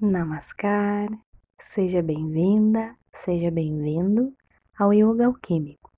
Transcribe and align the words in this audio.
Namaskar, 0.00 1.08
seja 1.60 2.00
bem-vinda, 2.00 2.94
seja 3.12 3.50
bem-vindo 3.50 4.32
ao 4.78 4.92
Yoga 4.92 5.26
Alquímico, 5.26 5.90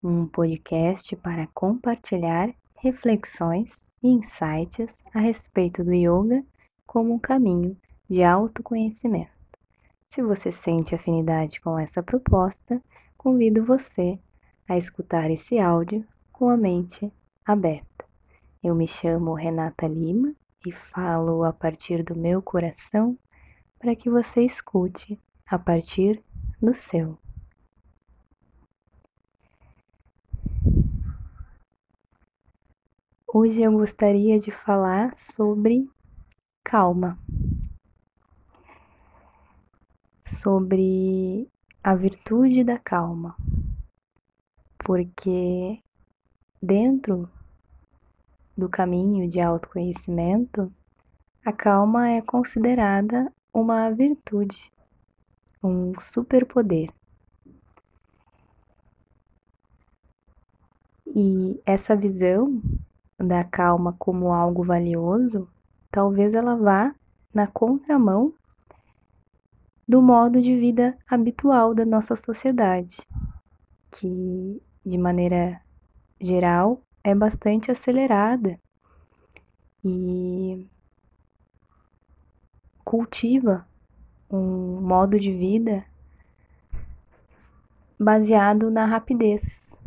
um 0.00 0.24
podcast 0.24 1.16
para 1.16 1.48
compartilhar 1.48 2.54
reflexões 2.76 3.84
e 4.00 4.08
insights 4.08 5.02
a 5.12 5.18
respeito 5.18 5.82
do 5.82 5.92
yoga 5.92 6.44
como 6.86 7.12
um 7.12 7.18
caminho 7.18 7.76
de 8.08 8.22
autoconhecimento. 8.22 9.32
Se 10.06 10.22
você 10.22 10.52
sente 10.52 10.94
afinidade 10.94 11.60
com 11.60 11.76
essa 11.76 12.04
proposta, 12.04 12.80
convido 13.18 13.64
você 13.64 14.16
a 14.68 14.78
escutar 14.78 15.28
esse 15.28 15.58
áudio 15.58 16.06
com 16.30 16.48
a 16.48 16.56
mente 16.56 17.12
aberta. 17.44 18.04
Eu 18.62 18.76
me 18.76 18.86
chamo 18.86 19.34
Renata 19.34 19.88
Lima 19.88 20.32
e 20.64 20.70
falo 20.70 21.42
a 21.42 21.52
partir 21.52 22.04
do 22.04 22.16
meu 22.16 22.40
coração 22.40 23.18
para 23.80 23.96
que 23.96 24.10
você 24.10 24.42
escute 24.42 25.18
a 25.46 25.58
partir 25.58 26.22
do 26.60 26.74
seu. 26.74 27.18
Hoje 33.26 33.62
eu 33.62 33.72
gostaria 33.72 34.38
de 34.38 34.50
falar 34.50 35.14
sobre 35.14 35.90
calma, 36.62 37.18
sobre 40.26 41.48
a 41.82 41.94
virtude 41.94 42.62
da 42.62 42.78
calma, 42.78 43.34
porque 44.84 45.82
dentro 46.60 47.30
do 48.54 48.68
caminho 48.68 49.26
de 49.26 49.40
autoconhecimento, 49.40 50.70
a 51.42 51.50
calma 51.50 52.10
é 52.10 52.20
considerada 52.20 53.32
uma 53.52 53.90
virtude, 53.90 54.72
um 55.62 55.92
superpoder. 55.98 56.88
E 61.06 61.60
essa 61.66 61.96
visão 61.96 62.62
da 63.18 63.44
calma 63.44 63.94
como 63.98 64.32
algo 64.32 64.64
valioso, 64.64 65.48
talvez 65.90 66.34
ela 66.34 66.56
vá 66.56 66.94
na 67.34 67.46
contramão 67.46 68.32
do 69.86 70.00
modo 70.00 70.40
de 70.40 70.56
vida 70.56 70.96
habitual 71.08 71.74
da 71.74 71.84
nossa 71.84 72.14
sociedade, 72.14 72.96
que 73.90 74.62
de 74.86 74.96
maneira 74.96 75.60
geral 76.20 76.80
é 77.02 77.12
bastante 77.14 77.70
acelerada 77.70 78.60
e 79.84 80.68
cultiva 82.90 83.64
um 84.28 84.80
modo 84.80 85.16
de 85.16 85.32
vida 85.32 85.86
baseado 87.96 88.68
na 88.68 88.84
rapidez. 88.84 89.78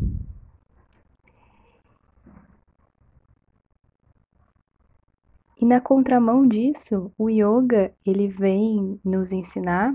E 5.59 5.65
na 5.65 5.81
contramão 5.81 6.47
disso, 6.47 7.11
o 7.17 7.29
yoga 7.29 7.93
ele 8.05 8.29
vem 8.29 8.97
nos 9.03 9.33
ensinar 9.33 9.93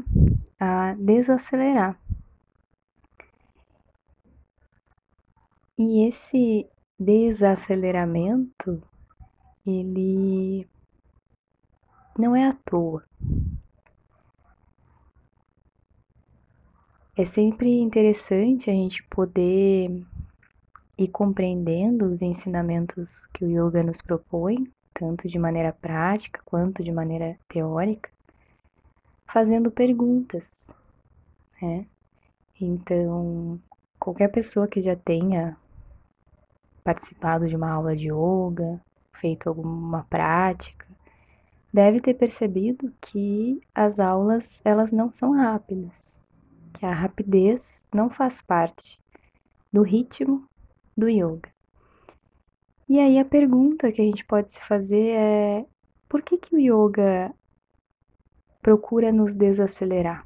a 0.61 0.93
desacelerar. 0.93 1.99
E 5.79 6.07
esse 6.07 6.69
desaceleramento, 7.01 8.83
ele 9.65 10.69
não 12.19 12.35
é 12.35 12.49
à 12.49 12.53
toa. 12.53 13.05
É 17.17 17.25
sempre 17.25 17.81
interessante 17.81 18.69
a 18.69 18.73
gente 18.73 19.03
poder 19.05 20.05
ir 20.99 21.09
compreendendo 21.09 22.07
os 22.07 22.21
ensinamentos 22.21 23.27
que 23.27 23.45
o 23.45 23.49
yoga 23.49 23.83
nos 23.83 24.03
propõe, 24.03 24.71
tanto 24.93 25.29
de 25.29 25.39
maneira 25.39 25.73
prática 25.73 26.41
quanto 26.45 26.83
de 26.83 26.91
maneira 26.91 27.39
teórica, 27.49 28.11
fazendo 29.27 29.71
perguntas, 29.71 30.75
né? 31.63 31.87
Então, 32.61 33.61
qualquer 33.99 34.29
pessoa 34.29 34.67
que 34.67 34.81
já 34.81 34.97
tenha 34.97 35.57
participado 36.83 37.47
de 37.47 37.55
uma 37.55 37.71
aula 37.71 37.95
de 37.95 38.09
yoga, 38.09 38.81
feito 39.13 39.49
alguma 39.49 40.05
prática, 40.05 40.87
deve 41.73 42.01
ter 42.01 42.15
percebido 42.15 42.93
que 43.01 43.61
as 43.75 44.01
aulas 44.01 44.61
elas 44.65 44.93
não 44.93 45.13
são 45.13 45.33
rápidas, 45.33 46.21
que 46.75 46.87
a 46.87 46.93
rapidez 46.93 47.87
não 47.95 48.09
faz 48.09 48.41
parte 48.41 48.99
do 49.73 49.83
ritmo 49.83 50.49
do 50.97 51.09
yoga. 51.09 51.53
E 52.89 52.99
aí 52.99 53.19
a 53.19 53.25
pergunta 53.25 53.93
que 53.93 54.01
a 54.01 54.05
gente 54.05 54.25
pode 54.25 54.53
se 54.53 54.61
fazer 54.63 55.11
é 55.11 55.67
por 56.09 56.23
que 56.23 56.39
que 56.39 56.55
o 56.55 56.59
yoga 56.59 57.35
procura 58.63 59.13
nos 59.13 59.35
desacelerar? 59.35 60.23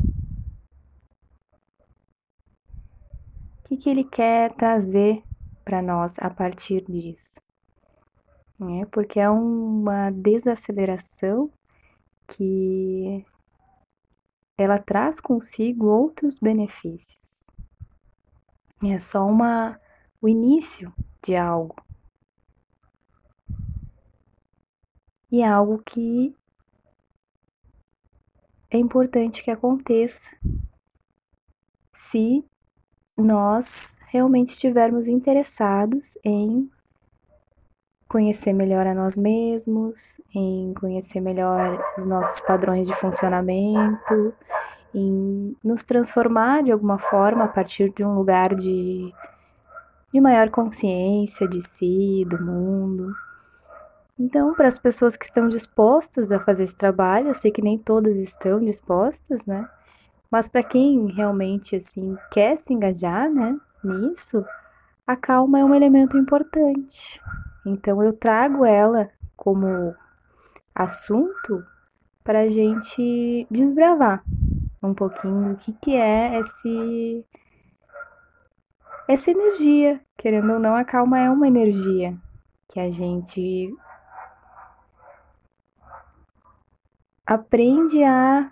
O 3.59 3.63
que 3.65 3.77
que 3.77 3.91
ele 3.91 4.05
quer 4.05 4.53
trazer 4.53 5.23
para 5.65 5.83
nós 5.83 6.19
a 6.21 6.31
partir 6.31 6.85
disso? 6.85 7.41
Né? 8.59 8.87
Porque 8.87 9.19
é 9.19 9.29
uma 9.29 10.11
desaceleração 10.11 11.51
que 12.29 13.25
ela 14.57 14.79
traz 14.79 15.21
consigo 15.21 15.87
outros 15.87 16.39
benefícios. 16.39 17.47
É 18.85 18.99
só 18.99 19.27
uma 19.27 19.81
o 20.21 20.29
início 20.29 20.93
de 21.23 21.37
algo. 21.37 21.77
E 25.31 25.41
é 25.43 25.49
algo 25.49 25.83
que 25.85 26.37
é 28.71 28.79
importante 28.79 29.43
que 29.43 29.51
aconteça 29.51 30.31
se 31.95 32.45
nós 33.17 33.99
realmente 34.07 34.53
estivermos 34.53 35.09
interessados 35.09 36.19
em 36.25 36.71
conhecer 38.13 38.53
melhor 38.53 38.87
a 38.87 38.95
nós 38.95 39.17
mesmos, 39.17 40.21
em 40.35 40.75
conhecer 40.75 41.19
melhor 41.19 41.83
os 41.97 42.05
nossos 42.05 42.43
padrões 42.43 42.87
de 42.87 42.95
funcionamento, 42.95 44.35
em 44.95 45.57
nos 45.65 45.83
transformar 45.83 46.63
de 46.63 46.71
alguma 46.71 46.99
forma 46.99 47.45
a 47.45 47.49
partir 47.49 47.91
de 47.91 48.05
um 48.05 48.15
lugar 48.15 48.55
de, 48.55 49.11
de 50.13 50.21
maior 50.21 50.51
consciência 50.51 51.49
de 51.49 51.63
si, 51.63 52.27
do 52.29 52.39
mundo. 52.45 53.15
Então, 54.21 54.53
para 54.53 54.69
as 54.69 54.79
pessoas 54.79 55.17
que 55.17 55.25
estão 55.25 55.49
dispostas 55.49 56.31
a 56.31 56.39
fazer 56.39 56.65
esse 56.65 56.77
trabalho, 56.77 57.29
eu 57.29 57.35
sei 57.35 57.51
que 57.51 57.63
nem 57.63 57.79
todas 57.79 58.19
estão 58.19 58.61
dispostas, 58.61 59.47
né? 59.47 59.67
Mas 60.31 60.51
para 60.51 60.63
quem 60.63 61.11
realmente 61.11 61.77
assim 61.77 62.15
quer 62.31 62.59
se 62.59 62.75
engajar, 62.75 63.31
né, 63.31 63.59
nisso, 63.83 64.45
a 65.07 65.17
calma 65.17 65.61
é 65.61 65.65
um 65.65 65.75
elemento 65.75 66.19
importante. 66.19 67.19
Então 67.65 68.03
eu 68.03 68.13
trago 68.13 68.65
ela 68.65 69.11
como 69.37 69.95
assunto 70.75 71.65
para 72.25 72.41
a 72.41 72.49
gente 72.49 73.47
desbravar 73.51 74.25
um 74.83 74.95
pouquinho 74.95 75.53
o 75.53 75.57
que, 75.57 75.73
que 75.75 75.95
é 75.95 76.39
esse 76.41 77.25
essa 79.09 79.31
energia, 79.31 80.01
querendo 80.17 80.53
ou 80.53 80.59
não, 80.59 80.77
a 80.77 80.85
calma 80.85 81.19
é 81.19 81.29
uma 81.29 81.47
energia 81.47 82.17
que 82.69 82.79
a 82.81 82.91
gente 82.91 83.75
aprende 87.27 88.03
a 88.05 88.51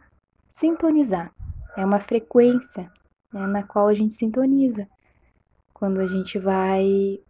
sintonizar. 0.50 1.32
É 1.76 1.84
uma 1.84 2.00
frequência 2.00 2.92
né, 3.32 3.46
na 3.46 3.62
qual 3.62 3.88
a 3.88 3.94
gente 3.94 4.12
sintoniza 4.12 4.88
quando 5.72 6.00
a 6.00 6.06
gente 6.06 6.38
vai 6.38 7.20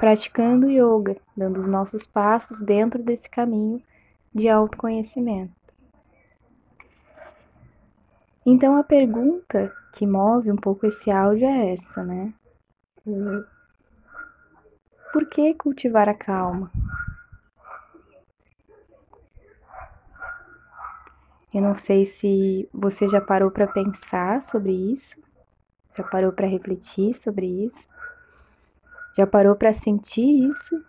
praticando 0.00 0.70
yoga, 0.70 1.14
dando 1.36 1.58
os 1.58 1.66
nossos 1.66 2.06
passos 2.06 2.62
dentro 2.62 3.02
desse 3.02 3.28
caminho 3.28 3.82
de 4.34 4.48
autoconhecimento. 4.48 5.52
Então 8.46 8.76
a 8.76 8.82
pergunta 8.82 9.70
que 9.92 10.06
move 10.06 10.50
um 10.50 10.56
pouco 10.56 10.86
esse 10.86 11.10
áudio 11.10 11.46
é 11.46 11.74
essa, 11.74 12.02
né? 12.02 12.32
Por 15.12 15.28
que 15.28 15.52
cultivar 15.52 16.08
a 16.08 16.14
calma? 16.14 16.72
Eu 21.52 21.60
não 21.60 21.74
sei 21.74 22.06
se 22.06 22.70
você 22.72 23.06
já 23.06 23.20
parou 23.20 23.50
para 23.50 23.66
pensar 23.66 24.40
sobre 24.40 24.72
isso, 24.72 25.22
já 25.94 26.04
parou 26.04 26.32
para 26.32 26.46
refletir 26.46 27.12
sobre 27.12 27.44
isso. 27.44 27.89
Já 29.20 29.26
parou 29.26 29.54
para 29.54 29.74
sentir 29.74 30.48
isso? 30.48 30.82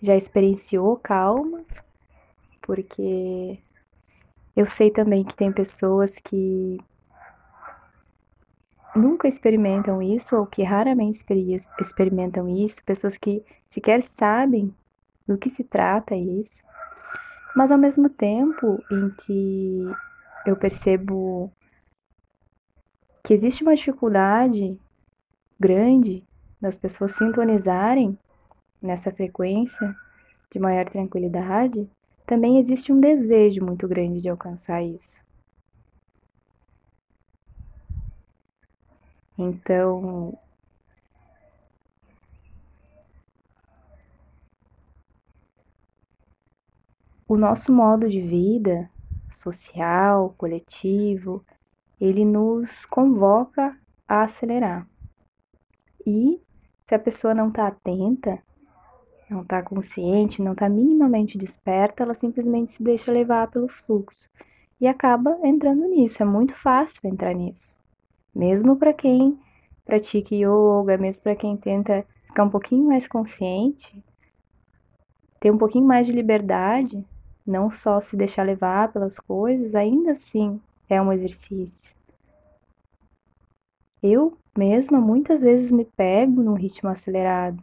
Já 0.00 0.16
experienciou 0.16 0.96
calma? 0.96 1.62
Porque 2.62 3.58
Eu 4.56 4.64
sei 4.64 4.90
também 4.90 5.22
que 5.22 5.36
tem 5.36 5.52
pessoas 5.52 6.16
que 6.16 6.78
nunca 8.96 9.28
experimentam 9.28 10.00
isso 10.00 10.34
ou 10.34 10.46
que 10.46 10.62
raramente 10.62 11.22
experimentam 11.78 12.48
isso, 12.48 12.82
pessoas 12.84 13.18
que 13.18 13.44
sequer 13.66 14.02
sabem 14.02 14.74
do 15.26 15.36
que 15.36 15.50
se 15.50 15.64
trata 15.64 16.16
isso. 16.16 16.64
Mas 17.54 17.70
ao 17.70 17.76
mesmo 17.76 18.08
tempo 18.08 18.82
em 18.90 19.10
que 19.10 19.82
eu 20.46 20.56
percebo 20.56 21.52
que 23.22 23.34
existe 23.34 23.62
uma 23.62 23.74
dificuldade 23.74 24.80
grande 25.60 26.26
das 26.60 26.76
pessoas 26.78 27.12
sintonizarem 27.12 28.18
nessa 28.80 29.10
frequência 29.12 29.94
de 30.50 30.58
maior 30.58 30.88
tranquilidade, 30.88 31.88
também 32.26 32.58
existe 32.58 32.92
um 32.92 33.00
desejo 33.00 33.64
muito 33.64 33.86
grande 33.88 34.20
de 34.22 34.28
alcançar 34.28 34.82
isso. 34.82 35.26
Então, 39.36 40.36
o 47.26 47.36
nosso 47.36 47.72
modo 47.72 48.08
de 48.08 48.20
vida 48.20 48.90
social, 49.30 50.34
coletivo, 50.36 51.44
ele 52.00 52.24
nos 52.24 52.84
convoca 52.84 53.78
a 54.08 54.22
acelerar. 54.22 54.88
E 56.04 56.40
se 56.88 56.94
a 56.94 56.98
pessoa 56.98 57.34
não 57.34 57.48
está 57.48 57.66
atenta, 57.66 58.38
não 59.28 59.42
está 59.42 59.62
consciente, 59.62 60.40
não 60.40 60.52
está 60.52 60.70
minimamente 60.70 61.36
desperta, 61.36 62.02
ela 62.02 62.14
simplesmente 62.14 62.70
se 62.70 62.82
deixa 62.82 63.12
levar 63.12 63.50
pelo 63.50 63.68
fluxo 63.68 64.30
e 64.80 64.86
acaba 64.86 65.38
entrando 65.44 65.86
nisso. 65.86 66.22
É 66.22 66.24
muito 66.24 66.54
fácil 66.54 67.06
entrar 67.06 67.34
nisso 67.34 67.78
mesmo 68.34 68.74
para 68.74 68.94
quem 68.94 69.38
pratica 69.84 70.34
yoga, 70.34 70.96
mesmo 70.96 71.24
para 71.24 71.36
quem 71.36 71.56
tenta 71.56 72.06
ficar 72.24 72.44
um 72.44 72.48
pouquinho 72.48 72.86
mais 72.86 73.08
consciente, 73.08 74.02
ter 75.40 75.50
um 75.50 75.58
pouquinho 75.58 75.84
mais 75.84 76.06
de 76.06 76.12
liberdade, 76.12 77.04
não 77.44 77.70
só 77.70 78.00
se 78.00 78.16
deixar 78.16 78.44
levar 78.44 78.92
pelas 78.92 79.18
coisas, 79.18 79.74
ainda 79.74 80.12
assim 80.12 80.60
é 80.88 81.02
um 81.02 81.12
exercício. 81.12 81.94
Eu 84.00 84.38
mesma 84.58 85.00
muitas 85.00 85.42
vezes 85.42 85.70
me 85.70 85.84
pego 85.84 86.42
num 86.42 86.54
ritmo 86.54 86.90
acelerado. 86.90 87.62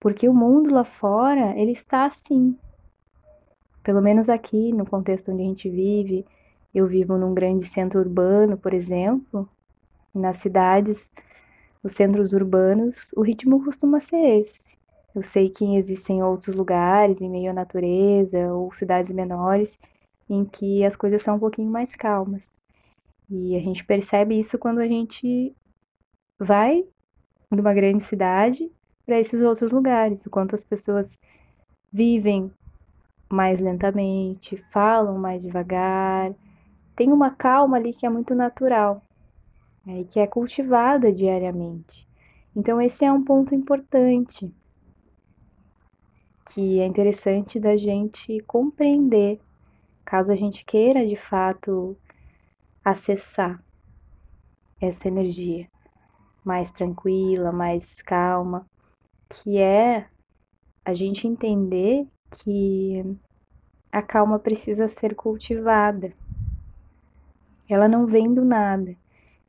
Porque 0.00 0.28
o 0.28 0.34
mundo 0.34 0.74
lá 0.74 0.82
fora, 0.82 1.56
ele 1.56 1.70
está 1.70 2.04
assim. 2.04 2.58
Pelo 3.84 4.02
menos 4.02 4.28
aqui, 4.28 4.72
no 4.72 4.84
contexto 4.84 5.30
onde 5.30 5.42
a 5.42 5.46
gente 5.46 5.70
vive, 5.70 6.26
eu 6.74 6.86
vivo 6.86 7.16
num 7.16 7.32
grande 7.32 7.64
centro 7.64 8.00
urbano, 8.00 8.56
por 8.56 8.74
exemplo. 8.74 9.48
Nas 10.12 10.38
cidades, 10.38 11.12
os 11.82 11.92
centros 11.92 12.32
urbanos, 12.32 13.12
o 13.16 13.22
ritmo 13.22 13.64
costuma 13.64 14.00
ser 14.00 14.40
esse. 14.40 14.76
Eu 15.14 15.22
sei 15.22 15.50
que 15.50 15.76
existem 15.76 16.22
outros 16.22 16.54
lugares, 16.54 17.20
em 17.20 17.30
meio 17.30 17.50
à 17.50 17.54
natureza, 17.54 18.52
ou 18.52 18.72
cidades 18.72 19.12
menores, 19.12 19.78
em 20.28 20.44
que 20.44 20.84
as 20.84 20.96
coisas 20.96 21.22
são 21.22 21.36
um 21.36 21.40
pouquinho 21.40 21.70
mais 21.70 21.94
calmas. 21.94 22.61
E 23.30 23.56
a 23.56 23.60
gente 23.60 23.84
percebe 23.84 24.38
isso 24.38 24.58
quando 24.58 24.78
a 24.78 24.86
gente 24.86 25.54
vai 26.38 26.84
de 27.50 27.60
uma 27.60 27.74
grande 27.74 28.02
cidade 28.02 28.70
para 29.04 29.18
esses 29.18 29.42
outros 29.42 29.70
lugares, 29.70 30.24
o 30.26 30.30
quanto 30.30 30.54
as 30.54 30.64
pessoas 30.64 31.20
vivem 31.92 32.50
mais 33.30 33.60
lentamente, 33.60 34.56
falam 34.70 35.18
mais 35.18 35.42
devagar, 35.42 36.34
tem 36.94 37.12
uma 37.12 37.30
calma 37.30 37.76
ali 37.76 37.92
que 37.92 38.06
é 38.06 38.10
muito 38.10 38.34
natural 38.34 39.02
né, 39.84 40.00
e 40.00 40.04
que 40.04 40.20
é 40.20 40.26
cultivada 40.26 41.12
diariamente. 41.12 42.08
Então, 42.54 42.80
esse 42.80 43.04
é 43.04 43.10
um 43.10 43.24
ponto 43.24 43.54
importante 43.54 44.52
que 46.52 46.80
é 46.80 46.86
interessante 46.86 47.58
da 47.58 47.76
gente 47.76 48.40
compreender, 48.40 49.40
caso 50.04 50.30
a 50.30 50.34
gente 50.34 50.64
queira 50.64 51.06
de 51.06 51.16
fato 51.16 51.96
acessar 52.84 53.62
essa 54.80 55.08
energia 55.08 55.68
mais 56.44 56.70
tranquila, 56.70 57.52
mais 57.52 58.02
calma, 58.02 58.66
que 59.28 59.58
é 59.58 60.08
a 60.84 60.94
gente 60.94 61.26
entender 61.26 62.06
que 62.30 63.16
a 63.90 64.02
calma 64.02 64.38
precisa 64.38 64.88
ser 64.88 65.14
cultivada 65.14 66.12
ela 67.72 67.88
não 67.88 68.06
vem 68.06 68.32
do 68.32 68.44
nada. 68.44 68.94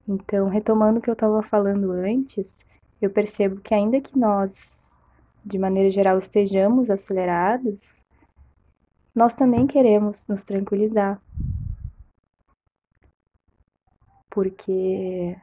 Então, 0.07 0.47
retomando 0.47 0.99
o 0.99 1.01
que 1.01 1.09
eu 1.09 1.13
estava 1.13 1.41
falando 1.41 1.91
antes, 1.91 2.65
eu 3.01 3.09
percebo 3.09 3.61
que 3.61 3.73
ainda 3.73 4.01
que 4.01 4.17
nós, 4.17 4.91
de 5.45 5.57
maneira 5.57 5.89
geral, 5.89 6.17
estejamos 6.17 6.89
acelerados, 6.89 8.05
nós 9.13 9.33
também 9.33 9.67
queremos 9.67 10.27
nos 10.27 10.43
tranquilizar. 10.43 11.21
Porque 14.33 15.37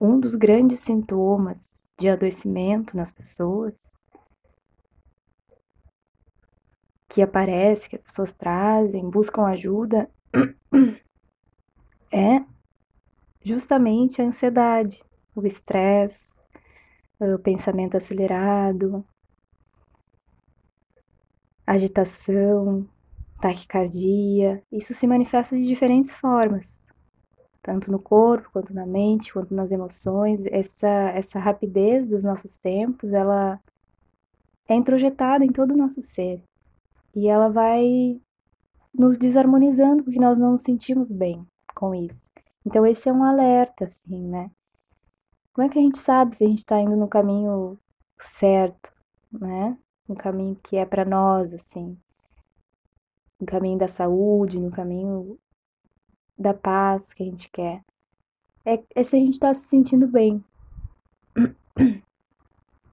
um 0.00 0.20
dos 0.20 0.36
grandes 0.36 0.78
sintomas 0.78 1.90
de 1.98 2.08
adoecimento 2.08 2.96
nas 2.96 3.12
pessoas 3.12 3.98
que 7.08 7.20
aparece, 7.20 7.88
que 7.88 7.96
as 7.96 8.02
pessoas 8.02 8.32
trazem, 8.32 9.10
buscam 9.10 9.46
ajuda, 9.46 10.08
é 12.12 12.44
justamente 13.42 14.22
a 14.22 14.26
ansiedade, 14.26 15.02
o 15.34 15.44
estresse, 15.44 16.38
o 17.18 17.36
pensamento 17.40 17.96
acelerado, 17.96 19.04
agitação, 21.66 22.88
taquicardia. 23.40 24.62
Isso 24.70 24.94
se 24.94 25.04
manifesta 25.04 25.56
de 25.56 25.66
diferentes 25.66 26.12
formas, 26.12 26.80
tanto 27.68 27.92
no 27.92 27.98
corpo, 27.98 28.48
quanto 28.50 28.72
na 28.72 28.86
mente, 28.86 29.30
quanto 29.30 29.54
nas 29.54 29.70
emoções. 29.70 30.46
Essa, 30.46 30.88
essa 30.88 31.38
rapidez 31.38 32.08
dos 32.08 32.24
nossos 32.24 32.56
tempos, 32.56 33.12
ela 33.12 33.60
é 34.66 34.74
introjetada 34.74 35.44
em 35.44 35.52
todo 35.52 35.74
o 35.74 35.76
nosso 35.76 36.00
ser. 36.00 36.42
E 37.14 37.28
ela 37.28 37.50
vai 37.50 38.22
nos 38.94 39.18
desarmonizando 39.18 40.02
porque 40.02 40.18
nós 40.18 40.38
não 40.38 40.52
nos 40.52 40.62
sentimos 40.62 41.12
bem 41.12 41.46
com 41.74 41.94
isso. 41.94 42.30
Então, 42.64 42.86
esse 42.86 43.06
é 43.10 43.12
um 43.12 43.22
alerta, 43.22 43.84
assim, 43.84 44.26
né? 44.26 44.50
Como 45.52 45.66
é 45.66 45.70
que 45.70 45.78
a 45.78 45.82
gente 45.82 45.98
sabe 45.98 46.36
se 46.36 46.44
a 46.44 46.48
gente 46.48 46.58
está 46.58 46.80
indo 46.80 46.96
no 46.96 47.06
caminho 47.06 47.78
certo, 48.18 48.90
né? 49.30 49.76
No 50.08 50.16
caminho 50.16 50.56
que 50.62 50.78
é 50.78 50.86
para 50.86 51.04
nós, 51.04 51.52
assim. 51.52 51.98
No 53.38 53.46
caminho 53.46 53.78
da 53.78 53.88
saúde, 53.88 54.58
no 54.58 54.70
caminho 54.70 55.38
da 56.38 56.54
paz 56.54 57.12
que 57.12 57.22
a 57.22 57.26
gente 57.26 57.50
quer. 57.50 57.82
É, 58.64 58.82
é 58.94 59.02
se 59.02 59.16
a 59.16 59.18
gente 59.18 59.32
está 59.32 59.52
se 59.54 59.68
sentindo 59.68 60.06
bem. 60.06 60.44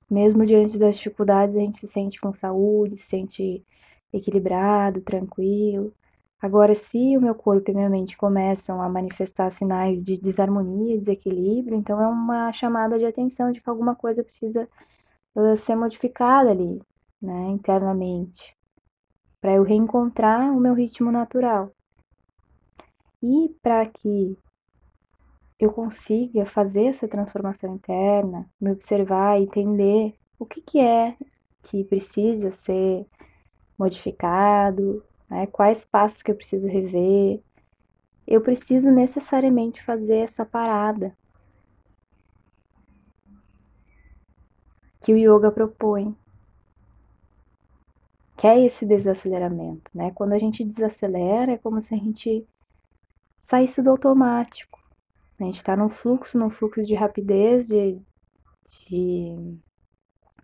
Mesmo 0.09 0.45
diante 0.45 0.77
das 0.77 0.97
dificuldades, 0.97 1.55
a 1.55 1.59
gente 1.59 1.77
se 1.77 1.87
sente 1.87 2.19
com 2.19 2.33
saúde, 2.33 2.95
se 2.95 3.07
sente 3.07 3.65
equilibrado, 4.13 5.01
tranquilo. 5.01 5.93
Agora, 6.41 6.75
se 6.75 7.17
o 7.17 7.21
meu 7.21 7.33
corpo 7.33 7.71
e 7.71 7.73
minha 7.73 7.89
mente 7.89 8.15
começam 8.17 8.81
a 8.81 8.87
manifestar 8.87 9.49
sinais 9.49 10.03
de 10.03 10.19
desarmonia, 10.19 10.99
desequilíbrio, 10.99 11.77
então 11.77 11.99
é 12.01 12.07
uma 12.07 12.53
chamada 12.53 12.99
de 12.99 13.05
atenção 13.05 13.51
de 13.51 13.61
que 13.61 13.69
alguma 13.69 13.95
coisa 13.95 14.23
precisa 14.23 14.69
ser 15.57 15.75
modificada 15.75 16.51
ali, 16.51 16.81
né, 17.21 17.47
internamente, 17.49 18.55
para 19.41 19.55
eu 19.55 19.63
reencontrar 19.63 20.51
o 20.55 20.59
meu 20.59 20.73
ritmo 20.73 21.11
natural. 21.11 21.74
E 23.21 23.55
para 23.61 23.85
que 23.87 24.37
eu 25.59 25.71
consiga 25.71 26.45
fazer 26.45 26.85
essa 26.85 27.07
transformação 27.07 27.75
interna, 27.75 28.49
me 28.59 28.71
observar, 28.71 29.39
entender 29.39 30.13
o 30.37 30.45
que, 30.45 30.61
que 30.61 30.79
é 30.79 31.15
que 31.63 31.83
precisa 31.83 32.51
ser 32.51 33.05
modificado, 33.77 35.03
né? 35.29 35.47
Quais 35.47 35.83
passos 35.85 36.21
que 36.21 36.31
eu 36.31 36.35
preciso 36.35 36.67
rever? 36.67 37.41
Eu 38.27 38.41
preciso 38.41 38.91
necessariamente 38.91 39.81
fazer 39.81 40.17
essa 40.17 40.45
parada 40.45 41.15
que 45.01 45.13
o 45.13 45.17
yoga 45.17 45.51
propõe, 45.51 46.15
que 48.35 48.47
é 48.47 48.65
esse 48.65 48.85
desaceleramento, 48.85 49.91
né? 49.93 50.11
Quando 50.11 50.33
a 50.33 50.37
gente 50.37 50.63
desacelera, 50.63 51.53
é 51.53 51.57
como 51.57 51.81
se 51.81 51.93
a 51.93 51.97
gente 51.97 52.47
saísse 53.45 53.79
do 53.79 53.91
automático. 53.91 54.79
A 55.39 55.43
gente 55.43 55.57
está 55.57 55.77
num 55.77 55.87
fluxo, 55.87 56.35
num 56.35 56.49
fluxo 56.49 56.81
de 56.81 56.95
rapidez, 56.95 57.67
de, 57.67 58.01
de, 58.89 59.59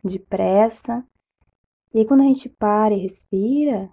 de 0.04 0.20
pressa. 0.20 1.04
E 1.92 2.00
aí, 2.00 2.06
quando 2.06 2.22
a 2.22 2.26
gente 2.26 2.48
para 2.48 2.94
e 2.94 3.00
respira, 3.00 3.90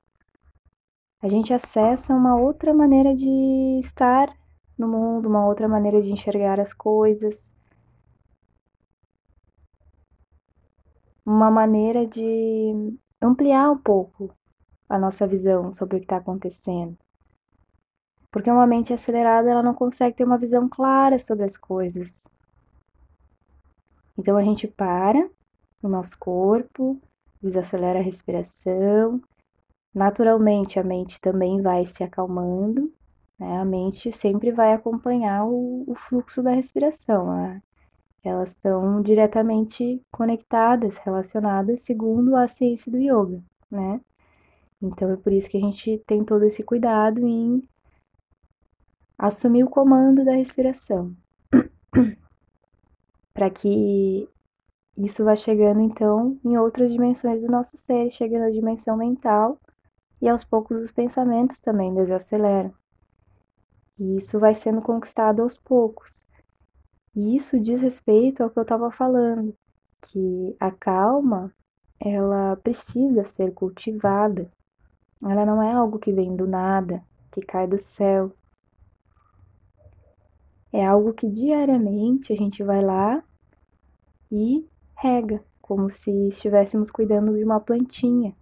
a 1.22 1.28
gente 1.28 1.54
acessa 1.54 2.14
uma 2.14 2.36
outra 2.36 2.74
maneira 2.74 3.14
de 3.14 3.78
estar 3.78 4.28
no 4.76 4.86
mundo, 4.86 5.26
uma 5.26 5.46
outra 5.46 5.66
maneira 5.66 6.02
de 6.02 6.12
enxergar 6.12 6.60
as 6.60 6.74
coisas, 6.74 7.54
uma 11.24 11.50
maneira 11.50 12.06
de 12.06 12.94
ampliar 13.22 13.70
um 13.70 13.78
pouco 13.78 14.34
a 14.86 14.98
nossa 14.98 15.26
visão 15.26 15.72
sobre 15.72 15.96
o 15.96 15.98
que 15.98 16.04
está 16.04 16.18
acontecendo. 16.18 16.98
Porque 18.30 18.50
uma 18.50 18.66
mente 18.66 18.92
acelerada, 18.92 19.50
ela 19.50 19.62
não 19.62 19.74
consegue 19.74 20.16
ter 20.16 20.24
uma 20.24 20.38
visão 20.38 20.68
clara 20.68 21.18
sobre 21.18 21.44
as 21.44 21.56
coisas. 21.56 22.26
Então 24.16 24.36
a 24.36 24.42
gente 24.42 24.66
para 24.66 25.28
no 25.82 25.88
nosso 25.88 26.18
corpo, 26.18 27.00
desacelera 27.40 28.00
a 28.00 28.02
respiração. 28.02 29.20
Naturalmente 29.94 30.78
a 30.78 30.84
mente 30.84 31.20
também 31.20 31.62
vai 31.62 31.86
se 31.86 32.02
acalmando, 32.02 32.92
né? 33.38 33.58
A 33.58 33.64
mente 33.64 34.10
sempre 34.12 34.50
vai 34.52 34.72
acompanhar 34.72 35.44
o, 35.46 35.84
o 35.86 35.94
fluxo 35.94 36.42
da 36.42 36.50
respiração. 36.50 37.34
Né? 37.34 37.62
Elas 38.22 38.50
estão 38.50 39.00
diretamente 39.00 40.02
conectadas, 40.10 40.98
relacionadas, 40.98 41.80
segundo 41.82 42.36
a 42.36 42.46
ciência 42.48 42.90
do 42.90 42.98
yoga, 42.98 43.42
né? 43.70 44.00
Então 44.80 45.10
é 45.10 45.16
por 45.16 45.32
isso 45.32 45.48
que 45.50 45.56
a 45.56 45.60
gente 45.60 46.02
tem 46.06 46.24
todo 46.24 46.44
esse 46.44 46.62
cuidado 46.62 47.26
em 47.26 47.62
assumir 49.18 49.64
o 49.64 49.70
comando 49.70 50.24
da 50.24 50.32
respiração. 50.32 51.14
para 53.34 53.50
que 53.50 54.28
isso 54.96 55.24
vá 55.24 55.36
chegando 55.36 55.80
então 55.80 56.38
em 56.44 56.58
outras 56.58 56.90
dimensões 56.90 57.42
do 57.42 57.52
nosso 57.52 57.76
ser, 57.76 58.10
chegando 58.10 58.46
à 58.46 58.50
dimensão 58.50 58.96
mental 58.96 59.58
e 60.20 60.28
aos 60.28 60.42
poucos 60.42 60.76
os 60.78 60.90
pensamentos 60.90 61.60
também 61.60 61.94
desaceleram. 61.94 62.74
E 63.96 64.16
isso 64.16 64.38
vai 64.38 64.54
sendo 64.54 64.82
conquistado 64.82 65.42
aos 65.42 65.56
poucos. 65.56 66.24
E 67.14 67.36
isso 67.36 67.60
diz 67.60 67.80
respeito 67.80 68.42
ao 68.42 68.50
que 68.50 68.58
eu 68.58 68.62
estava 68.62 68.90
falando, 68.90 69.54
que 70.02 70.56
a 70.58 70.70
calma, 70.70 71.52
ela 72.00 72.56
precisa 72.56 73.24
ser 73.24 73.52
cultivada. 73.52 74.50
Ela 75.22 75.44
não 75.46 75.62
é 75.62 75.72
algo 75.72 75.98
que 75.98 76.12
vem 76.12 76.34
do 76.34 76.46
nada, 76.46 77.02
que 77.30 77.40
cai 77.40 77.66
do 77.66 77.78
céu. 77.78 78.32
É 80.72 80.86
algo 80.86 81.12
que 81.12 81.28
diariamente 81.28 82.32
a 82.32 82.36
gente 82.36 82.62
vai 82.62 82.82
lá 82.82 83.22
e 84.30 84.66
rega, 84.94 85.42
como 85.62 85.90
se 85.90 86.10
estivéssemos 86.28 86.90
cuidando 86.90 87.36
de 87.36 87.44
uma 87.44 87.60
plantinha. 87.60 88.34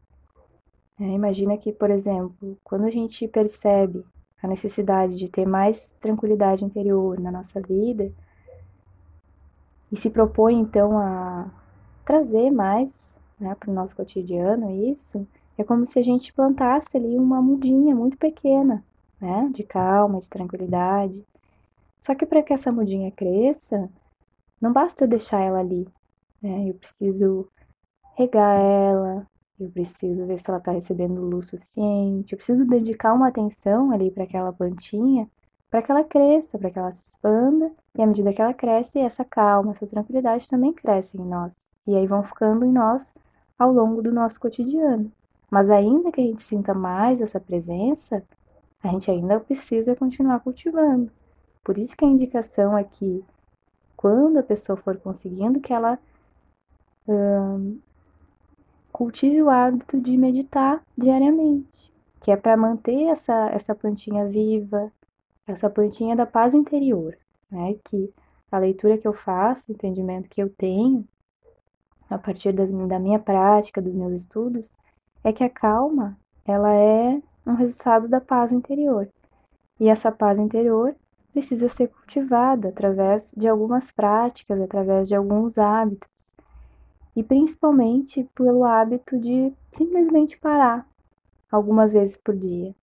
É, 0.98 1.04
imagina 1.04 1.56
que, 1.58 1.72
por 1.72 1.90
exemplo, 1.90 2.58
quando 2.64 2.84
a 2.84 2.90
gente 2.90 3.28
percebe 3.28 4.04
a 4.42 4.48
necessidade 4.48 5.16
de 5.16 5.28
ter 5.28 5.46
mais 5.46 5.94
tranquilidade 6.00 6.64
interior 6.64 7.20
na 7.20 7.30
nossa 7.30 7.60
vida 7.60 8.10
e 9.90 9.96
se 9.96 10.10
propõe 10.10 10.58
então 10.58 10.98
a 10.98 11.50
trazer 12.04 12.50
mais 12.50 13.18
né, 13.38 13.54
para 13.54 13.70
o 13.70 13.74
nosso 13.74 13.94
cotidiano 13.94 14.70
isso, 14.90 15.26
é 15.58 15.64
como 15.64 15.86
se 15.86 15.98
a 15.98 16.02
gente 16.02 16.32
plantasse 16.32 16.96
ali 16.96 17.16
uma 17.18 17.40
mudinha 17.40 17.94
muito 17.94 18.16
pequena, 18.16 18.84
né, 19.20 19.50
de 19.52 19.62
calma, 19.62 20.20
de 20.20 20.28
tranquilidade. 20.28 21.26
Só 21.98 22.14
que 22.14 22.26
para 22.26 22.42
que 22.42 22.52
essa 22.52 22.72
mudinha 22.72 23.10
cresça, 23.10 23.90
não 24.60 24.72
basta 24.72 25.06
deixar 25.06 25.40
ela 25.40 25.58
ali, 25.58 25.88
né? 26.42 26.68
Eu 26.68 26.74
preciso 26.74 27.48
regar 28.16 28.58
ela, 28.58 29.26
eu 29.58 29.70
preciso 29.70 30.26
ver 30.26 30.38
se 30.38 30.48
ela 30.48 30.58
está 30.58 30.72
recebendo 30.72 31.20
luz 31.20 31.48
suficiente, 31.48 32.32
eu 32.32 32.36
preciso 32.36 32.66
dedicar 32.66 33.12
uma 33.12 33.28
atenção 33.28 33.90
ali 33.90 34.10
para 34.10 34.24
aquela 34.24 34.52
plantinha, 34.52 35.28
para 35.70 35.82
que 35.82 35.90
ela 35.90 36.04
cresça, 36.04 36.58
para 36.58 36.70
que 36.70 36.78
ela 36.78 36.92
se 36.92 37.02
expanda, 37.02 37.70
e 37.94 38.02
à 38.02 38.06
medida 38.06 38.32
que 38.32 38.40
ela 38.40 38.54
cresce, 38.54 38.98
essa 38.98 39.24
calma, 39.24 39.72
essa 39.72 39.86
tranquilidade 39.86 40.48
também 40.48 40.72
cresce 40.72 41.20
em 41.20 41.24
nós. 41.24 41.66
E 41.86 41.94
aí 41.96 42.06
vão 42.06 42.22
ficando 42.22 42.64
em 42.64 42.72
nós 42.72 43.14
ao 43.58 43.72
longo 43.72 44.02
do 44.02 44.12
nosso 44.12 44.38
cotidiano. 44.40 45.10
Mas 45.50 45.70
ainda 45.70 46.12
que 46.12 46.20
a 46.20 46.24
gente 46.24 46.42
sinta 46.42 46.74
mais 46.74 47.20
essa 47.20 47.40
presença, 47.40 48.22
a 48.82 48.88
gente 48.88 49.10
ainda 49.10 49.40
precisa 49.40 49.96
continuar 49.96 50.40
cultivando. 50.40 51.10
Por 51.66 51.78
isso 51.78 51.96
que 51.96 52.04
a 52.04 52.08
indicação 52.08 52.76
aqui 52.76 53.24
quando 53.96 54.38
a 54.38 54.42
pessoa 54.44 54.76
for 54.76 54.96
conseguindo, 54.98 55.58
que 55.58 55.72
ela 55.72 55.98
hum, 57.08 57.80
cultive 58.92 59.42
o 59.42 59.50
hábito 59.50 60.00
de 60.00 60.16
meditar 60.16 60.80
diariamente, 60.96 61.92
que 62.20 62.30
é 62.30 62.36
para 62.36 62.56
manter 62.56 63.08
essa, 63.08 63.50
essa 63.50 63.74
plantinha 63.74 64.28
viva, 64.28 64.92
essa 65.44 65.68
plantinha 65.68 66.14
da 66.14 66.24
paz 66.24 66.54
interior, 66.54 67.18
né? 67.50 67.74
Que 67.84 68.14
a 68.52 68.58
leitura 68.58 68.96
que 68.96 69.08
eu 69.08 69.12
faço, 69.12 69.72
o 69.72 69.74
entendimento 69.74 70.28
que 70.28 70.40
eu 70.40 70.48
tenho, 70.48 71.04
a 72.08 72.16
partir 72.16 72.52
das, 72.52 72.70
da 72.70 73.00
minha 73.00 73.18
prática, 73.18 73.82
dos 73.82 73.92
meus 73.92 74.20
estudos, 74.20 74.78
é 75.24 75.32
que 75.32 75.42
a 75.42 75.50
calma, 75.50 76.16
ela 76.44 76.72
é 76.72 77.20
um 77.44 77.54
resultado 77.54 78.08
da 78.08 78.20
paz 78.20 78.52
interior. 78.52 79.08
E 79.80 79.88
essa 79.88 80.12
paz 80.12 80.38
interior 80.38 80.94
precisa 81.36 81.68
ser 81.68 81.88
cultivada 81.88 82.70
através 82.70 83.34
de 83.36 83.46
algumas 83.46 83.92
práticas, 83.92 84.58
através 84.58 85.06
de 85.06 85.14
alguns 85.14 85.58
hábitos. 85.58 86.34
E 87.14 87.22
principalmente 87.22 88.24
pelo 88.34 88.64
hábito 88.64 89.18
de 89.18 89.52
simplesmente 89.70 90.38
parar 90.38 90.88
algumas 91.52 91.92
vezes 91.92 92.16
por 92.16 92.34
dia. 92.34 92.74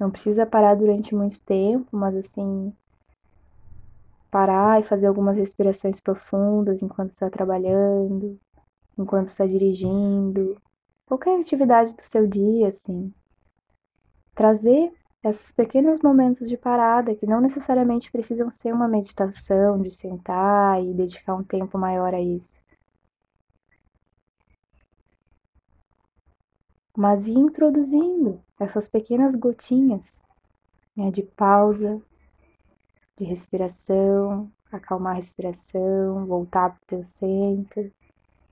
Não 0.00 0.10
precisa 0.10 0.46
parar 0.46 0.74
durante 0.74 1.14
muito 1.14 1.42
tempo, 1.42 1.86
mas 1.92 2.16
assim, 2.16 2.72
parar 4.30 4.80
e 4.80 4.82
fazer 4.82 5.06
algumas 5.06 5.36
respirações 5.36 6.00
profundas 6.00 6.82
enquanto 6.82 7.10
está 7.10 7.28
trabalhando, 7.28 8.40
enquanto 8.96 9.26
está 9.26 9.44
dirigindo, 9.44 10.56
qualquer 11.04 11.38
atividade 11.38 11.94
do 11.94 12.02
seu 12.02 12.26
dia, 12.26 12.68
assim. 12.68 13.12
Trazer 14.34 14.90
esses 15.24 15.52
pequenos 15.52 16.00
momentos 16.00 16.48
de 16.48 16.56
parada 16.56 17.14
que 17.14 17.26
não 17.26 17.40
necessariamente 17.40 18.10
precisam 18.10 18.50
ser 18.50 18.74
uma 18.74 18.88
meditação 18.88 19.80
de 19.80 19.90
sentar 19.90 20.82
e 20.82 20.92
dedicar 20.92 21.34
um 21.34 21.44
tempo 21.44 21.78
maior 21.78 22.12
a 22.12 22.20
isso. 22.20 22.60
Mas 26.96 27.28
ir 27.28 27.38
introduzindo 27.38 28.42
essas 28.58 28.88
pequenas 28.88 29.34
gotinhas 29.34 30.22
né, 30.96 31.10
de 31.10 31.22
pausa, 31.22 32.02
de 33.16 33.24
respiração, 33.24 34.50
acalmar 34.70 35.12
a 35.12 35.16
respiração, 35.16 36.26
voltar 36.26 36.70
para 36.70 36.82
o 36.82 36.86
teu 36.86 37.04
centro. 37.04 37.92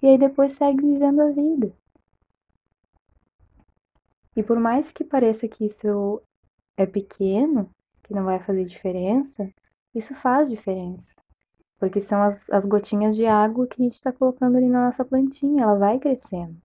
E 0.00 0.07
aí 0.07 0.17
depois 0.17 0.53
segue 0.53 0.81
vivendo 0.81 1.21
a 1.21 1.31
vida. 1.31 1.73
E 4.37 4.43
por 4.43 4.59
mais 4.59 4.93
que 4.93 5.05
pareça 5.05 5.49
que 5.49 5.67
isso 5.67 6.23
é 6.83 6.87
pequeno, 6.87 7.71
que 8.03 8.15
não 8.15 8.25
vai 8.25 8.39
fazer 8.41 8.65
diferença, 8.65 9.53
isso 9.95 10.15
faz 10.15 10.49
diferença. 10.49 11.15
Porque 11.79 12.01
são 12.01 12.23
as, 12.23 12.49
as 12.51 12.65
gotinhas 12.65 13.15
de 13.15 13.27
água 13.27 13.67
que 13.67 13.81
a 13.81 13.85
gente 13.85 13.95
está 13.95 14.11
colocando 14.11 14.57
ali 14.57 14.69
na 14.69 14.87
nossa 14.87 15.05
plantinha, 15.05 15.65
ela 15.65 15.77
vai 15.77 15.99
crescendo. 15.99 16.57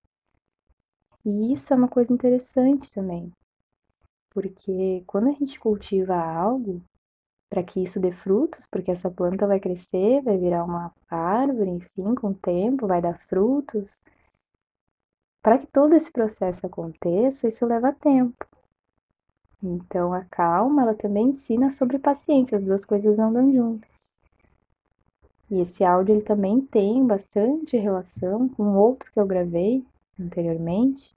E 1.26 1.52
isso 1.52 1.74
é 1.74 1.76
uma 1.76 1.90
coisa 1.90 2.14
interessante 2.14 2.94
também, 2.94 3.32
porque 4.30 5.04
quando 5.08 5.28
a 5.28 5.32
gente 5.32 5.60
cultiva 5.60 6.16
algo, 6.16 6.82
para 7.50 7.64
que 7.64 7.82
isso 7.82 8.00
dê 8.00 8.12
frutos, 8.12 8.68
porque 8.68 8.92
essa 8.92 9.10
planta 9.12 9.48
vai 9.48 9.60
crescer, 9.60 10.22
vai 10.22 10.38
virar 10.38 10.64
uma 10.64 10.94
árvore, 11.10 11.72
enfim, 11.72 12.16
com 12.16 12.30
o 12.30 12.34
tempo, 12.34 12.88
vai 12.88 13.02
dar 13.02 13.20
frutos. 13.20 14.02
Para 15.42 15.58
que 15.58 15.68
todo 15.68 15.94
esse 15.94 16.12
processo 16.12 16.66
aconteça, 16.68 17.48
isso 17.48 17.66
leva 17.66 17.92
tempo. 17.94 18.46
Então, 19.62 20.14
a 20.14 20.24
calma, 20.26 20.84
ela 20.84 20.94
também 20.94 21.30
ensina 21.30 21.72
sobre 21.72 21.98
paciência, 21.98 22.56
as 22.56 22.62
duas 22.62 22.86
coisas 22.86 23.18
andam 23.18 23.52
juntas. 23.52 24.20
E 25.50 25.60
esse 25.62 25.84
áudio 25.84 26.16
ele 26.16 26.24
também 26.24 26.62
tem 26.62 27.06
bastante 27.06 27.78
relação 27.78 28.50
com 28.50 28.76
outro 28.76 29.12
que 29.12 29.20
eu 29.20 29.26
gravei 29.26 29.86
anteriormente, 30.20 31.16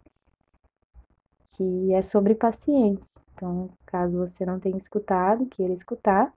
que 1.56 1.92
é 1.92 2.02
sobre 2.02 2.34
paciência. 2.34 3.20
Então, 3.34 3.70
caso 3.86 4.18
você 4.18 4.44
não 4.44 4.60
tenha 4.60 4.76
escutado, 4.76 5.46
queira 5.46 5.72
escutar, 5.72 6.32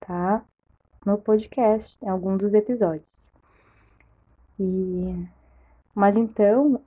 tá? 0.00 0.44
No 1.04 1.18
podcast, 1.18 1.98
em 2.04 2.08
algum 2.08 2.36
dos 2.36 2.54
episódios. 2.54 3.30
E 4.58 5.26
mas 5.94 6.16
então, 6.16 6.80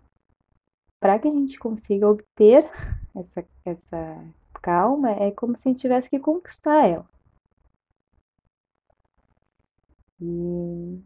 para 1.00 1.20
que 1.20 1.28
a 1.28 1.32
gente 1.32 1.60
consiga 1.60 2.10
obter 2.10 2.68
essa, 3.16 3.46
essa 3.66 4.34
calma 4.62 5.12
é 5.12 5.32
como 5.32 5.58
se 5.58 5.68
a 5.68 5.72
gente 5.72 5.82
tivesse 5.82 6.10
que 6.10 6.20
conquistar 6.20 6.88
ela. 6.88 7.08
E 10.20 11.04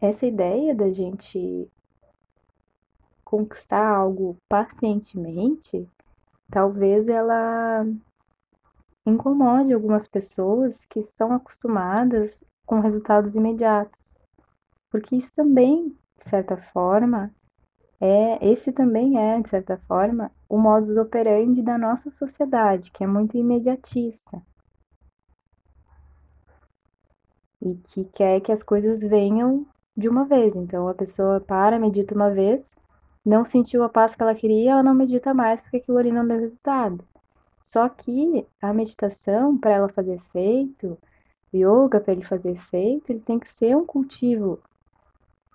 essa 0.00 0.26
ideia 0.26 0.74
da 0.74 0.92
gente 0.92 1.70
conquistar 3.24 3.86
algo 3.86 4.36
pacientemente, 4.48 5.88
talvez 6.50 7.08
ela 7.08 7.86
incomode 9.06 9.72
algumas 9.72 10.06
pessoas 10.06 10.84
que 10.84 10.98
estão 10.98 11.32
acostumadas 11.32 12.44
com 12.66 12.80
resultados 12.80 13.34
imediatos. 13.34 14.24
Porque 14.90 15.16
isso 15.16 15.32
também, 15.34 15.88
de 16.16 16.24
certa 16.24 16.56
forma, 16.56 17.34
é, 18.04 18.36
esse 18.44 18.72
também 18.72 19.16
é, 19.16 19.40
de 19.40 19.48
certa 19.48 19.76
forma, 19.86 20.28
o 20.48 20.58
modus 20.58 20.96
operandi 20.96 21.62
da 21.62 21.78
nossa 21.78 22.10
sociedade, 22.10 22.90
que 22.90 23.04
é 23.04 23.06
muito 23.06 23.36
imediatista. 23.36 24.42
E 27.60 27.76
que 27.76 28.04
quer 28.06 28.40
que 28.40 28.50
as 28.50 28.60
coisas 28.60 29.02
venham 29.02 29.64
de 29.96 30.08
uma 30.08 30.24
vez. 30.24 30.56
Então 30.56 30.88
a 30.88 30.94
pessoa 30.94 31.40
para, 31.40 31.78
medita 31.78 32.12
uma 32.12 32.28
vez, 32.28 32.74
não 33.24 33.44
sentiu 33.44 33.84
a 33.84 33.88
paz 33.88 34.16
que 34.16 34.22
ela 34.22 34.34
queria, 34.34 34.72
ela 34.72 34.82
não 34.82 34.94
medita 34.94 35.32
mais 35.32 35.62
porque 35.62 35.76
aquilo 35.76 35.98
ali 35.98 36.10
não 36.10 36.26
deu 36.26 36.40
resultado. 36.40 37.04
Só 37.60 37.88
que 37.88 38.44
a 38.60 38.74
meditação, 38.74 39.56
para 39.56 39.74
ela 39.74 39.88
fazer 39.88 40.14
efeito, 40.14 40.98
o 41.52 41.56
yoga, 41.56 42.00
para 42.00 42.14
ele 42.14 42.24
fazer 42.24 42.50
efeito, 42.50 43.12
ele 43.12 43.20
tem 43.20 43.38
que 43.38 43.48
ser 43.48 43.76
um 43.76 43.86
cultivo 43.86 44.58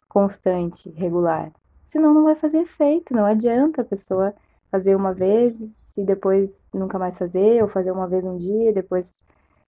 constante, 0.08 0.90
regular. 0.92 1.52
Senão 1.88 2.14
não 2.14 2.26
vai 2.26 2.36
fazer 2.36 2.60
efeito, 2.60 3.14
não 3.14 3.26
adianta 3.26 3.82
a 3.82 3.86
pessoa 3.86 4.36
fazer 4.70 4.94
uma 4.94 5.14
vez 5.14 5.98
e 5.98 6.04
depois 6.04 6.68
nunca 6.74 7.00
mais 7.00 7.18
fazer, 7.18 7.64
ou 7.64 7.70
fazer 7.70 7.92
uma 7.92 8.06
vez 8.06 8.26
um 8.26 8.38
dia, 8.38 8.74
depois 8.74 9.24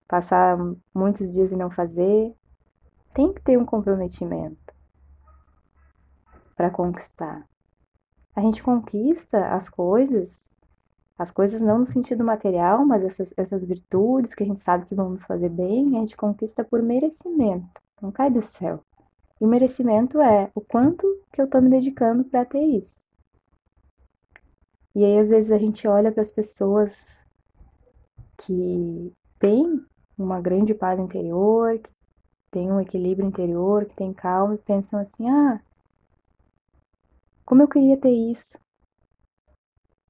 passar 0.06 0.58
muitos 0.94 1.32
dias 1.32 1.54
e 1.54 1.56
não 1.56 1.72
fazer. 1.72 2.36
Tem 3.14 3.32
que 3.32 3.42
ter 3.42 3.58
um 3.58 3.66
comprometimento 3.66 4.74
para 6.58 6.70
conquistar. 6.70 7.48
A 8.36 8.42
gente 8.42 8.62
conquista 8.62 9.56
as 9.56 9.70
coisas, 9.70 10.52
as 11.18 11.32
coisas 11.32 11.62
não 11.62 11.80
no 11.80 11.86
sentido 11.86 12.22
material, 12.22 12.86
mas 12.86 13.02
essas, 13.02 13.34
essas 13.38 13.64
virtudes 13.64 14.36
que 14.36 14.44
a 14.44 14.46
gente 14.46 14.60
sabe 14.60 14.86
que 14.88 14.94
vão 14.94 15.10
nos 15.10 15.24
fazer 15.24 15.50
bem, 15.50 15.96
a 15.96 16.00
gente 16.02 16.18
conquista 16.18 16.66
por 16.66 16.84
merecimento, 16.84 17.82
não 18.02 18.12
cai 18.12 18.30
do 18.30 18.42
céu. 18.42 18.84
E 19.40 19.46
o 19.46 19.48
merecimento 19.48 20.20
é 20.22 20.52
o 20.54 20.62
quanto 20.62 21.08
que 21.32 21.42
eu 21.42 21.46
estou 21.46 21.62
me 21.62 21.70
dedicando 21.70 22.24
para 22.26 22.46
ter 22.46 22.62
isso. 22.62 23.04
E 24.96 25.06
aí, 25.06 25.18
às 25.18 25.30
vezes, 25.30 25.52
a 25.52 25.58
gente 25.58 25.88
olha 25.88 26.12
para 26.12 26.22
as 26.22 26.32
pessoas 26.32 27.26
que 28.38 29.14
têm 29.40 29.86
uma 30.18 30.42
grande 30.42 30.74
paz 30.74 31.00
interior, 31.00 31.80
que 31.80 31.90
têm 32.52 32.72
um 32.72 32.82
equilíbrio 32.82 33.28
interior, 33.28 33.86
que 33.86 33.96
têm 33.96 34.14
calma, 34.14 34.56
e 34.56 34.58
pensam 34.58 35.00
assim: 35.00 35.30
ah, 35.30 35.62
como 37.46 37.64
eu 37.64 37.68
queria 37.68 37.98
ter 37.98 38.12
isso. 38.12 38.60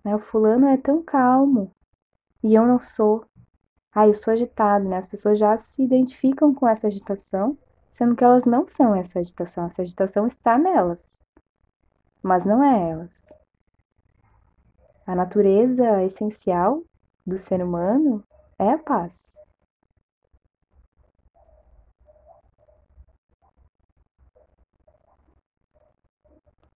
Né? 0.03 0.15
O 0.15 0.19
fulano 0.19 0.67
é 0.67 0.77
tão 0.77 1.03
calmo 1.03 1.71
e 2.43 2.55
eu 2.55 2.65
não 2.65 2.81
sou. 2.81 3.25
Ah, 3.93 4.07
eu 4.07 4.13
sou 4.13 4.31
agitado, 4.31 4.87
né? 4.87 4.97
As 4.97 5.07
pessoas 5.07 5.39
já 5.39 5.57
se 5.57 5.83
identificam 5.83 6.53
com 6.53 6.67
essa 6.67 6.87
agitação 6.87 7.57
sendo 7.89 8.15
que 8.15 8.23
elas 8.23 8.45
não 8.45 8.67
são 8.67 8.95
essa 8.95 9.19
agitação, 9.19 9.65
essa 9.65 9.81
agitação 9.81 10.27
está 10.27 10.57
nelas, 10.57 11.17
mas 12.21 12.45
não 12.45 12.63
é 12.63 12.89
elas. 12.91 13.33
A 15.05 15.15
natureza 15.15 16.03
essencial 16.03 16.83
do 17.25 17.37
ser 17.37 17.63
humano 17.63 18.23
é 18.57 18.71
a 18.71 18.77
paz. 18.77 19.35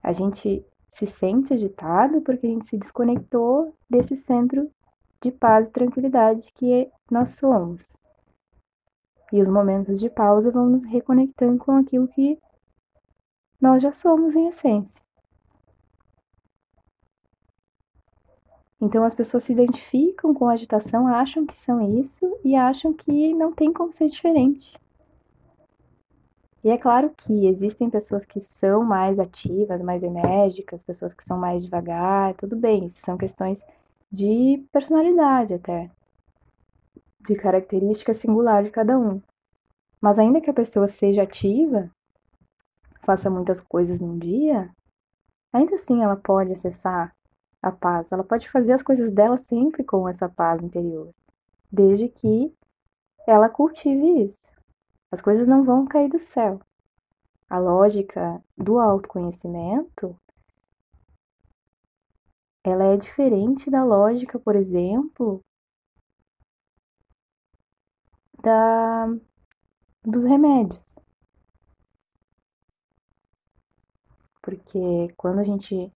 A 0.01 0.11
gente 0.11 0.65
se 0.89 1.07
sente 1.07 1.53
agitado 1.53 2.21
porque 2.21 2.45
a 2.45 2.49
gente 2.49 2.65
se 2.65 2.77
desconectou 2.77 3.75
desse 3.89 4.15
centro 4.15 4.69
de 5.21 5.31
paz 5.31 5.69
e 5.69 5.71
tranquilidade 5.71 6.51
que 6.53 6.91
nós 7.09 7.31
somos. 7.31 7.95
E 9.33 9.41
os 9.41 9.47
momentos 9.47 9.99
de 9.99 10.11
pausa 10.11 10.51
vão 10.51 10.69
nos 10.69 10.85
reconectando 10.85 11.57
com 11.57 11.71
aquilo 11.71 12.07
que 12.07 12.37
nós 13.59 13.81
já 13.81 13.91
somos 13.91 14.35
em 14.35 14.47
essência. 14.47 15.03
Então 18.79 19.03
as 19.03 19.15
pessoas 19.15 19.41
se 19.41 19.51
identificam 19.51 20.35
com 20.35 20.47
a 20.47 20.53
agitação, 20.53 21.07
acham 21.07 21.47
que 21.47 21.57
são 21.57 21.99
isso 21.99 22.37
e 22.43 22.55
acham 22.55 22.93
que 22.93 23.33
não 23.33 23.51
tem 23.51 23.73
como 23.73 23.91
ser 23.91 24.05
diferente. 24.05 24.77
E 26.63 26.69
é 26.69 26.77
claro 26.77 27.09
que 27.17 27.47
existem 27.47 27.89
pessoas 27.89 28.25
que 28.25 28.39
são 28.39 28.83
mais 28.83 29.19
ativas, 29.19 29.81
mais 29.81 30.03
enérgicas, 30.03 30.83
pessoas 30.83 31.11
que 31.11 31.23
são 31.23 31.39
mais 31.39 31.63
devagar, 31.63 32.35
tudo 32.35 32.55
bem, 32.55 32.85
isso 32.85 33.01
são 33.01 33.17
questões 33.17 33.65
de 34.11 34.63
personalidade 34.71 35.55
até 35.55 35.89
de 37.27 37.35
característica 37.35 38.13
singular 38.13 38.63
de 38.63 38.71
cada 38.71 38.97
um. 38.97 39.21
Mas 40.01 40.19
ainda 40.19 40.41
que 40.41 40.49
a 40.49 40.53
pessoa 40.53 40.87
seja 40.87 41.23
ativa, 41.23 41.89
faça 43.03 43.29
muitas 43.29 43.59
coisas 43.59 44.01
num 44.01 44.17
dia, 44.17 44.69
ainda 45.51 45.75
assim 45.75 46.03
ela 46.03 46.15
pode 46.15 46.51
acessar 46.51 47.15
a 47.61 47.71
paz, 47.71 48.11
ela 48.11 48.23
pode 48.23 48.49
fazer 48.49 48.73
as 48.73 48.81
coisas 48.81 49.11
dela 49.11 49.37
sempre 49.37 49.83
com 49.83 50.07
essa 50.07 50.27
paz 50.27 50.61
interior, 50.61 51.09
desde 51.71 52.09
que 52.09 52.53
ela 53.25 53.47
cultive 53.49 54.21
isso. 54.21 54.51
As 55.11 55.21
coisas 55.21 55.47
não 55.47 55.63
vão 55.63 55.85
cair 55.85 56.09
do 56.09 56.19
céu. 56.19 56.59
A 57.49 57.57
lógica 57.59 58.41
do 58.57 58.79
autoconhecimento 58.79 60.15
ela 62.65 62.85
é 62.85 62.97
diferente 62.97 63.69
da 63.69 63.83
lógica, 63.83 64.39
por 64.39 64.55
exemplo, 64.55 65.41
da, 68.43 69.07
dos 70.03 70.25
remédios. 70.25 70.99
Porque 74.41 75.07
quando 75.15 75.39
a 75.39 75.43
gente 75.43 75.91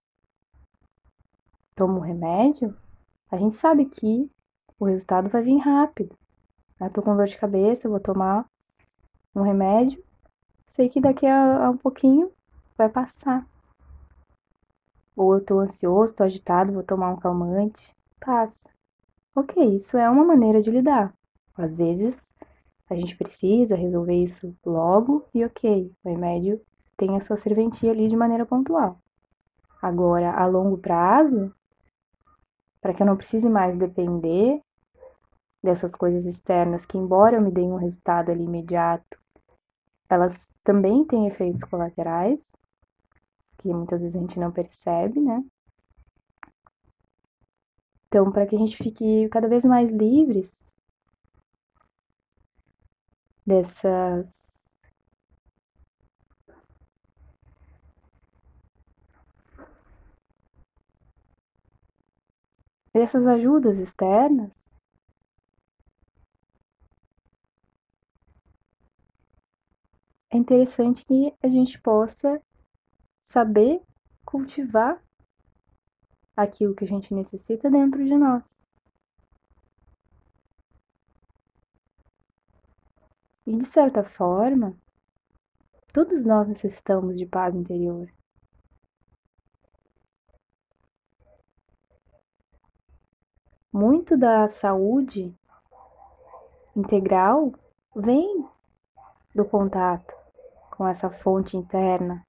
toma 1.76 1.98
o 1.98 2.02
remédio, 2.02 2.76
a 3.30 3.38
gente 3.38 3.54
sabe 3.54 3.86
que 3.86 4.32
o 4.80 4.86
resultado 4.86 5.30
vai 5.30 5.42
vir 5.42 5.58
rápido. 5.58 6.18
Eu 6.80 6.90
tô 6.90 7.02
com 7.02 7.16
dor 7.16 7.26
de 7.26 7.38
cabeça, 7.38 7.90
vou 7.90 8.00
tomar 8.00 8.46
um 9.36 9.42
remédio, 9.42 10.02
sei 10.66 10.88
que 10.88 11.02
daqui 11.02 11.26
a, 11.26 11.66
a 11.66 11.70
um 11.72 11.78
pouquinho 11.78 12.32
vai 12.78 12.88
passar. 12.88 13.46
Ou 15.16 15.36
eu 15.36 15.44
tô 15.44 15.60
ansioso, 15.60 16.16
tô 16.16 16.24
agitado, 16.24 16.72
vou 16.72 16.84
tomar 16.84 17.12
um 17.12 17.20
calmante, 17.20 17.94
passa. 18.20 18.70
Ok, 19.36 19.62
isso 19.76 19.98
é 19.98 20.10
uma 20.10 20.24
maneira 20.24 20.62
de 20.62 20.72
lidar. 20.72 21.14
Às 21.58 21.74
vezes 21.74 22.34
a 22.90 22.96
gente 22.96 23.18
precisa 23.18 23.76
resolver 23.76 24.16
isso 24.16 24.56
logo 24.66 25.26
e 25.34 25.44
ok, 25.44 25.92
o 26.04 26.10
remédio 26.10 26.62
tem 26.96 27.16
a 27.16 27.22
sua 27.22 27.38
serventia 27.38 27.92
ali 27.92 28.08
de 28.08 28.16
maneira 28.16 28.46
pontual. 28.46 29.00
Agora, 29.82 30.32
a 30.32 30.46
longo 30.48 30.78
prazo, 30.78 31.54
para 32.82 32.94
que 32.94 33.04
eu 33.04 33.08
não 33.08 33.18
precise 33.18 33.50
mais 33.50 33.76
depender 33.76 34.62
dessas 35.62 35.94
coisas 35.94 36.26
externas 36.26 36.86
que, 36.86 36.98
embora 36.98 37.38
eu 37.38 37.42
me 37.42 37.52
deem 37.52 37.72
um 37.72 37.78
resultado 37.78 38.32
ali 38.32 38.44
imediato, 38.44 39.20
elas 40.10 40.54
também 40.64 41.06
têm 41.06 41.28
efeitos 41.28 41.64
colaterais, 41.64 42.56
que 43.58 43.68
muitas 43.68 44.02
vezes 44.02 44.16
a 44.16 44.20
gente 44.20 44.40
não 44.40 44.52
percebe, 44.52 45.20
né? 45.20 45.44
Então, 48.08 48.32
para 48.32 48.48
que 48.48 48.56
a 48.56 48.60
gente 48.60 48.78
fique 48.78 49.28
cada 49.30 49.50
vez 49.50 49.66
mais 49.66 49.92
livres 49.92 50.74
dessas 53.48 54.76
dessas 62.94 63.26
ajudas 63.26 63.80
externas 63.80 64.78
é 70.30 70.36
interessante 70.38 71.06
que 71.06 71.34
a 71.42 71.48
gente 71.48 71.80
possa 71.82 72.42
saber 73.24 73.82
cultivar 74.26 75.02
aquilo 76.36 76.76
que 76.76 76.84
a 76.84 76.88
gente 76.88 77.14
necessita 77.14 77.70
dentro 77.70 78.04
de 78.04 78.18
nós. 78.18 78.67
E 83.48 83.56
de 83.56 83.66
certa 83.66 84.04
forma, 84.04 84.78
todos 85.94 86.26
nós 86.26 86.50
necessitamos 86.50 87.18
de 87.18 87.26
paz 87.26 87.56
interior. 87.56 88.12
Muito 93.72 94.18
da 94.18 94.50
saúde 94.50 95.34
integral 96.76 97.54
vem 97.96 98.46
do 99.34 99.46
contato 99.46 100.14
com 100.72 100.86
essa 100.86 101.10
fonte 101.10 101.56
interna. 101.56 102.28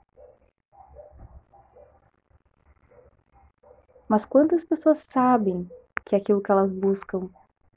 Mas 4.09 4.24
quantas 4.24 4.64
pessoas 4.64 4.98
sabem 4.98 5.68
que 6.04 6.14
aquilo 6.14 6.40
que 6.40 6.52
elas 6.52 6.70
buscam 6.70 7.28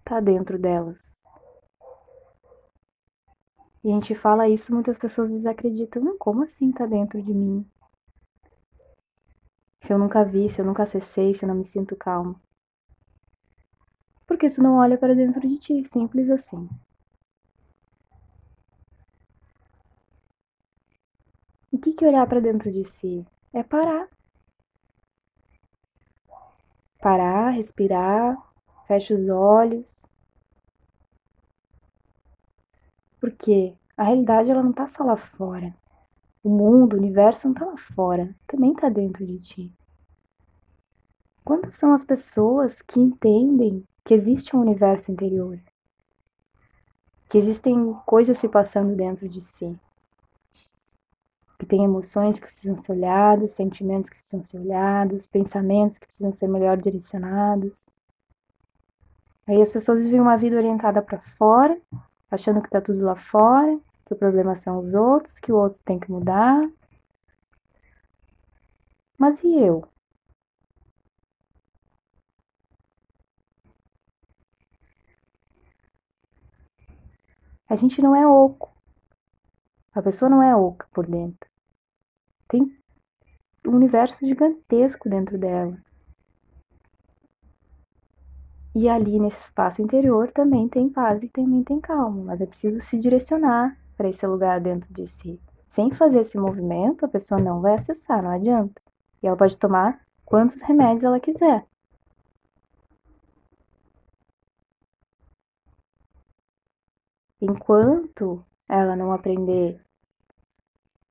está 0.05 0.19
dentro 0.19 0.59
delas? 0.59 1.20
E 3.83 3.89
a 3.89 3.93
gente 3.93 4.13
fala 4.13 4.47
isso, 4.47 4.73
muitas 4.73 4.97
pessoas 4.97 5.31
desacreditam. 5.31 6.15
Como 6.17 6.43
assim 6.43 6.69
está 6.69 6.85
dentro 6.85 7.21
de 7.21 7.33
mim? 7.33 7.65
Se 9.81 9.91
eu 9.91 9.97
nunca 9.97 10.23
vi, 10.23 10.49
se 10.49 10.61
eu 10.61 10.65
nunca 10.65 10.83
acessei, 10.83 11.33
se 11.33 11.43
eu 11.43 11.49
não 11.49 11.55
me 11.55 11.63
sinto 11.63 11.95
calma. 11.95 12.39
Porque 14.27 14.49
tu 14.49 14.61
não 14.61 14.75
olha 14.75 14.97
para 14.97 15.15
dentro 15.15 15.41
de 15.47 15.57
ti, 15.57 15.83
simples 15.83 16.29
assim. 16.29 16.69
O 21.71 21.77
que 21.79 21.93
que 21.93 22.05
olhar 22.05 22.27
para 22.27 22.39
dentro 22.39 22.71
de 22.71 22.83
si? 22.83 23.25
É 23.51 23.63
parar. 23.63 24.07
Parar, 26.99 27.49
respirar, 27.49 28.37
fecha 28.87 29.13
os 29.13 29.27
olhos. 29.27 30.05
Porque 33.21 33.75
a 33.95 34.03
realidade 34.03 34.49
ela 34.49 34.63
não 34.63 34.73
tá 34.73 34.87
só 34.87 35.03
lá 35.03 35.15
fora. 35.15 35.73
O 36.43 36.49
mundo, 36.49 36.95
o 36.95 36.97
universo 36.97 37.47
não 37.47 37.53
tá 37.53 37.63
lá 37.63 37.77
fora, 37.77 38.35
também 38.47 38.73
tá 38.73 38.89
dentro 38.89 39.23
de 39.23 39.37
ti. 39.37 39.71
Quantas 41.43 41.75
são 41.75 41.93
as 41.93 42.03
pessoas 42.03 42.81
que 42.81 42.99
entendem 42.99 43.87
que 44.03 44.15
existe 44.15 44.55
um 44.55 44.59
universo 44.61 45.11
interior? 45.11 45.59
Que 47.29 47.37
existem 47.37 47.93
coisas 48.07 48.39
se 48.39 48.49
passando 48.49 48.95
dentro 48.95 49.29
de 49.29 49.39
si? 49.39 49.79
Que 51.59 51.65
tem 51.67 51.83
emoções 51.83 52.39
que 52.39 52.45
precisam 52.45 52.75
ser 52.75 52.93
olhadas, 52.93 53.51
sentimentos 53.51 54.09
que 54.09 54.15
precisam 54.15 54.41
ser 54.41 54.57
olhados, 54.57 55.27
pensamentos 55.27 55.99
que 55.99 56.07
precisam 56.07 56.33
ser 56.33 56.47
melhor 56.47 56.75
direcionados. 56.75 57.87
Aí 59.45 59.61
as 59.61 59.71
pessoas 59.71 60.03
vivem 60.03 60.19
uma 60.19 60.37
vida 60.37 60.57
orientada 60.57 61.03
para 61.03 61.19
fora, 61.19 61.79
achando 62.31 62.61
que 62.61 62.69
tá 62.69 62.79
tudo 62.81 63.03
lá 63.03 63.15
fora, 63.15 63.77
que 64.05 64.13
o 64.13 64.17
problema 64.17 64.55
são 64.55 64.79
os 64.79 64.93
outros, 64.93 65.37
que 65.37 65.51
o 65.51 65.57
outro 65.57 65.81
tem 65.83 65.99
que 65.99 66.09
mudar. 66.09 66.61
Mas 69.17 69.43
e 69.43 69.59
eu? 69.59 69.83
A 77.69 77.75
gente 77.75 78.01
não 78.01 78.15
é 78.15 78.25
oco. 78.25 78.71
A 79.93 80.01
pessoa 80.01 80.29
não 80.29 80.41
é 80.41 80.55
oca 80.55 80.87
por 80.93 81.05
dentro. 81.05 81.49
Tem 82.47 82.63
um 83.65 83.75
universo 83.75 84.25
gigantesco 84.25 85.09
dentro 85.09 85.37
dela. 85.37 85.77
E 88.73 88.87
ali 88.87 89.19
nesse 89.19 89.43
espaço 89.43 89.81
interior 89.81 90.31
também 90.31 90.67
tem 90.67 90.89
paz 90.89 91.23
e 91.23 91.29
também 91.29 91.61
tem 91.63 91.79
calma, 91.79 92.23
mas 92.23 92.39
é 92.39 92.45
preciso 92.45 92.79
se 92.79 92.97
direcionar 92.97 93.77
para 93.97 94.07
esse 94.07 94.25
lugar 94.25 94.61
dentro 94.61 94.91
de 94.93 95.05
si. 95.05 95.41
Sem 95.67 95.91
fazer 95.91 96.19
esse 96.21 96.37
movimento, 96.37 97.05
a 97.05 97.07
pessoa 97.07 97.39
não 97.41 97.61
vai 97.61 97.73
acessar, 97.73 98.23
não 98.23 98.31
adianta. 98.31 98.81
E 99.21 99.27
ela 99.27 99.37
pode 99.37 99.57
tomar 99.57 100.01
quantos 100.25 100.61
remédios 100.61 101.03
ela 101.03 101.19
quiser. 101.19 101.65
Enquanto 107.41 108.43
ela 108.69 108.95
não 108.95 109.11
aprender 109.11 109.81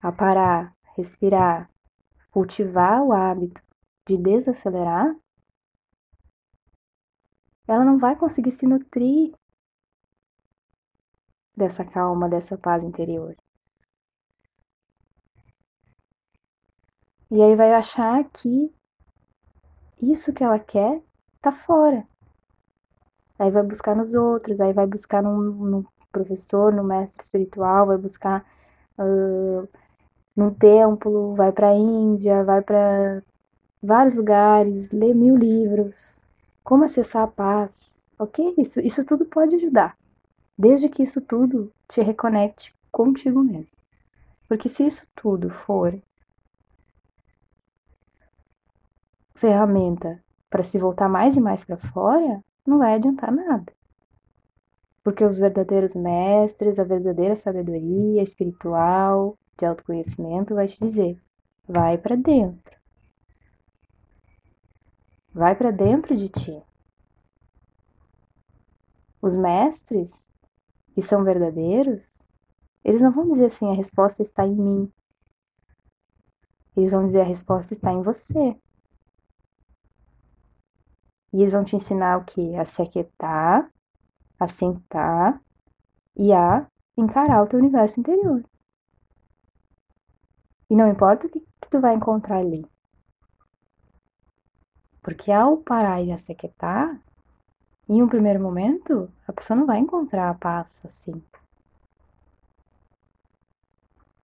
a 0.00 0.10
parar, 0.10 0.74
respirar, 0.96 1.70
cultivar 2.30 3.02
o 3.02 3.12
hábito 3.12 3.62
de 4.08 4.16
desacelerar, 4.16 5.14
ela 7.70 7.84
não 7.84 7.98
vai 7.98 8.16
conseguir 8.16 8.50
se 8.50 8.66
nutrir 8.66 9.32
dessa 11.56 11.84
calma, 11.84 12.28
dessa 12.28 12.58
paz 12.58 12.82
interior. 12.82 13.36
E 17.30 17.40
aí 17.40 17.54
vai 17.54 17.72
achar 17.72 18.24
que 18.30 18.74
isso 20.02 20.32
que 20.32 20.42
ela 20.42 20.58
quer 20.58 21.00
tá 21.40 21.52
fora. 21.52 22.04
Aí 23.38 23.50
vai 23.52 23.62
buscar 23.62 23.94
nos 23.94 24.14
outros, 24.14 24.60
aí 24.60 24.72
vai 24.72 24.86
buscar 24.86 25.22
num, 25.22 25.84
professor, 26.10 26.72
no 26.72 26.82
mestre 26.82 27.22
espiritual, 27.22 27.86
vai 27.86 27.98
buscar 27.98 28.44
uh, 28.98 29.68
num 30.34 30.52
templo, 30.52 31.36
vai 31.36 31.52
para 31.52 31.68
a 31.68 31.74
Índia, 31.74 32.42
vai 32.42 32.62
para 32.62 33.22
vários 33.80 34.14
lugares, 34.14 34.90
lê 34.90 35.14
mil 35.14 35.36
livros. 35.36 36.24
Como 36.62 36.84
acessar 36.84 37.24
a 37.24 37.26
paz? 37.26 38.00
Ok? 38.18 38.54
Isso, 38.58 38.80
isso 38.80 39.04
tudo 39.04 39.24
pode 39.24 39.56
ajudar, 39.56 39.96
desde 40.56 40.88
que 40.88 41.02
isso 41.02 41.20
tudo 41.20 41.72
te 41.88 42.00
reconecte 42.00 42.72
contigo 42.92 43.42
mesmo. 43.42 43.80
Porque 44.48 44.68
se 44.68 44.86
isso 44.86 45.06
tudo 45.14 45.48
for 45.48 46.00
ferramenta 49.34 50.22
para 50.50 50.62
se 50.62 50.76
voltar 50.76 51.08
mais 51.08 51.36
e 51.36 51.40
mais 51.40 51.64
para 51.64 51.76
fora, 51.76 52.44
não 52.66 52.78
vai 52.78 52.94
adiantar 52.94 53.32
nada. 53.32 53.72
Porque 55.02 55.24
os 55.24 55.38
verdadeiros 55.38 55.94
mestres, 55.94 56.78
a 56.78 56.84
verdadeira 56.84 57.34
sabedoria 57.34 58.22
espiritual, 58.22 59.38
de 59.58 59.64
autoconhecimento, 59.64 60.54
vai 60.54 60.66
te 60.66 60.78
dizer: 60.78 61.18
vai 61.66 61.96
para 61.96 62.16
dentro. 62.16 62.79
Vai 65.32 65.54
para 65.54 65.70
dentro 65.70 66.16
de 66.16 66.28
ti. 66.28 66.62
Os 69.22 69.36
mestres, 69.36 70.28
que 70.94 71.02
são 71.02 71.24
verdadeiros, 71.24 72.22
eles 72.84 73.02
não 73.02 73.12
vão 73.12 73.28
dizer 73.28 73.46
assim: 73.46 73.70
a 73.70 73.74
resposta 73.74 74.22
está 74.22 74.46
em 74.46 74.54
mim. 74.54 74.92
Eles 76.76 76.90
vão 76.90 77.04
dizer: 77.04 77.20
a 77.20 77.24
resposta 77.24 77.74
está 77.74 77.92
em 77.92 78.02
você. 78.02 78.56
E 81.32 81.40
eles 81.40 81.52
vão 81.52 81.62
te 81.62 81.76
ensinar 81.76 82.18
o 82.18 82.24
que? 82.24 82.56
A 82.56 82.64
se 82.64 82.82
aquietar 82.82 83.70
a 84.40 84.46
sentar 84.46 85.38
e 86.16 86.32
a 86.32 86.66
encarar 86.96 87.42
o 87.42 87.46
teu 87.46 87.58
universo 87.58 88.00
interior. 88.00 88.42
E 90.70 90.74
não 90.74 90.90
importa 90.90 91.26
o 91.26 91.30
que, 91.30 91.40
que 91.40 91.70
tu 91.70 91.78
vai 91.78 91.94
encontrar 91.94 92.38
ali. 92.38 92.64
Porque 95.02 95.32
ao 95.32 95.56
parar 95.56 96.02
e 96.02 96.12
aquietar, 96.12 97.00
em 97.88 98.02
um 98.02 98.08
primeiro 98.08 98.40
momento, 98.40 99.10
a 99.26 99.32
pessoa 99.32 99.58
não 99.58 99.66
vai 99.66 99.78
encontrar 99.78 100.30
a 100.30 100.34
paz 100.34 100.82
assim. 100.84 101.22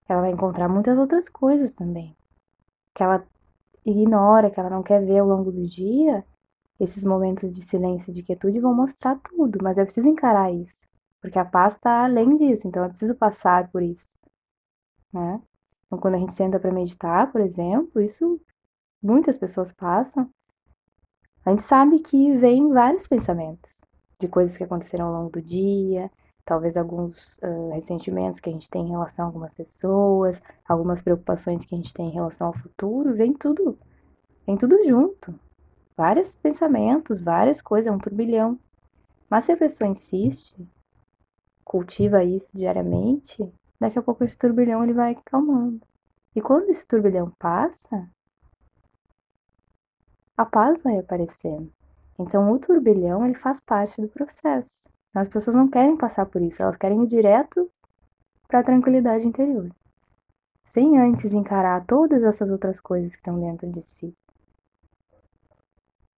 Ela 0.08 0.20
vai 0.20 0.30
encontrar 0.30 0.68
muitas 0.68 0.98
outras 0.98 1.28
coisas 1.28 1.74
também. 1.74 2.16
Que 2.94 3.02
ela 3.02 3.26
ignora, 3.84 4.50
que 4.50 4.60
ela 4.60 4.70
não 4.70 4.82
quer 4.82 5.04
ver 5.04 5.18
ao 5.18 5.26
longo 5.26 5.50
do 5.50 5.64
dia, 5.64 6.24
esses 6.78 7.04
momentos 7.04 7.54
de 7.54 7.62
silêncio 7.62 8.10
e 8.10 8.14
de 8.14 8.22
quietude 8.22 8.60
vão 8.60 8.74
mostrar 8.74 9.18
tudo, 9.20 9.58
mas 9.62 9.78
é 9.78 9.84
preciso 9.84 10.08
encarar 10.08 10.52
isso, 10.52 10.86
porque 11.20 11.38
a 11.38 11.44
paz 11.44 11.74
está 11.74 12.04
além 12.04 12.36
disso, 12.36 12.68
então 12.68 12.84
é 12.84 12.88
preciso 12.88 13.14
passar 13.14 13.70
por 13.70 13.82
isso, 13.82 14.14
né? 15.12 15.40
Então, 15.86 15.98
quando 15.98 16.16
a 16.16 16.18
gente 16.18 16.34
senta 16.34 16.58
para 16.58 16.72
meditar, 16.72 17.30
por 17.30 17.40
exemplo, 17.40 18.02
isso 18.02 18.40
muitas 19.02 19.38
pessoas 19.38 19.72
passam. 19.72 20.28
A 21.46 21.50
gente 21.50 21.62
sabe 21.62 22.00
que 22.00 22.35
vem 22.35 22.72
vários 22.72 23.06
pensamentos 23.06 23.85
de 24.20 24.28
coisas 24.28 24.56
que 24.56 24.64
aconteceram 24.64 25.06
ao 25.06 25.12
longo 25.12 25.30
do 25.30 25.40
dia, 25.40 26.11
talvez 26.44 26.76
alguns 26.76 27.38
uh, 27.38 27.70
ressentimentos 27.72 28.40
que 28.40 28.50
a 28.50 28.52
gente 28.52 28.68
tem 28.68 28.87
em 28.87 28.90
relação 28.90 29.24
a 29.24 29.28
algumas 29.28 29.54
pessoas, 29.54 30.42
algumas 30.68 31.00
preocupações 31.00 31.64
que 31.64 31.74
a 31.74 31.78
gente 31.78 31.94
tem 31.94 32.09
em 32.09 32.12
relação 32.12 32.48
ao 32.48 32.52
futuro, 32.52 33.14
vem 33.14 33.32
tudo, 33.32 33.78
vem 34.46 34.56
tudo 34.56 34.76
junto 34.87 35.35
vários 35.96 36.35
pensamentos, 36.35 37.22
várias 37.22 37.62
coisas, 37.62 37.87
é 37.87 37.94
um 37.94 37.98
turbilhão. 37.98 38.59
Mas 39.30 39.46
se 39.46 39.52
a 39.52 39.56
pessoa 39.56 39.88
insiste, 39.88 40.68
cultiva 41.64 42.22
isso 42.22 42.56
diariamente, 42.56 43.50
daqui 43.80 43.98
a 43.98 44.02
pouco 44.02 44.22
esse 44.22 44.37
turbilhão 44.37 44.85
ele 44.85 44.92
vai 44.92 45.16
calmando. 45.24 45.80
E 46.35 46.40
quando 46.40 46.68
esse 46.68 46.87
turbilhão 46.87 47.32
passa, 47.38 48.09
a 50.37 50.44
paz 50.44 50.83
vai 50.83 50.99
aparecendo. 50.99 51.72
Então 52.18 52.53
o 52.53 52.59
turbilhão 52.59 53.25
ele 53.25 53.35
faz 53.35 53.61
parte 53.61 54.01
do 54.01 54.09
processo. 54.09 54.88
As 55.14 55.29
pessoas 55.29 55.57
não 55.57 55.68
querem 55.68 55.96
passar 55.96 56.27
por 56.27 56.42
isso, 56.42 56.62
elas 56.62 56.77
querem 56.77 57.03
ir 57.05 57.07
direto 57.07 57.70
para 58.46 58.61
a 58.61 58.64
tranquilidade 58.64 59.27
interior, 59.27 59.70
sem 60.64 60.99
antes 60.99 61.33
encarar 61.33 61.85
todas 61.87 62.22
essas 62.22 62.51
outras 62.51 62.81
coisas 62.81 63.12
que 63.12 63.18
estão 63.18 63.40
dentro 63.40 63.70
de 63.70 63.81
si. 63.81 64.14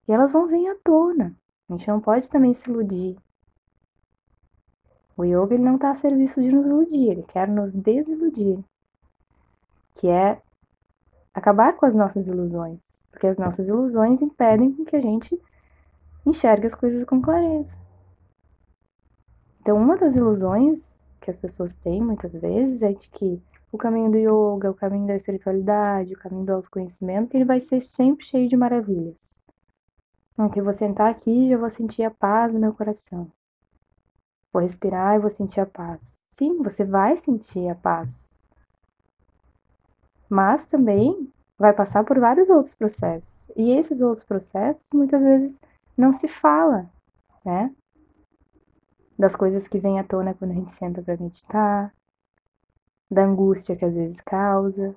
E 0.06 0.12
elas 0.12 0.32
vão 0.32 0.46
vir 0.46 0.66
à 0.68 0.74
tona. 0.82 1.36
A 1.68 1.72
gente 1.74 1.88
não 1.88 2.00
pode 2.00 2.30
também 2.30 2.52
se 2.54 2.68
iludir. 2.68 3.16
O 5.16 5.24
yoga 5.24 5.54
ele 5.54 5.64
não 5.64 5.74
está 5.76 5.90
a 5.90 5.94
serviço 5.94 6.40
de 6.40 6.50
nos 6.54 6.64
iludir, 6.64 7.10
ele 7.10 7.22
quer 7.22 7.48
nos 7.48 7.74
desiludir. 7.74 8.58
Que 9.94 10.08
é 10.08 10.40
acabar 11.38 11.74
com 11.76 11.86
as 11.86 11.94
nossas 11.94 12.28
ilusões, 12.28 13.04
porque 13.10 13.26
as 13.26 13.38
nossas 13.38 13.68
ilusões 13.68 14.22
impedem 14.22 14.72
que 14.84 14.96
a 14.96 15.00
gente 15.00 15.40
enxergue 16.24 16.66
as 16.66 16.74
coisas 16.74 17.04
com 17.04 17.20
clareza. 17.20 17.78
Então, 19.60 19.76
uma 19.76 19.96
das 19.96 20.16
ilusões 20.16 21.10
que 21.20 21.30
as 21.30 21.38
pessoas 21.38 21.74
têm 21.74 22.02
muitas 22.02 22.32
vezes 22.32 22.82
é 22.82 22.92
de 22.92 23.08
que 23.10 23.42
o 23.70 23.76
caminho 23.76 24.10
do 24.10 24.16
yoga, 24.16 24.70
o 24.70 24.74
caminho 24.74 25.06
da 25.06 25.14
espiritualidade, 25.14 26.14
o 26.14 26.18
caminho 26.18 26.44
do 26.44 26.54
autoconhecimento, 26.54 27.36
ele 27.36 27.44
vai 27.44 27.60
ser 27.60 27.80
sempre 27.80 28.24
cheio 28.24 28.48
de 28.48 28.56
maravilhas. 28.56 29.38
Então, 30.32 30.48
que 30.48 30.60
eu 30.60 30.64
vou 30.64 30.72
sentar 30.72 31.10
aqui 31.10 31.46
e 31.46 31.50
já 31.50 31.58
vou 31.58 31.68
sentir 31.68 32.04
a 32.04 32.10
paz 32.10 32.54
no 32.54 32.60
meu 32.60 32.72
coração. 32.72 33.30
Vou 34.52 34.62
respirar 34.62 35.16
e 35.16 35.18
vou 35.18 35.30
sentir 35.30 35.60
a 35.60 35.66
paz. 35.66 36.22
Sim, 36.26 36.62
você 36.62 36.84
vai 36.84 37.16
sentir 37.16 37.68
a 37.68 37.74
paz. 37.74 38.38
Mas 40.28 40.66
também 40.66 41.32
vai 41.58 41.72
passar 41.72 42.04
por 42.04 42.18
vários 42.18 42.48
outros 42.48 42.74
processos. 42.74 43.50
E 43.56 43.72
esses 43.72 44.00
outros 44.00 44.24
processos 44.24 44.92
muitas 44.92 45.22
vezes 45.22 45.60
não 45.96 46.12
se 46.12 46.28
fala, 46.28 46.88
né? 47.44 47.74
Das 49.18 49.34
coisas 49.34 49.66
que 49.66 49.80
vêm 49.80 49.98
à 49.98 50.04
tona 50.04 50.34
quando 50.34 50.52
a 50.52 50.54
gente 50.54 50.70
senta 50.70 51.02
para 51.02 51.16
meditar, 51.16 51.92
da 53.10 53.24
angústia 53.24 53.74
que 53.74 53.84
às 53.84 53.96
vezes 53.96 54.20
causa. 54.20 54.94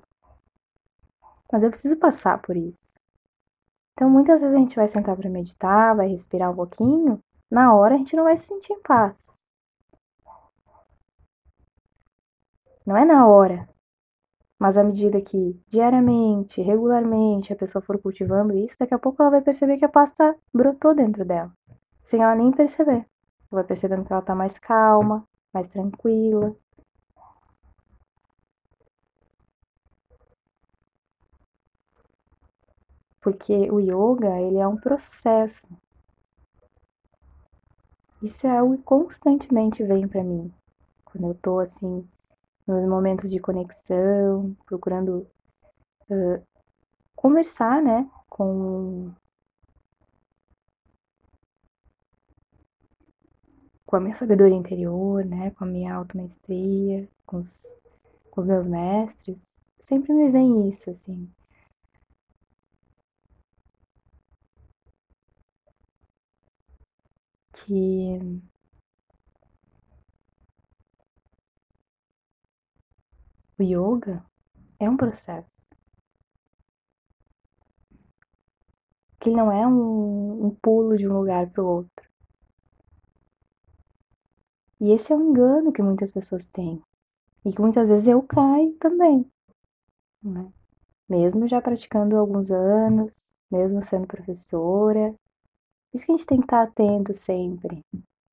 Mas 1.50 1.62
eu 1.62 1.70
preciso 1.70 1.96
passar 1.96 2.40
por 2.40 2.56
isso. 2.56 2.94
Então, 3.94 4.08
muitas 4.08 4.40
vezes 4.40 4.54
a 4.54 4.58
gente 4.58 4.76
vai 4.76 4.88
sentar 4.88 5.16
para 5.16 5.28
meditar, 5.28 5.96
vai 5.96 6.08
respirar 6.08 6.50
um 6.50 6.56
pouquinho, 6.56 7.22
na 7.50 7.74
hora 7.74 7.94
a 7.94 7.98
gente 7.98 8.16
não 8.16 8.24
vai 8.24 8.36
se 8.36 8.46
sentir 8.46 8.72
em 8.72 8.80
paz. 8.80 9.42
Não 12.86 12.96
é 12.96 13.04
na 13.04 13.26
hora, 13.26 13.68
mas 14.62 14.78
à 14.78 14.84
medida 14.84 15.20
que 15.20 15.60
diariamente, 15.68 16.62
regularmente 16.62 17.52
a 17.52 17.56
pessoa 17.56 17.82
for 17.82 17.98
cultivando 17.98 18.56
isso, 18.56 18.78
daqui 18.78 18.94
a 18.94 18.98
pouco 18.98 19.20
ela 19.20 19.32
vai 19.32 19.42
perceber 19.42 19.76
que 19.76 19.84
a 19.84 19.88
pasta 19.88 20.36
brotou 20.54 20.94
dentro 20.94 21.24
dela, 21.24 21.52
sem 22.04 22.22
ela 22.22 22.36
nem 22.36 22.52
perceber. 22.52 23.04
Vai 23.50 23.64
percebendo 23.64 24.04
que 24.04 24.12
ela 24.12 24.20
está 24.20 24.36
mais 24.36 24.58
calma, 24.60 25.26
mais 25.52 25.66
tranquila, 25.66 26.54
porque 33.20 33.68
o 33.68 33.80
yoga 33.80 34.40
ele 34.40 34.58
é 34.58 34.68
um 34.68 34.76
processo. 34.76 35.66
Isso 38.22 38.46
é 38.46 38.56
algo 38.56 38.76
que 38.76 38.84
constantemente 38.84 39.82
vem 39.82 40.06
para 40.06 40.22
mim 40.22 40.54
quando 41.04 41.26
eu 41.26 41.34
tô 41.34 41.58
assim 41.58 42.08
nos 42.66 42.88
momentos 42.88 43.30
de 43.30 43.40
conexão, 43.40 44.56
procurando 44.66 45.26
uh, 46.10 46.46
conversar, 47.16 47.82
né, 47.82 48.08
com 48.28 49.12
com 53.86 53.96
a 53.96 54.00
minha 54.00 54.14
sabedoria 54.14 54.56
interior, 54.56 55.24
né, 55.24 55.50
com 55.52 55.64
a 55.64 55.66
minha 55.66 55.94
automaestria, 55.94 57.08
com 57.26 57.38
os, 57.38 57.80
com 58.30 58.40
os 58.40 58.46
meus 58.46 58.66
mestres, 58.66 59.60
sempre 59.78 60.14
me 60.14 60.30
vem 60.30 60.68
isso 60.70 60.90
assim. 60.90 61.30
que 67.52 68.42
o 73.58 73.62
yoga 73.62 74.24
é 74.78 74.88
um 74.88 74.96
processo. 74.96 75.62
Que 79.20 79.30
não 79.30 79.52
é 79.52 79.66
um, 79.66 80.46
um 80.46 80.50
pulo 80.50 80.96
de 80.96 81.08
um 81.08 81.18
lugar 81.18 81.48
para 81.50 81.62
o 81.62 81.66
outro. 81.66 82.10
E 84.80 84.90
esse 84.90 85.12
é 85.12 85.16
um 85.16 85.30
engano 85.30 85.72
que 85.72 85.82
muitas 85.82 86.10
pessoas 86.10 86.48
têm. 86.48 86.82
E 87.44 87.52
que 87.52 87.60
muitas 87.60 87.88
vezes 87.88 88.08
eu 88.08 88.22
caio 88.22 88.72
também. 88.78 89.24
Né? 90.22 90.52
Mesmo 91.08 91.46
já 91.46 91.60
praticando 91.60 92.16
alguns 92.16 92.50
anos, 92.50 93.32
mesmo 93.50 93.82
sendo 93.82 94.06
professora, 94.06 95.14
isso 95.92 96.06
que 96.06 96.12
a 96.12 96.16
gente 96.16 96.26
tem 96.26 96.38
que 96.38 96.46
estar 96.46 96.62
atento 96.62 97.12
sempre, 97.12 97.84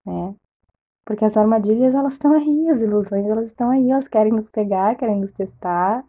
né? 0.06 0.34
Porque 1.10 1.26
as 1.26 1.36
armadilhas, 1.36 1.96
elas 1.96 2.14
estão 2.14 2.34
aí, 2.34 2.70
as 2.70 2.84
ilusões, 2.84 3.26
elas 3.26 3.48
estão 3.48 3.72
aí, 3.72 3.90
elas 3.90 4.08
querem 4.08 4.32
nos 4.32 4.48
pegar, 4.48 4.96
querem 4.96 5.20
nos 5.20 5.32
testar. 5.32 6.06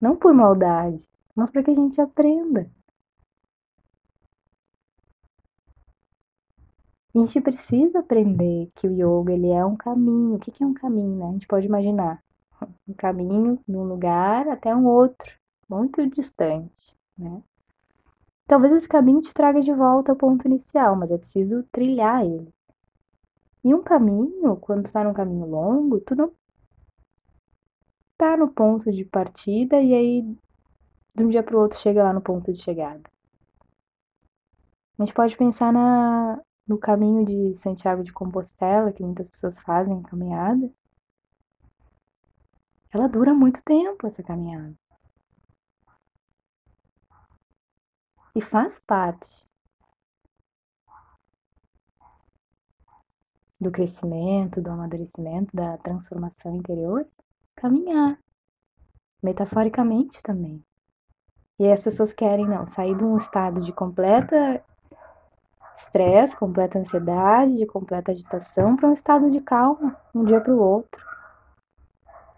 Não 0.00 0.16
por 0.16 0.34
maldade, 0.34 1.08
mas 1.32 1.48
para 1.48 1.62
que 1.62 1.70
a 1.70 1.74
gente 1.74 2.00
aprenda. 2.00 2.68
A 7.14 7.18
gente 7.20 7.40
precisa 7.40 8.00
aprender 8.00 8.68
que 8.74 8.88
o 8.88 8.92
yoga 8.92 9.32
ele 9.32 9.50
é 9.50 9.64
um 9.64 9.76
caminho. 9.76 10.34
O 10.34 10.40
que 10.40 10.60
é 10.60 10.66
um 10.66 10.74
caminho, 10.74 11.18
né? 11.18 11.28
A 11.28 11.32
gente 11.34 11.46
pode 11.46 11.68
imaginar 11.68 12.20
um 12.88 12.94
caminho 12.94 13.60
de 13.68 13.76
um 13.76 13.84
lugar 13.84 14.48
até 14.48 14.74
um 14.74 14.86
outro, 14.86 15.32
muito 15.68 16.04
distante, 16.10 16.96
né? 17.16 17.44
Talvez 18.50 18.72
esse 18.72 18.88
caminho 18.88 19.20
te 19.20 19.32
traga 19.32 19.60
de 19.60 19.72
volta 19.72 20.10
ao 20.10 20.18
ponto 20.18 20.44
inicial, 20.44 20.96
mas 20.96 21.12
é 21.12 21.16
preciso 21.16 21.62
trilhar 21.70 22.24
ele. 22.24 22.52
E 23.62 23.72
um 23.72 23.80
caminho, 23.80 24.56
quando 24.56 24.86
tu 24.86 24.92
tá 24.92 25.04
num 25.04 25.14
caminho 25.14 25.46
longo, 25.46 26.00
tu 26.00 26.16
não 26.16 26.32
tá 28.18 28.36
no 28.36 28.50
ponto 28.50 28.90
de 28.90 29.04
partida 29.04 29.80
e 29.80 29.94
aí 29.94 30.36
de 31.14 31.24
um 31.24 31.28
dia 31.28 31.44
para 31.44 31.56
o 31.56 31.60
outro 31.60 31.78
chega 31.78 32.02
lá 32.02 32.12
no 32.12 32.20
ponto 32.20 32.52
de 32.52 32.60
chegada. 32.60 33.08
A 34.98 35.04
gente 35.04 35.14
pode 35.14 35.36
pensar 35.36 35.72
na, 35.72 36.42
no 36.66 36.76
caminho 36.76 37.24
de 37.24 37.54
Santiago 37.54 38.02
de 38.02 38.12
Compostela, 38.12 38.92
que 38.92 39.04
muitas 39.04 39.28
pessoas 39.28 39.60
fazem 39.60 40.02
caminhada. 40.02 40.68
Ela 42.92 43.06
dura 43.06 43.32
muito 43.32 43.62
tempo, 43.62 44.08
essa 44.08 44.24
caminhada. 44.24 44.79
E 48.34 48.40
faz 48.40 48.78
parte 48.78 49.46
do 53.60 53.70
crescimento, 53.70 54.62
do 54.62 54.70
amadurecimento, 54.70 55.54
da 55.54 55.76
transformação 55.78 56.56
interior, 56.56 57.06
caminhar, 57.54 58.18
metaforicamente 59.22 60.22
também. 60.22 60.64
E 61.58 61.66
aí 61.66 61.72
as 61.72 61.80
pessoas 61.82 62.12
querem, 62.12 62.48
não, 62.48 62.66
sair 62.66 62.96
de 62.96 63.04
um 63.04 63.18
estado 63.18 63.60
de 63.60 63.72
completa 63.72 64.64
estresse, 65.76 66.36
completa 66.36 66.78
ansiedade, 66.78 67.56
de 67.56 67.66
completa 67.66 68.12
agitação, 68.12 68.76
para 68.76 68.88
um 68.88 68.92
estado 68.92 69.30
de 69.30 69.40
calma, 69.40 69.96
um 70.14 70.24
dia 70.24 70.40
para 70.40 70.54
o 70.54 70.58
outro. 70.58 71.04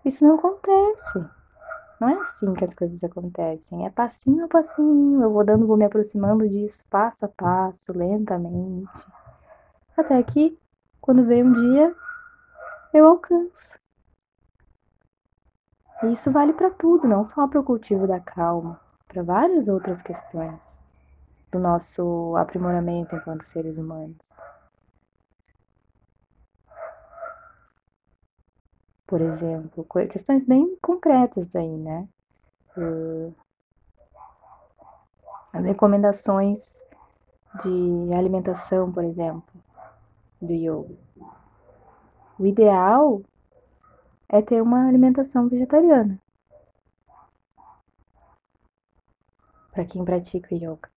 Isso 0.05 0.25
não 0.25 0.37
acontece. 0.37 1.25
Não 2.03 2.09
é 2.09 2.15
assim 2.15 2.53
que 2.53 2.65
as 2.65 2.75
coisas 2.75 3.05
acontecem, 3.05 3.87
é 3.87 3.91
passinho 3.91 4.45
a 4.45 4.49
passinho, 4.49 5.23
eu 5.23 5.31
vou 5.31 5.45
dando, 5.45 5.69
vou 5.69 5.77
me 5.77 5.85
aproximando 5.85 6.49
disso 6.49 6.85
passo 6.91 7.25
a 7.25 7.29
passo, 7.29 7.97
lentamente, 7.97 9.07
até 9.97 10.21
que 10.25 10.59
quando 11.01 11.23
vem 11.23 11.45
um 11.45 11.53
dia 11.53 11.95
eu 12.93 13.07
alcanço. 13.07 13.79
E 16.03 16.11
isso 16.11 16.29
vale 16.33 16.53
para 16.53 16.71
tudo, 16.71 17.07
não 17.07 17.25
só 17.25 17.47
para 17.47 17.61
o 17.61 17.65
cultivo 17.65 18.05
da 18.05 18.19
calma, 18.19 18.81
para 19.07 19.23
várias 19.23 19.69
outras 19.69 20.03
questões 20.03 20.85
do 21.53 21.61
nosso 21.61 22.35
aprimoramento 22.37 23.15
enquanto 23.15 23.43
seres 23.43 23.79
humanos. 23.79 24.41
Por 29.12 29.20
exemplo, 29.20 29.87
questões 30.09 30.42
bem 30.42 30.75
concretas 30.81 31.46
daí, 31.46 31.77
né? 31.77 32.09
As 35.53 35.66
recomendações 35.66 36.83
de 37.62 38.14
alimentação, 38.16 38.90
por 38.90 39.05
exemplo, 39.05 39.53
do 40.40 40.55
yoga. 40.55 40.96
O 42.38 42.46
ideal 42.46 43.20
é 44.31 44.40
ter 44.40 44.62
uma 44.62 44.88
alimentação 44.88 45.46
vegetariana. 45.46 46.18
Para 49.72 49.85
quem 49.85 50.03
pratica 50.07 50.55
yoga. 50.55 50.88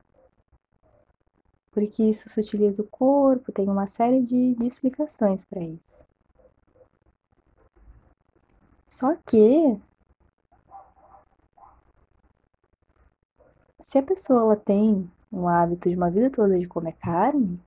Porque 1.69 2.01
isso 2.01 2.30
sutiliza 2.30 2.82
o 2.82 2.88
corpo, 2.88 3.51
tem 3.51 3.67
uma 3.67 3.88
série 3.88 4.21
de, 4.21 4.56
de 4.56 4.65
explicações 4.65 5.43
para 5.43 5.62
isso. 5.62 6.14
Só 8.88 9.15
que 9.26 9.80
se 13.80 13.98
a 13.98 14.04
pessoa 14.04 14.41
ela 14.41 14.56
tem 14.56 15.10
um 15.32 15.48
hábito 15.48 15.89
de 15.89 15.95
uma 15.95 16.10
vida 16.10 16.30
toda 16.30 16.58
de 16.58 16.67
comer 16.67 16.93
carne, 16.93 17.60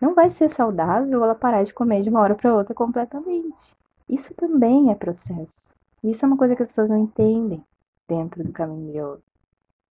não 0.00 0.14
vai 0.14 0.30
ser 0.30 0.48
saudável 0.48 1.22
ela 1.22 1.34
parar 1.34 1.62
de 1.62 1.72
comer 1.72 2.02
de 2.02 2.10
uma 2.10 2.20
hora 2.20 2.34
para 2.34 2.54
outra 2.54 2.74
completamente. 2.74 3.76
Isso 4.08 4.34
também 4.34 4.90
é 4.90 4.94
processo. 4.94 5.74
Isso 6.02 6.24
é 6.24 6.28
uma 6.28 6.36
coisa 6.36 6.56
que 6.56 6.62
as 6.62 6.68
pessoas 6.68 6.88
não 6.88 6.98
entendem 6.98 7.64
dentro 8.08 8.44
do 8.44 8.52
caminho 8.52 8.92
de 8.92 8.98
yoga. 8.98 9.22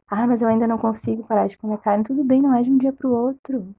Ah, 0.07 0.27
mas 0.27 0.41
eu 0.41 0.49
ainda 0.49 0.67
não 0.67 0.77
consigo 0.77 1.23
parar 1.23 1.47
de 1.47 1.57
comer 1.57 1.77
carne. 1.79 2.03
Tudo 2.03 2.23
bem, 2.23 2.41
não 2.41 2.53
é 2.53 2.61
de 2.61 2.69
um 2.69 2.77
dia 2.77 2.91
para 2.91 3.07
o 3.07 3.13
outro. 3.13 3.73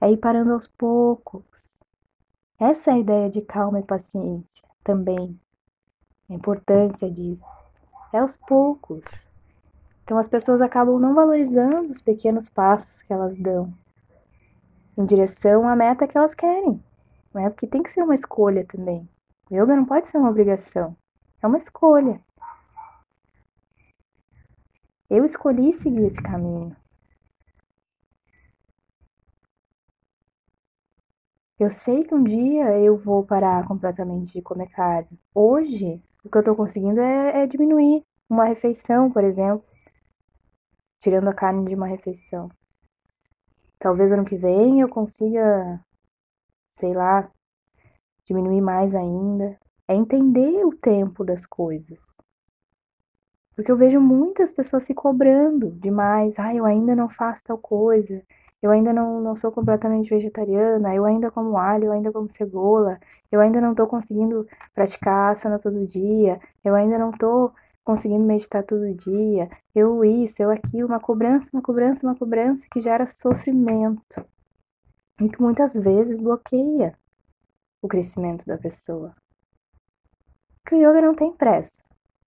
É 0.00 0.10
ir 0.10 0.18
parando 0.18 0.52
aos 0.52 0.66
poucos. 0.66 1.82
Essa 2.58 2.90
é 2.90 2.94
a 2.94 2.98
ideia 2.98 3.30
de 3.30 3.40
calma 3.40 3.80
e 3.80 3.82
paciência 3.82 4.68
também. 4.84 5.38
A 6.28 6.34
importância 6.34 7.10
disso. 7.10 7.62
É 8.12 8.18
aos 8.18 8.36
poucos. 8.36 9.28
Então 10.04 10.18
as 10.18 10.28
pessoas 10.28 10.60
acabam 10.60 10.98
não 10.98 11.14
valorizando 11.14 11.90
os 11.90 12.00
pequenos 12.00 12.48
passos 12.48 13.02
que 13.02 13.12
elas 13.12 13.36
dão 13.36 13.72
em 14.96 15.04
direção 15.04 15.68
à 15.68 15.76
meta 15.76 16.06
que 16.06 16.16
elas 16.16 16.34
querem. 16.34 16.82
Não 17.32 17.44
é? 17.44 17.50
Porque 17.50 17.66
tem 17.66 17.82
que 17.82 17.90
ser 17.90 18.02
uma 18.02 18.14
escolha 18.14 18.64
também. 18.64 19.08
O 19.50 19.54
yoga 19.54 19.76
não 19.76 19.84
pode 19.84 20.08
ser 20.08 20.16
uma 20.18 20.30
obrigação. 20.30 20.96
É 21.42 21.46
uma 21.46 21.58
escolha. 21.58 22.20
Eu 25.08 25.24
escolhi 25.24 25.72
seguir 25.72 26.04
esse 26.04 26.22
caminho. 26.22 26.74
Eu 31.58 31.70
sei 31.70 32.04
que 32.04 32.14
um 32.14 32.22
dia 32.22 32.78
eu 32.78 32.96
vou 32.96 33.24
parar 33.24 33.66
completamente 33.66 34.32
de 34.32 34.42
comer 34.42 34.68
carne. 34.68 35.18
Hoje, 35.34 36.02
o 36.26 36.30
que 36.30 36.36
eu 36.36 36.40
estou 36.40 36.56
conseguindo 36.56 37.00
é, 37.00 37.42
é 37.42 37.46
diminuir 37.46 38.02
uma 38.28 38.44
refeição, 38.44 39.10
por 39.10 39.24
exemplo 39.24 39.64
tirando 41.06 41.28
a 41.28 41.34
carne 41.34 41.68
de 41.68 41.74
uma 41.76 41.86
refeição. 41.86 42.50
Talvez 43.78 44.10
ano 44.10 44.24
que 44.24 44.36
vem 44.36 44.80
eu 44.80 44.88
consiga, 44.88 45.80
sei 46.68 46.94
lá, 46.94 47.30
diminuir 48.24 48.60
mais 48.60 48.92
ainda. 48.92 49.56
É 49.86 49.94
entender 49.94 50.64
o 50.64 50.76
tempo 50.76 51.24
das 51.24 51.46
coisas. 51.46 52.20
Porque 53.54 53.70
eu 53.70 53.76
vejo 53.76 54.00
muitas 54.00 54.52
pessoas 54.52 54.82
se 54.82 54.94
cobrando 54.94 55.70
demais. 55.70 56.40
Ah, 56.40 56.52
eu 56.52 56.64
ainda 56.64 56.96
não 56.96 57.08
faço 57.08 57.44
tal 57.44 57.58
coisa. 57.58 58.20
Eu 58.62 58.70
ainda 58.70 58.92
não, 58.92 59.20
não 59.20 59.36
sou 59.36 59.52
completamente 59.52 60.10
vegetariana. 60.10 60.94
Eu 60.94 61.04
ainda 61.04 61.30
como 61.30 61.58
alho, 61.58 61.86
eu 61.86 61.92
ainda 61.92 62.12
como 62.12 62.30
cebola. 62.30 62.98
Eu 63.30 63.40
ainda 63.40 63.60
não 63.60 63.72
estou 63.72 63.86
conseguindo 63.86 64.46
praticar 64.74 65.32
asana 65.32 65.58
todo 65.58 65.86
dia. 65.86 66.40
Eu 66.64 66.74
ainda 66.74 66.98
não 66.98 67.10
estou 67.10 67.52
conseguindo 67.86 68.24
meditar 68.24 68.64
todo 68.64 68.92
dia, 68.92 69.48
eu 69.72 70.04
isso, 70.04 70.42
eu 70.42 70.50
aquilo, 70.50 70.88
uma 70.88 70.98
cobrança, 70.98 71.50
uma 71.52 71.62
cobrança, 71.62 72.04
uma 72.04 72.16
cobrança 72.16 72.66
que 72.68 72.80
gera 72.80 73.06
sofrimento 73.06 74.26
e 75.20 75.28
que 75.28 75.40
muitas 75.40 75.74
vezes 75.74 76.18
bloqueia 76.18 76.98
o 77.80 77.86
crescimento 77.86 78.44
da 78.44 78.58
pessoa. 78.58 79.14
Que 80.66 80.74
o 80.74 80.78
yoga 80.78 81.00
não 81.00 81.14
tem 81.14 81.32
pressa. 81.32 81.84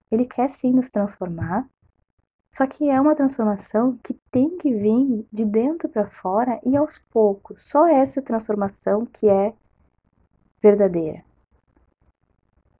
Ele 0.09 0.25
quer 0.25 0.49
sim 0.49 0.71
nos 0.71 0.89
transformar, 0.89 1.67
só 2.51 2.67
que 2.67 2.89
é 2.89 2.99
uma 2.99 3.15
transformação 3.15 3.97
que 4.03 4.13
tem 4.31 4.57
que 4.57 4.73
vir 4.73 5.25
de 5.31 5.45
dentro 5.45 5.87
para 5.87 6.07
fora 6.07 6.59
e 6.65 6.75
aos 6.75 6.97
poucos. 6.97 7.63
Só 7.63 7.87
essa 7.87 8.21
transformação 8.21 9.05
que 9.05 9.29
é 9.29 9.53
verdadeira. 10.61 11.23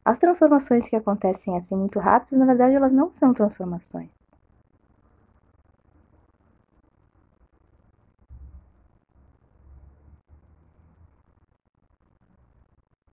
As 0.04 0.18
transformações 0.18 0.90
que 0.90 0.96
acontecem 0.96 1.56
assim 1.56 1.76
muito 1.76 2.00
rápidas, 2.00 2.40
na 2.40 2.46
verdade, 2.46 2.76
elas 2.76 2.92
não 2.92 3.12
são 3.12 3.34
transformações. 3.34 4.34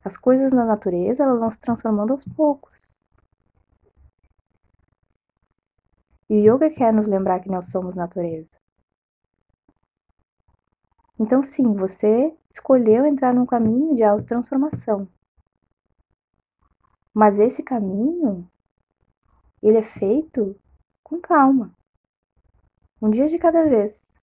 As 0.02 0.16
coisas 0.16 0.52
na 0.52 0.64
natureza, 0.64 1.24
elas 1.24 1.38
vão 1.38 1.50
se 1.50 1.60
transformando 1.60 2.12
aos 2.12 2.24
poucos. 2.24 2.95
E 6.28 6.34
o 6.34 6.54
yoga 6.54 6.70
quer 6.70 6.92
nos 6.92 7.06
lembrar 7.06 7.40
que 7.40 7.48
nós 7.48 7.70
somos 7.70 7.96
natureza. 7.96 8.56
Então, 11.18 11.42
sim, 11.42 11.72
você 11.72 12.36
escolheu 12.50 13.06
entrar 13.06 13.32
num 13.32 13.46
caminho 13.46 13.94
de 13.94 14.02
autotransformação. 14.02 15.08
Mas 17.14 17.38
esse 17.38 17.62
caminho, 17.62 18.46
ele 19.62 19.78
é 19.78 19.82
feito 19.82 20.54
com 21.02 21.18
calma. 21.18 21.74
Um 23.00 23.08
dia 23.08 23.26
de 23.26 23.38
cada 23.38 23.64
vez. 23.64 24.18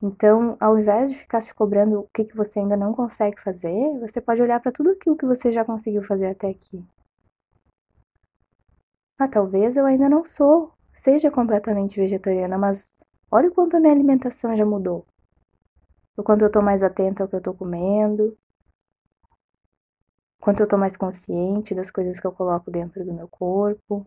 Então, 0.00 0.56
ao 0.60 0.78
invés 0.78 1.10
de 1.10 1.16
ficar 1.16 1.40
se 1.40 1.52
cobrando 1.52 2.00
o 2.00 2.08
que, 2.14 2.24
que 2.24 2.36
você 2.36 2.60
ainda 2.60 2.76
não 2.76 2.94
consegue 2.94 3.40
fazer, 3.40 3.98
você 3.98 4.20
pode 4.20 4.40
olhar 4.40 4.60
para 4.60 4.72
tudo 4.72 4.90
aquilo 4.90 5.16
que 5.16 5.26
você 5.26 5.50
já 5.50 5.64
conseguiu 5.64 6.02
fazer 6.02 6.28
até 6.28 6.48
aqui. 6.48 6.82
Ah, 9.20 9.26
talvez 9.26 9.76
eu 9.76 9.84
ainda 9.84 10.08
não 10.08 10.24
sou, 10.24 10.72
seja 10.94 11.28
completamente 11.28 11.98
vegetariana, 11.98 12.56
mas 12.56 12.94
olha 13.28 13.48
o 13.48 13.52
quanto 13.52 13.76
a 13.76 13.80
minha 13.80 13.92
alimentação 13.92 14.54
já 14.54 14.64
mudou. 14.64 15.04
O 16.16 16.22
quanto 16.22 16.42
eu 16.42 16.46
estou 16.46 16.62
mais 16.62 16.84
atenta 16.84 17.24
ao 17.24 17.28
que 17.28 17.34
eu 17.34 17.38
estou 17.38 17.52
comendo, 17.52 18.38
quanto 20.40 20.60
eu 20.60 20.64
estou 20.64 20.78
mais 20.78 20.96
consciente 20.96 21.74
das 21.74 21.90
coisas 21.90 22.20
que 22.20 22.26
eu 22.28 22.30
coloco 22.30 22.70
dentro 22.70 23.04
do 23.04 23.12
meu 23.12 23.26
corpo. 23.26 24.06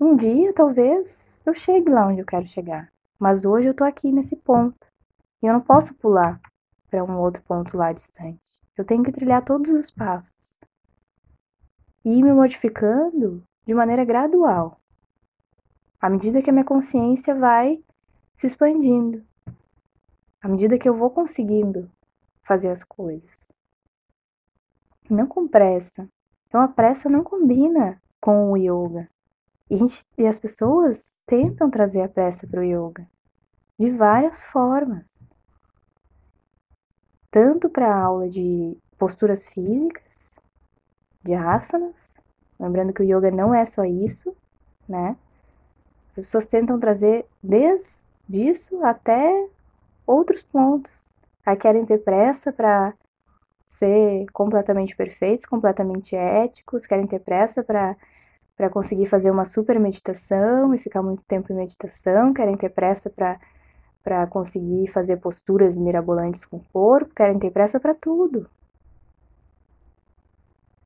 Um 0.00 0.16
dia, 0.16 0.54
talvez, 0.54 1.38
eu 1.44 1.54
chegue 1.54 1.90
lá 1.90 2.06
onde 2.06 2.22
eu 2.22 2.26
quero 2.26 2.46
chegar, 2.46 2.90
mas 3.18 3.44
hoje 3.44 3.68
eu 3.68 3.72
estou 3.72 3.86
aqui 3.86 4.10
nesse 4.10 4.36
ponto 4.36 4.86
e 5.42 5.46
eu 5.46 5.52
não 5.52 5.60
posso 5.60 5.92
pular 5.96 6.40
para 6.90 7.04
um 7.04 7.18
outro 7.18 7.42
ponto 7.42 7.76
lá 7.76 7.92
distante. 7.92 8.40
Eu 8.74 8.86
tenho 8.86 9.02
que 9.02 9.12
trilhar 9.12 9.44
todos 9.44 9.70
os 9.70 9.90
passos 9.90 10.56
e 12.08 12.18
ir 12.18 12.22
me 12.22 12.32
modificando 12.32 13.44
de 13.66 13.74
maneira 13.74 14.02
gradual, 14.02 14.80
à 16.00 16.08
medida 16.08 16.40
que 16.40 16.48
a 16.48 16.52
minha 16.54 16.64
consciência 16.64 17.34
vai 17.34 17.84
se 18.34 18.46
expandindo, 18.46 19.22
à 20.40 20.48
medida 20.48 20.78
que 20.78 20.88
eu 20.88 20.94
vou 20.94 21.10
conseguindo 21.10 21.90
fazer 22.42 22.70
as 22.70 22.82
coisas. 22.82 23.52
Não 25.10 25.26
com 25.26 25.46
pressa. 25.46 26.08
Então 26.46 26.62
a 26.62 26.68
pressa 26.68 27.10
não 27.10 27.22
combina 27.22 28.00
com 28.18 28.52
o 28.52 28.56
yoga. 28.56 29.06
E, 29.68 29.76
gente, 29.76 30.02
e 30.16 30.26
as 30.26 30.38
pessoas 30.38 31.20
tentam 31.26 31.70
trazer 31.70 32.00
a 32.00 32.08
pressa 32.08 32.46
para 32.46 32.60
o 32.60 32.64
yoga 32.64 33.06
de 33.78 33.90
várias 33.90 34.42
formas. 34.44 35.22
Tanto 37.30 37.68
para 37.68 37.94
aula 37.94 38.30
de 38.30 38.78
posturas 38.96 39.44
físicas, 39.44 40.37
de 41.22 41.34
asanas, 41.34 42.18
lembrando 42.58 42.92
que 42.92 43.02
o 43.02 43.04
yoga 43.04 43.30
não 43.30 43.54
é 43.54 43.64
só 43.64 43.84
isso, 43.84 44.34
né? 44.88 45.16
As 46.10 46.16
pessoas 46.16 46.46
tentam 46.46 46.78
trazer 46.78 47.26
desde 47.42 48.08
isso 48.30 48.84
até 48.84 49.48
outros 50.06 50.42
pontos. 50.42 51.10
Aí 51.44 51.56
querem 51.56 51.84
ter 51.84 51.98
pressa 51.98 52.52
para 52.52 52.94
ser 53.66 54.26
completamente 54.32 54.96
perfeitos, 54.96 55.44
completamente 55.44 56.16
éticos, 56.16 56.86
querem 56.86 57.06
ter 57.06 57.20
pressa 57.20 57.62
para 57.62 57.96
para 58.56 58.68
conseguir 58.68 59.06
fazer 59.06 59.30
uma 59.30 59.44
super 59.44 59.78
meditação 59.78 60.74
e 60.74 60.78
ficar 60.78 61.00
muito 61.00 61.24
tempo 61.24 61.52
em 61.52 61.56
meditação, 61.56 62.34
querem 62.34 62.56
ter 62.56 62.70
pressa 62.70 63.08
para 63.08 63.38
para 64.02 64.26
conseguir 64.26 64.88
fazer 64.88 65.18
posturas 65.18 65.76
mirabolantes 65.76 66.44
com 66.44 66.56
o 66.56 66.64
corpo, 66.72 67.14
querem 67.14 67.38
ter 67.38 67.50
pressa 67.50 67.78
para 67.78 67.94
tudo. 67.94 68.48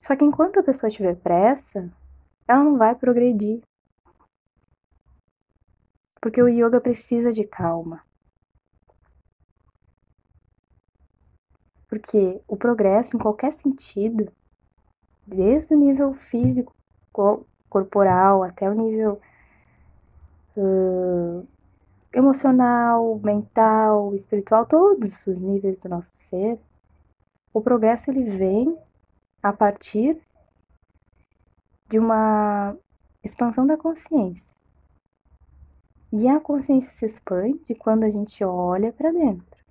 Só 0.03 0.17
que 0.17 0.25
enquanto 0.25 0.59
a 0.59 0.63
pessoa 0.63 0.91
tiver 0.91 1.15
pressa, 1.17 1.91
ela 2.47 2.65
não 2.65 2.77
vai 2.77 2.95
progredir. 2.95 3.63
Porque 6.21 6.43
o 6.43 6.49
yoga 6.49 6.81
precisa 6.81 7.31
de 7.31 7.45
calma. 7.45 8.05
Porque 11.89 12.41
o 12.49 12.57
progresso, 12.57 13.17
em 13.17 13.21
qualquer 13.21 13.53
sentido, 13.53 14.33
desde 15.27 15.75
o 15.75 15.79
nível 15.79 16.15
físico, 16.15 16.75
corporal, 17.69 18.43
até 18.43 18.69
o 18.69 18.75
nível 18.75 19.21
uh, 20.57 21.47
emocional, 22.13 23.19
mental, 23.23 24.15
espiritual, 24.15 24.67
todos 24.67 25.27
os 25.27 25.43
níveis 25.43 25.81
do 25.81 25.89
nosso 25.89 26.13
ser, 26.13 26.59
o 27.53 27.61
progresso 27.61 28.11
ele 28.11 28.25
vem 28.25 28.77
a 29.43 29.53
partir 29.53 30.21
de 31.89 31.99
uma 31.99 32.77
expansão 33.23 33.67
da 33.67 33.77
consciência. 33.77 34.55
E 36.13 36.29
a 36.29 36.39
consciência 36.39 36.93
se 36.93 37.07
expande 37.07 37.75
quando 37.75 38.05
a 38.05 38.09
gente 38.09 38.45
olha 38.45 38.93
para 38.93 39.11
dentro 39.11 39.63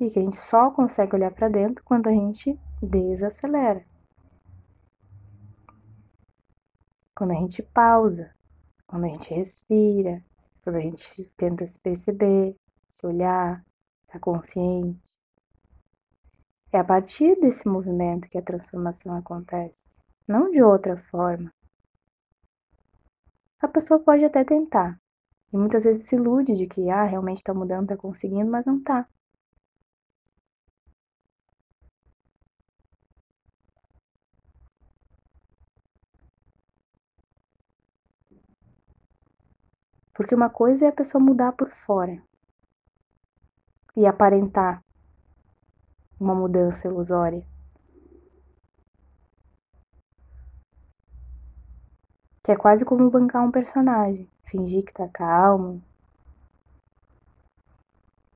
e 0.00 0.10
que 0.10 0.18
a 0.18 0.22
gente 0.22 0.36
só 0.36 0.70
consegue 0.70 1.14
olhar 1.14 1.30
para 1.30 1.48
dentro 1.48 1.84
quando 1.84 2.08
a 2.08 2.12
gente 2.12 2.58
desacelera. 2.82 3.84
Quando 7.14 7.32
a 7.32 7.34
gente 7.34 7.62
pausa, 7.62 8.34
quando 8.86 9.04
a 9.04 9.08
gente 9.08 9.34
respira, 9.34 10.24
quando 10.62 10.76
a 10.76 10.80
gente 10.80 11.24
tenta 11.36 11.66
se 11.66 11.78
perceber, 11.78 12.56
se 12.88 13.06
olhar, 13.06 13.62
tá 14.08 14.18
consciente. 14.18 15.09
É 16.72 16.78
a 16.78 16.84
partir 16.84 17.34
desse 17.40 17.66
movimento 17.66 18.28
que 18.28 18.38
a 18.38 18.42
transformação 18.42 19.16
acontece, 19.16 19.98
não 20.26 20.52
de 20.52 20.62
outra 20.62 20.96
forma. 20.96 21.52
A 23.60 23.66
pessoa 23.66 23.98
pode 23.98 24.24
até 24.24 24.44
tentar, 24.44 24.96
e 25.52 25.56
muitas 25.56 25.82
vezes 25.82 26.06
se 26.06 26.14
ilude 26.14 26.54
de 26.54 26.68
que, 26.68 26.88
ah, 26.88 27.02
realmente 27.02 27.38
está 27.38 27.52
mudando, 27.52 27.90
está 27.90 27.96
conseguindo, 27.96 28.48
mas 28.48 28.66
não 28.66 28.78
está. 28.78 29.08
Porque 40.14 40.36
uma 40.36 40.48
coisa 40.50 40.84
é 40.84 40.88
a 40.88 40.92
pessoa 40.92 41.22
mudar 41.22 41.50
por 41.52 41.70
fora 41.70 42.22
e 43.96 44.06
aparentar 44.06 44.80
uma 46.20 46.34
mudança 46.34 46.86
ilusória. 46.86 47.42
Que 52.44 52.52
é 52.52 52.56
quase 52.56 52.84
como 52.84 53.10
bancar 53.10 53.42
um 53.42 53.50
personagem, 53.50 54.28
fingir 54.44 54.84
que 54.84 54.92
tá 54.92 55.08
calmo. 55.08 55.82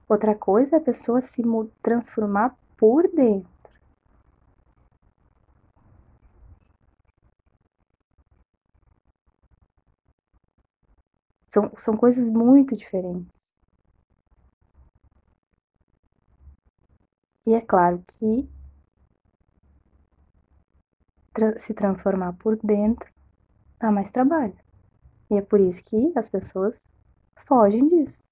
Outra 0.09 0.35
coisa 0.35 0.77
é 0.77 0.79
a 0.79 0.83
pessoa 0.83 1.21
se 1.21 1.43
transformar 1.83 2.57
por 2.79 3.07
dentro. 3.09 3.53
São, 11.43 11.71
são 11.77 11.97
coisas 11.97 12.29
muito 12.31 12.75
diferentes. 12.75 13.44
E 17.47 17.55
é 17.55 17.61
claro 17.61 18.03
que 18.07 18.49
tra 21.33 21.59
se 21.59 21.75
transformar 21.75 22.33
por 22.35 22.57
dentro 22.57 23.13
dá 23.79 23.91
mais 23.91 24.11
trabalho. 24.11 24.57
E 25.31 25.37
é 25.37 25.43
por 25.43 25.61
isso 25.61 25.83
que 25.85 26.13
as 26.17 26.29
pessoas 26.29 26.93
fogem 27.47 27.89
disso. 27.89 28.29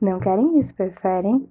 Não 0.00 0.20
querem 0.20 0.58
isso, 0.58 0.74
preferem 0.74 1.50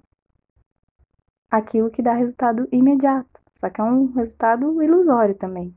aquilo 1.50 1.90
que 1.90 2.02
dá 2.02 2.14
resultado 2.14 2.68
imediato. 2.70 3.42
Só 3.54 3.68
que 3.68 3.80
é 3.80 3.84
um 3.84 4.12
resultado 4.12 4.82
ilusório 4.82 5.34
também. 5.34 5.74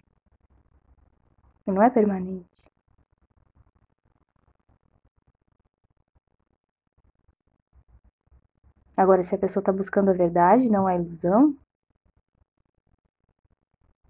E 1.66 1.72
não 1.72 1.82
é 1.82 1.89
permanente. 1.89 2.70
Agora, 9.01 9.23
se 9.23 9.33
a 9.33 9.37
pessoa 9.39 9.61
está 9.61 9.71
buscando 9.71 10.11
a 10.11 10.13
verdade, 10.13 10.69
não 10.69 10.85
a 10.85 10.95
ilusão, 10.95 11.57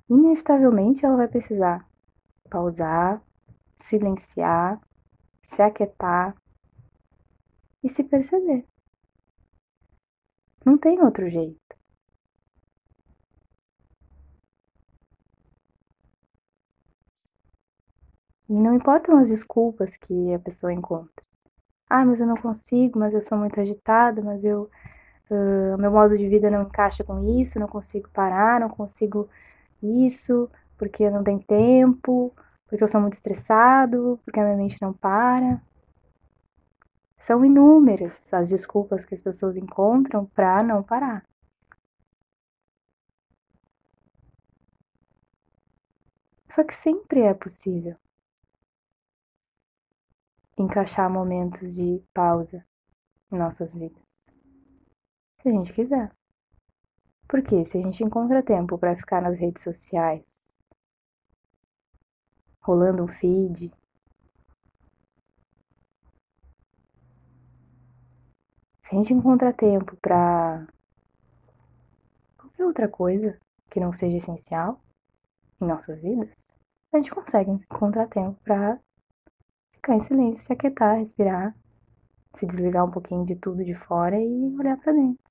inevitavelmente 0.10 1.06
ela 1.06 1.16
vai 1.16 1.30
precisar 1.30 1.88
pausar, 2.50 3.24
silenciar, 3.78 4.82
se 5.42 5.62
aquietar 5.62 6.36
e 7.82 7.88
se 7.88 8.04
perceber. 8.04 8.68
Não 10.66 10.78
tem 10.78 11.02
outro 11.02 11.30
jeito. 11.30 11.74
E 18.50 18.54
não 18.54 18.76
importam 18.76 19.18
as 19.18 19.30
desculpas 19.30 19.96
que 19.96 20.34
a 20.34 20.40
pessoa 20.40 20.74
encontra. 20.74 21.24
Ah, 21.94 22.06
mas 22.06 22.22
eu 22.22 22.26
não 22.26 22.38
consigo, 22.38 22.98
mas 22.98 23.14
eu 23.14 23.22
sou 23.22 23.38
muito 23.38 23.60
agitada, 23.60 24.22
mas 24.22 24.46
eu. 24.46 24.70
Uh, 25.32 25.78
meu 25.78 25.90
modo 25.90 26.18
de 26.18 26.28
vida 26.28 26.52
não 26.52 26.64
encaixa 26.64 27.06
com 27.06 27.24
isso, 27.40 27.58
não 27.58 27.68
consigo 27.68 28.10
parar, 28.10 28.60
não 28.60 28.70
consigo 28.70 29.30
isso, 29.82 30.50
porque 30.78 31.10
não 31.10 31.24
tenho 31.24 31.42
tempo, 31.42 32.36
porque 32.68 32.84
eu 32.84 32.88
sou 32.88 33.00
muito 33.00 33.14
estressado, 33.14 34.20
porque 34.26 34.40
a 34.42 34.44
minha 34.44 34.58
mente 34.58 34.78
não 34.82 34.92
para. 34.92 35.62
São 37.18 37.46
inúmeras 37.46 38.34
as 38.34 38.50
desculpas 38.50 39.06
que 39.06 39.16
as 39.16 39.22
pessoas 39.22 39.56
encontram 39.56 40.26
para 40.26 40.62
não 40.64 40.84
parar. 40.84 41.24
Só 46.50 46.64
que 46.66 46.74
sempre 46.76 47.22
é 47.22 47.34
possível 47.34 47.96
encaixar 50.58 51.10
momentos 51.10 51.74
de 51.74 52.04
pausa 52.14 52.66
em 53.32 53.38
nossas 53.38 53.74
vidas. 53.76 54.11
Se 55.42 55.50
a 55.50 55.52
gente 55.52 55.74
quiser. 55.74 56.12
Porque 57.28 57.66
se 57.66 57.80
a 57.80 57.82
gente 57.82 58.04
encontra 58.04 58.44
tempo 58.44 58.78
para 58.78 58.96
ficar 58.96 59.22
nas 59.24 59.40
redes 59.40 59.64
sociais, 59.64 60.54
rolando 62.60 63.04
um 63.04 63.08
feed, 63.08 63.74
se 68.84 68.94
a 68.94 68.96
gente 68.96 69.14
encontra 69.14 69.52
tempo 69.52 69.98
para 69.98 70.68
qualquer 72.38 72.66
outra 72.66 72.88
coisa 72.88 73.40
que 73.68 73.80
não 73.80 73.92
seja 73.92 74.18
essencial 74.18 74.80
em 75.60 75.66
nossas 75.66 76.04
vidas, 76.04 76.30
a 76.94 76.98
gente 76.98 77.10
consegue 77.10 77.50
encontrar 77.50 78.08
tempo 78.08 78.40
para 78.44 78.80
ficar 79.72 79.96
em 79.96 80.00
silêncio, 80.00 80.46
se 80.46 80.54
aquietar, 80.54 81.00
respirar, 81.00 81.56
se 82.36 82.46
desligar 82.46 82.86
um 82.86 82.92
pouquinho 82.92 83.26
de 83.26 83.36
tudo 83.36 83.66
de 83.66 83.74
fora 83.74 84.20
e 84.22 84.56
olhar 84.60 84.78
para 84.78 84.94
dentro. 84.94 85.31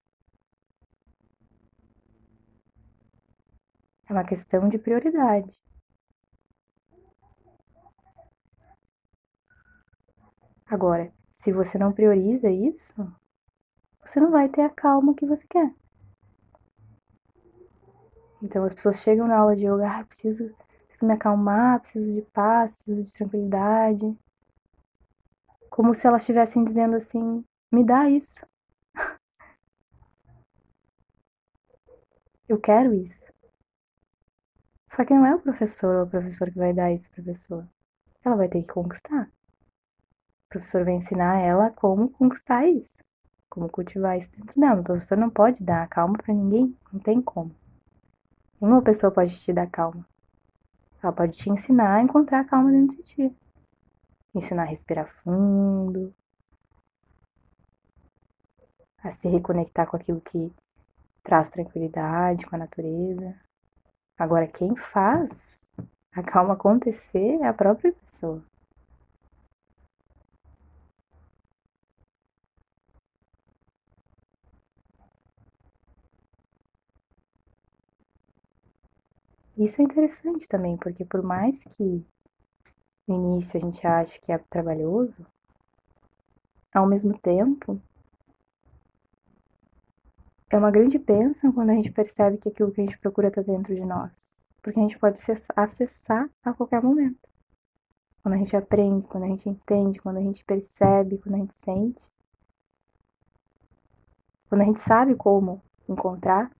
É 4.11 4.13
uma 4.13 4.25
questão 4.25 4.69
de 4.69 4.77
prioridade. 4.77 5.49
Agora, 10.67 11.13
se 11.33 11.53
você 11.53 11.79
não 11.79 11.93
prioriza 11.93 12.51
isso, 12.51 12.95
você 14.05 14.19
não 14.19 14.33
vai 14.33 14.49
ter 14.49 14.63
a 14.63 14.69
calma 14.69 15.15
que 15.15 15.25
você 15.25 15.47
quer. 15.49 15.73
Então 18.43 18.65
as 18.65 18.75
pessoas 18.75 19.01
chegam 19.01 19.29
na 19.29 19.39
aula 19.39 19.55
de 19.55 19.65
yoga, 19.65 19.89
ah, 19.89 20.05
preciso, 20.05 20.53
preciso 20.89 21.07
me 21.07 21.15
acalmar, 21.15 21.81
preciso 21.81 22.13
de 22.13 22.23
paz, 22.33 22.75
preciso 22.75 23.03
de 23.03 23.13
tranquilidade 23.17 24.19
como 25.71 25.95
se 25.95 26.07
elas 26.07 26.23
estivessem 26.23 26.65
dizendo 26.65 26.97
assim: 26.97 27.43
me 27.73 27.85
dá 27.85 28.11
isso. 28.11 28.45
Eu 32.49 32.61
quero 32.61 32.93
isso. 32.93 33.33
Só 34.91 35.05
que 35.05 35.15
não 35.15 35.25
é 35.25 35.35
o 35.35 35.41
professor 35.41 35.95
ou 35.97 36.05
o 36.05 36.11
professor 36.11 36.51
que 36.51 36.59
vai 36.59 36.73
dar 36.73 36.93
isso 36.93 37.11
para 37.11 37.23
a 37.23 37.27
pessoa. 37.27 37.69
Ela 38.25 38.37
vai 38.37 38.49
ter 38.49 38.63
que 38.63 38.73
conquistar. 38.73 39.31
O 40.47 40.49
professor 40.51 40.85
vai 40.85 40.95
ensinar 40.95 41.39
ela 41.39 41.71
como 41.71 42.11
conquistar 42.11 42.67
isso, 42.67 43.03
como 43.49 43.69
cultivar 43.69 44.19
isso 44.19 44.33
dentro 44.37 44.61
dela. 44.61 44.81
O 44.81 44.85
professor 44.85 45.17
não 45.17 45.31
pode 45.31 45.65
dar 45.65 45.89
calma 45.89 46.19
para 46.19 46.35
ninguém, 46.35 46.77
não 46.93 47.01
tem 47.01 47.23
como. 47.23 47.55
Nenhuma 48.61 48.83
pessoa 48.83 49.13
pode 49.13 49.39
te 49.39 49.53
dar 49.53 49.71
calma. 49.71 50.05
Ela 51.03 51.13
pode 51.13 51.37
te 51.39 51.49
ensinar 51.49 51.97
a 51.97 52.03
encontrar 52.03 52.41
a 52.41 52.45
calma 52.45 52.71
dentro 52.71 52.97
de 52.97 53.03
ti 53.03 53.37
ensinar 54.35 54.63
a 54.63 54.67
respirar 54.67 55.09
fundo, 55.09 56.15
a 59.03 59.11
se 59.11 59.29
reconectar 59.29 59.87
com 59.89 59.97
aquilo 59.97 60.21
que 60.21 60.53
traz 61.23 61.49
tranquilidade 61.49 62.47
com 62.47 62.55
a 62.55 62.59
natureza. 62.59 63.35
Agora, 64.21 64.47
quem 64.47 64.77
faz 64.77 65.71
a 66.13 66.23
calma 66.23 66.53
acontecer 66.53 67.41
é 67.41 67.47
a 67.47 67.55
própria 67.55 67.91
pessoa. 67.91 68.45
Isso 79.57 79.81
é 79.81 79.85
interessante 79.87 80.47
também, 80.47 80.77
porque 80.77 81.03
por 81.03 81.23
mais 81.23 81.65
que 81.65 82.05
no 83.09 83.15
início 83.15 83.57
a 83.57 83.61
gente 83.65 83.87
acha 83.87 84.21
que 84.21 84.31
é 84.31 84.37
trabalhoso, 84.37 85.27
ao 86.75 86.87
mesmo 86.87 87.19
tempo, 87.19 87.81
é 90.51 90.59
uma 90.59 90.71
grande 90.71 90.99
bênção 90.99 91.53
quando 91.53 91.71
a 91.71 91.75
gente 91.75 91.93
percebe 91.93 92.39
que 92.39 92.49
aquilo 92.49 92.73
que 92.73 92.81
a 92.81 92.85
gente 92.85 92.99
procura 92.99 93.29
está 93.29 93.41
dentro 93.41 93.75
de 93.75 93.85
nós. 93.85 94.45
Porque 94.63 94.79
a 94.79 94.83
gente 94.83 94.99
pode 94.99 95.19
acessar 95.57 96.29
a 96.43 96.53
qualquer 96.53 96.83
momento. 96.83 97.29
Quando 98.23 98.35
a 98.35 98.39
gente 98.39 98.57
aprende, 98.57 99.07
quando 99.07 99.25
a 99.25 99.29
gente 99.29 99.49
entende, 99.49 100.01
quando 100.01 100.19
a 100.19 100.23
gente 100.23 100.45
percebe, 100.45 101.19
quando 101.19 101.37
a 101.37 101.39
gente 101.39 101.55
sente. 101.55 102.11
Quando 104.49 104.63
a 104.63 104.65
gente 104.65 104.81
sabe 104.81 105.15
como 105.15 105.63
encontrar, 105.89 106.51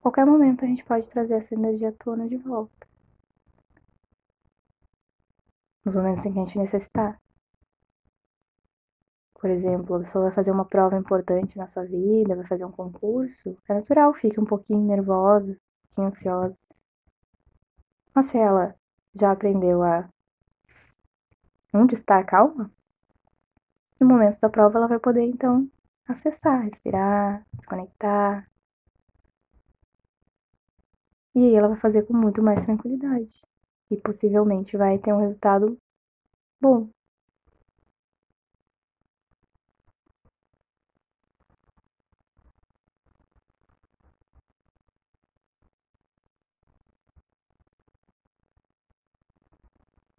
qualquer 0.00 0.26
momento 0.26 0.64
a 0.64 0.68
gente 0.68 0.84
pode 0.84 1.08
trazer 1.08 1.34
essa 1.34 1.54
energia 1.54 1.88
à 1.88 1.92
tona 1.92 2.28
de 2.28 2.36
volta. 2.36 2.78
nos 5.88 5.96
momentos 5.96 6.24
em 6.26 6.32
que 6.32 6.38
a 6.38 6.44
gente 6.44 6.58
necessitar. 6.58 7.18
Por 9.38 9.50
exemplo, 9.50 9.94
a 9.96 10.00
pessoa 10.00 10.24
vai 10.24 10.34
fazer 10.34 10.50
uma 10.50 10.64
prova 10.64 10.98
importante 10.98 11.56
na 11.56 11.68
sua 11.68 11.84
vida, 11.84 12.34
vai 12.34 12.46
fazer 12.46 12.64
um 12.64 12.72
concurso, 12.72 13.56
é 13.68 13.74
natural, 13.74 14.12
fique 14.12 14.40
um 14.40 14.44
pouquinho 14.44 14.84
nervosa, 14.84 15.52
um 15.52 15.56
pouquinho 15.86 16.06
ansiosa. 16.08 16.60
Mas 18.12 18.26
se 18.26 18.36
ela 18.36 18.74
já 19.14 19.30
aprendeu 19.30 19.82
a 19.84 20.08
onde 21.72 21.94
está 21.94 22.18
a 22.18 22.24
calma, 22.24 22.70
no 24.00 24.08
momento 24.08 24.40
da 24.40 24.48
prova 24.48 24.78
ela 24.78 24.88
vai 24.88 24.98
poder 24.98 25.22
então 25.22 25.70
acessar, 26.08 26.62
respirar, 26.62 27.46
desconectar. 27.54 28.50
E 31.34 31.44
aí 31.44 31.54
ela 31.54 31.68
vai 31.68 31.78
fazer 31.78 32.02
com 32.02 32.16
muito 32.16 32.42
mais 32.42 32.64
tranquilidade. 32.64 33.40
E 33.88 33.96
possivelmente 33.96 34.76
vai 34.76 34.98
ter 34.98 35.12
um 35.12 35.20
resultado 35.20 35.78
bom. 36.60 36.90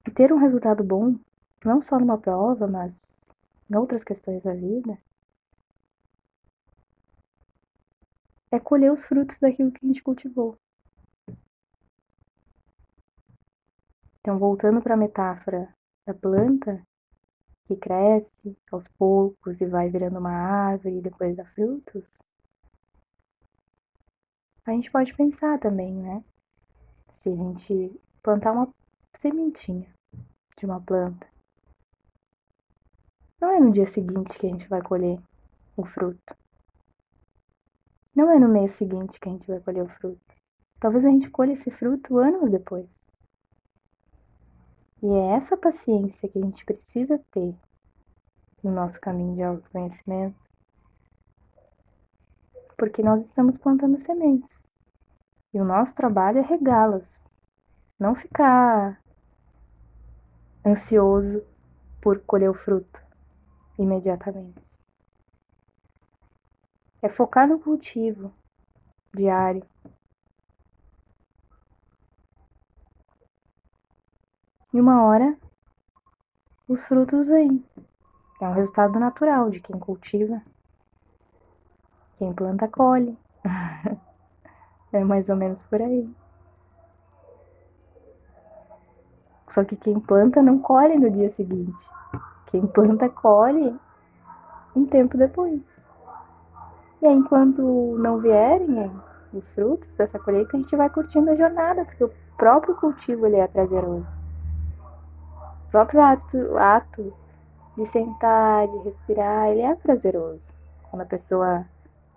E 0.10 0.12
ter 0.12 0.34
um 0.34 0.40
resultado 0.40 0.84
bom, 0.84 1.20
não 1.64 1.80
só 1.80 2.00
numa 2.00 2.18
prova, 2.18 2.66
mas 2.66 3.32
em 3.70 3.76
outras 3.76 4.04
questões 4.04 4.42
da 4.42 4.56
vida, 4.56 4.98
é 8.50 8.60
colher 8.60 8.92
os 8.92 9.06
frutos 9.06 9.40
daquilo 9.40 9.72
que 9.72 9.86
a 9.86 9.88
gente 9.88 10.02
cultivou. 10.02 10.58
Então, 14.20 14.40
voltando 14.40 14.82
para 14.82 14.96
a 14.96 14.98
metáfora 14.98 15.72
da 16.08 16.14
planta, 16.16 16.82
que 17.66 17.76
cresce 17.76 18.58
aos 18.72 18.88
poucos 18.88 19.62
e 19.62 19.68
vai 19.68 19.92
virando 19.92 20.18
uma 20.18 20.32
árvore 20.32 20.98
e 20.98 21.02
depois 21.02 21.38
dá 21.38 21.46
frutos, 21.46 22.18
a 24.66 24.72
gente 24.72 24.92
pode 24.92 25.14
pensar 25.14 25.60
também, 25.60 25.94
né? 25.94 26.24
Se 27.12 27.30
a 27.30 27.36
gente 27.36 28.02
plantar 28.24 28.54
uma 28.54 28.74
sementinha 29.14 29.99
de 30.60 30.66
uma 30.66 30.82
planta, 30.82 31.26
não 33.40 33.52
é 33.52 33.60
no 33.60 33.72
dia 33.72 33.86
seguinte 33.86 34.38
que 34.38 34.46
a 34.46 34.50
gente 34.50 34.68
vai 34.68 34.82
colher 34.82 35.18
o 35.78 35.86
fruto. 35.86 36.36
Não 38.14 38.30
é 38.30 38.38
no 38.38 38.50
mês 38.50 38.74
seguinte 38.74 39.18
que 39.18 39.30
a 39.30 39.32
gente 39.32 39.48
vai 39.48 39.62
colher 39.62 39.84
o 39.84 39.88
fruto. 39.88 40.20
Talvez 40.78 41.06
a 41.06 41.10
gente 41.10 41.30
colha 41.30 41.54
esse 41.54 41.72
fruto 41.72 42.18
anos 42.18 42.52
depois. 42.52 43.08
E 45.02 45.08
é 45.08 45.36
essa 45.36 45.56
paciência 45.56 46.28
que 46.28 46.38
a 46.38 46.42
gente 46.42 46.66
precisa 46.66 47.18
ter 47.32 47.56
no 48.62 48.72
nosso 48.72 49.00
caminho 49.00 49.36
de 49.36 49.44
autoconhecimento, 49.44 50.38
porque 52.78 53.02
nós 53.02 53.24
estamos 53.24 53.58
plantando 53.58 53.98
sementes. 53.98 54.70
E 55.54 55.62
o 55.62 55.64
nosso 55.64 55.96
trabalho 55.96 56.40
é 56.40 56.42
regá-las, 56.42 57.32
não 57.98 58.14
ficar 58.14 59.02
ansioso 60.66 61.44
por 62.02 62.20
colher 62.22 62.50
o 62.50 62.54
fruto 62.54 63.02
imediatamente. 63.78 64.62
É 67.02 67.08
focar 67.08 67.48
no 67.48 67.60
cultivo 67.60 68.34
diário. 69.14 69.66
E 74.74 74.80
uma 74.80 75.04
hora 75.04 75.38
os 76.68 76.84
frutos 76.84 77.28
vêm. 77.28 77.66
É 78.40 78.48
um 78.48 78.54
resultado 78.54 79.00
natural 79.00 79.50
de 79.50 79.60
quem 79.60 79.80
cultiva. 79.80 80.42
Quem 82.18 82.34
planta, 82.34 82.68
colhe. 82.68 83.18
é 84.94 85.04
mais 85.04 85.30
ou 85.30 85.36
menos 85.36 85.64
por 85.64 85.82
aí. 85.82 86.08
Só 89.50 89.64
que 89.64 89.76
quem 89.76 90.00
planta 90.00 90.42
não 90.42 90.60
colhe 90.60 90.98
no 90.98 91.10
dia 91.10 91.28
seguinte. 91.28 91.90
Quem 92.46 92.66
planta, 92.66 93.10
colhe 93.10 93.76
um 94.76 94.86
tempo 94.86 95.18
depois. 95.18 95.62
E 97.02 97.08
aí, 97.08 97.16
enquanto 97.16 97.62
não 97.98 98.20
vierem 98.20 98.92
os 99.34 99.54
frutos 99.54 99.96
dessa 99.96 100.20
colheita, 100.20 100.56
a 100.56 100.60
gente 100.60 100.76
vai 100.76 100.90
curtindo 100.90 101.32
a 101.32 101.36
jornada, 101.36 101.86
porque 101.86 102.04
o 102.04 102.12
próprio 102.38 102.76
cultivo 102.76 103.26
ele 103.26 103.38
é 103.38 103.48
prazeroso. 103.48 104.20
O 105.68 105.72
próprio 105.72 106.02
ato, 106.02 106.58
ato 106.58 107.14
de 107.78 107.86
sentar, 107.86 108.68
de 108.68 108.78
respirar, 108.80 109.50
ele 109.50 109.62
é 109.62 109.76
prazeroso. 109.76 110.54
Quando 110.90 111.02
a 111.04 111.06
pessoa 111.06 111.66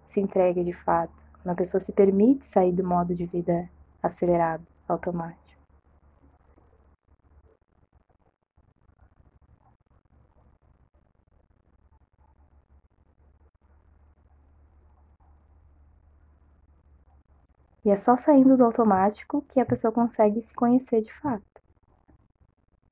se 0.05 0.21
entrega 0.21 0.63
de 0.63 0.73
fato, 0.73 1.13
quando 1.43 1.53
a 1.53 1.57
pessoa 1.57 1.81
se 1.81 1.93
permite 1.93 2.45
sair 2.45 2.73
do 2.73 2.85
modo 2.85 3.15
de 3.15 3.27
vida 3.27 3.69
acelerado, 4.03 4.67
automático. 4.89 5.62
E 17.85 17.91
é 17.91 17.97
só 17.97 18.17
saindo 18.17 18.57
do 18.57 18.65
automático 18.65 19.43
que 19.49 19.59
a 19.59 19.67
pessoa 19.67 19.93
consegue 19.93 20.41
se 20.41 20.55
conhecer 20.55 21.01
de 21.01 21.13
fato. 21.13 21.43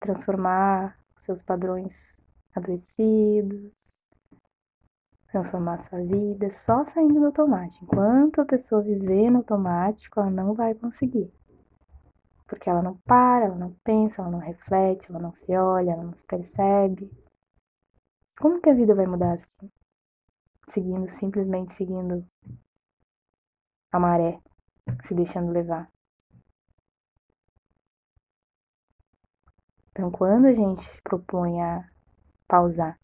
Transformar 0.01 0.99
seus 1.16 1.41
padrões 1.41 2.24
adoecidos, 2.57 4.03
transformar 5.28 5.78
sua 5.78 6.01
vida, 6.01 6.51
só 6.51 6.84
saindo 6.84 7.20
do 7.20 7.26
automático. 7.26 7.84
Enquanto 7.84 8.41
a 8.41 8.45
pessoa 8.45 8.82
viver 8.82 9.30
no 9.30 9.38
automático, 9.38 10.18
ela 10.18 10.30
não 10.30 10.55
vai 10.55 10.74
conseguir. 10.74 11.32
Porque 12.49 12.68
ela 12.68 12.82
não 12.82 12.97
para, 13.07 13.45
ela 13.45 13.55
não 13.55 13.72
pensa, 13.84 14.22
ela 14.22 14.30
não 14.30 14.41
reflete, 14.41 15.09
ela 15.09 15.20
não 15.20 15.32
se 15.32 15.57
olha, 15.57 15.93
ela 15.93 16.03
não 16.03 16.16
se 16.16 16.26
percebe. 16.26 17.09
Como 18.41 18.61
que 18.61 18.70
a 18.70 18.74
vida 18.74 18.93
vai 18.93 19.07
mudar 19.07 19.34
assim? 19.34 19.70
Seguindo, 20.66 21.09
simplesmente 21.09 21.72
seguindo 21.72 22.26
a 23.93 24.01
maré 24.01 24.41
se 25.03 25.14
deixando 25.14 25.53
levar. 25.53 25.91
Então, 29.91 30.11
quando 30.11 30.47
a 30.47 30.53
gente 30.53 30.83
se 30.83 31.03
propõe 31.03 31.61
a 31.61 31.89
pausar, 32.47 32.99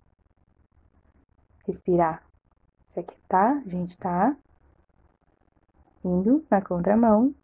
respirar, 1.66 2.24
se 2.86 3.00
aquietar, 3.00 3.58
a 3.58 3.68
gente 3.68 3.90
está 3.90 4.36
indo 6.04 6.44
na 6.50 6.62
contramão 6.62 7.34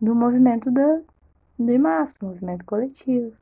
do 0.00 0.14
movimento 0.14 0.70
da, 0.70 1.02
do 1.58 1.78
massa, 1.78 2.24
movimento 2.24 2.64
coletivo. 2.64 3.36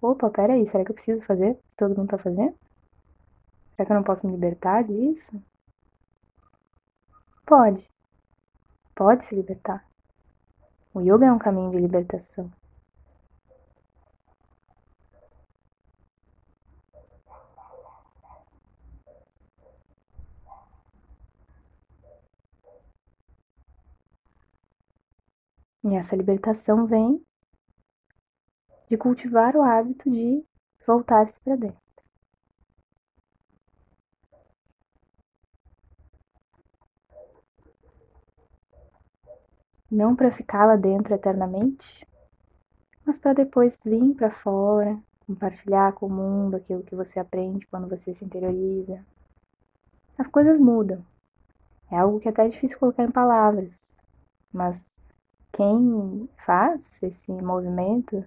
Opa, 0.00 0.30
peraí, 0.30 0.66
será 0.66 0.84
que 0.84 0.92
eu 0.92 0.94
preciso 0.94 1.20
fazer 1.22 1.52
o 1.52 1.54
que 1.56 1.76
todo 1.76 1.96
mundo 1.96 2.04
está 2.04 2.18
fazendo? 2.18 2.56
Será 3.74 3.86
que 3.86 3.92
eu 3.92 3.96
não 3.96 4.04
posso 4.04 4.26
me 4.26 4.32
libertar 4.32 4.84
disso? 4.84 5.42
Pode 7.44 7.95
pode 8.96 9.26
se 9.26 9.34
libertar. 9.36 9.86
O 10.92 11.00
yoga 11.00 11.26
é 11.26 11.32
um 11.32 11.38
caminho 11.38 11.70
de 11.70 11.76
libertação. 11.76 12.50
E 25.84 25.94
essa 25.94 26.16
libertação 26.16 26.86
vem 26.86 27.24
de 28.90 28.96
cultivar 28.96 29.54
o 29.54 29.62
hábito 29.62 30.10
de 30.10 30.44
voltar-se 30.84 31.38
para 31.40 31.54
dentro. 31.54 31.85
Não 39.90 40.16
para 40.16 40.30
ficar 40.30 40.66
lá 40.66 40.76
dentro 40.76 41.14
eternamente, 41.14 42.06
mas 43.04 43.20
para 43.20 43.32
depois 43.32 43.80
vir 43.84 44.14
para 44.14 44.30
fora, 44.30 44.98
compartilhar 45.26 45.92
com 45.92 46.06
o 46.06 46.10
mundo 46.10 46.56
aquilo 46.56 46.82
que 46.82 46.94
você 46.94 47.18
aprende 47.18 47.66
quando 47.66 47.88
você 47.88 48.14
se 48.14 48.24
interioriza. 48.24 49.04
As 50.18 50.26
coisas 50.26 50.58
mudam. 50.58 51.04
É 51.90 51.98
algo 51.98 52.18
que 52.18 52.28
é 52.28 52.30
até 52.30 52.48
difícil 52.48 52.78
colocar 52.78 53.04
em 53.04 53.10
palavras, 53.10 53.96
mas 54.52 54.98
quem 55.52 56.28
faz 56.44 57.02
esse 57.02 57.30
movimento 57.32 58.24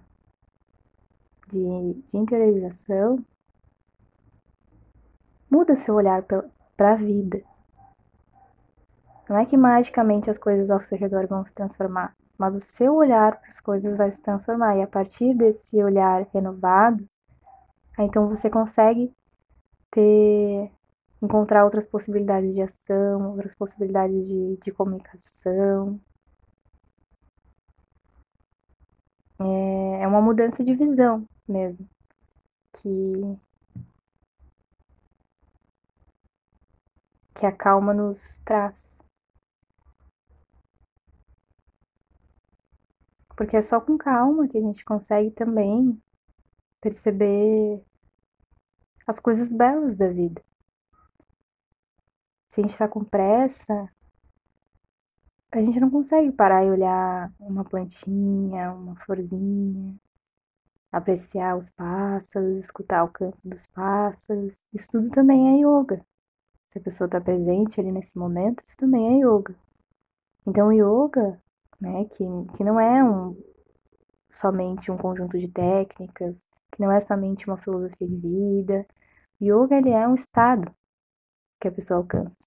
de, 1.48 1.94
de 2.06 2.16
interiorização 2.16 3.24
muda 5.50 5.76
seu 5.76 5.94
olhar 5.94 6.22
para 6.22 6.92
a 6.92 6.96
vida, 6.96 7.42
não 9.30 9.38
é 9.38 9.46
que 9.46 9.56
magicamente 9.56 10.28
as 10.28 10.36
coisas 10.36 10.70
ao 10.70 10.80
seu 10.80 10.98
redor 10.98 11.24
vão 11.28 11.46
se 11.46 11.54
transformar, 11.54 12.16
mas 12.36 12.56
o 12.56 12.60
seu 12.60 12.96
olhar 12.96 13.38
para 13.38 13.48
as 13.48 13.60
coisas 13.60 13.96
vai 13.96 14.10
se 14.10 14.20
transformar 14.20 14.76
e 14.76 14.82
a 14.82 14.88
partir 14.88 15.34
desse 15.34 15.80
olhar 15.80 16.26
renovado, 16.34 17.08
então 17.96 18.28
você 18.28 18.50
consegue 18.50 19.14
ter 19.92 20.72
encontrar 21.22 21.64
outras 21.64 21.86
possibilidades 21.86 22.54
de 22.54 22.62
ação, 22.62 23.30
outras 23.30 23.54
possibilidades 23.54 24.26
de, 24.26 24.56
de 24.56 24.72
comunicação. 24.72 26.00
É, 29.38 30.02
é 30.02 30.08
uma 30.08 30.20
mudança 30.20 30.64
de 30.64 30.74
visão 30.74 31.24
mesmo, 31.46 31.88
que, 32.72 33.38
que 37.34 37.46
a 37.46 37.52
calma 37.52 37.94
nos 37.94 38.38
traz. 38.44 38.98
Porque 43.40 43.56
é 43.56 43.62
só 43.62 43.80
com 43.80 43.96
calma 43.96 44.46
que 44.46 44.58
a 44.58 44.60
gente 44.60 44.84
consegue 44.84 45.30
também 45.30 45.98
perceber 46.78 47.82
as 49.06 49.18
coisas 49.18 49.50
belas 49.50 49.96
da 49.96 50.08
vida. 50.08 50.44
Se 52.50 52.60
a 52.60 52.62
gente 52.62 52.72
está 52.72 52.86
com 52.86 53.02
pressa, 53.02 53.90
a 55.50 55.62
gente 55.62 55.80
não 55.80 55.88
consegue 55.88 56.30
parar 56.30 56.66
e 56.66 56.70
olhar 56.70 57.32
uma 57.40 57.64
plantinha, 57.64 58.74
uma 58.74 58.94
florzinha, 58.96 59.96
apreciar 60.92 61.56
os 61.56 61.70
pássaros, 61.70 62.58
escutar 62.58 63.04
o 63.04 63.08
canto 63.08 63.48
dos 63.48 63.64
pássaros. 63.64 64.66
Isso 64.70 64.90
tudo 64.90 65.08
também 65.08 65.48
é 65.48 65.66
yoga. 65.66 66.04
Se 66.66 66.78
a 66.78 66.82
pessoa 66.82 67.06
está 67.06 67.18
presente 67.18 67.80
ali 67.80 67.90
nesse 67.90 68.18
momento, 68.18 68.62
isso 68.66 68.76
também 68.76 69.14
é 69.14 69.26
yoga. 69.26 69.56
Então, 70.46 70.68
o 70.68 70.72
yoga, 70.72 71.42
né, 71.80 72.04
que, 72.06 72.24
que 72.56 72.64
não 72.64 72.78
é 72.78 73.02
um, 73.02 73.36
somente 74.28 74.90
um 74.90 74.96
conjunto 74.96 75.38
de 75.38 75.48
técnicas, 75.48 76.44
que 76.72 76.80
não 76.80 76.92
é 76.92 77.00
somente 77.00 77.46
uma 77.46 77.56
filosofia 77.56 78.06
de 78.06 78.16
vida. 78.16 78.86
Yoga 79.42 79.76
ele 79.76 79.90
é 79.90 80.06
um 80.06 80.14
estado 80.14 80.72
que 81.60 81.68
a 81.68 81.72
pessoa 81.72 81.98
alcança, 81.98 82.44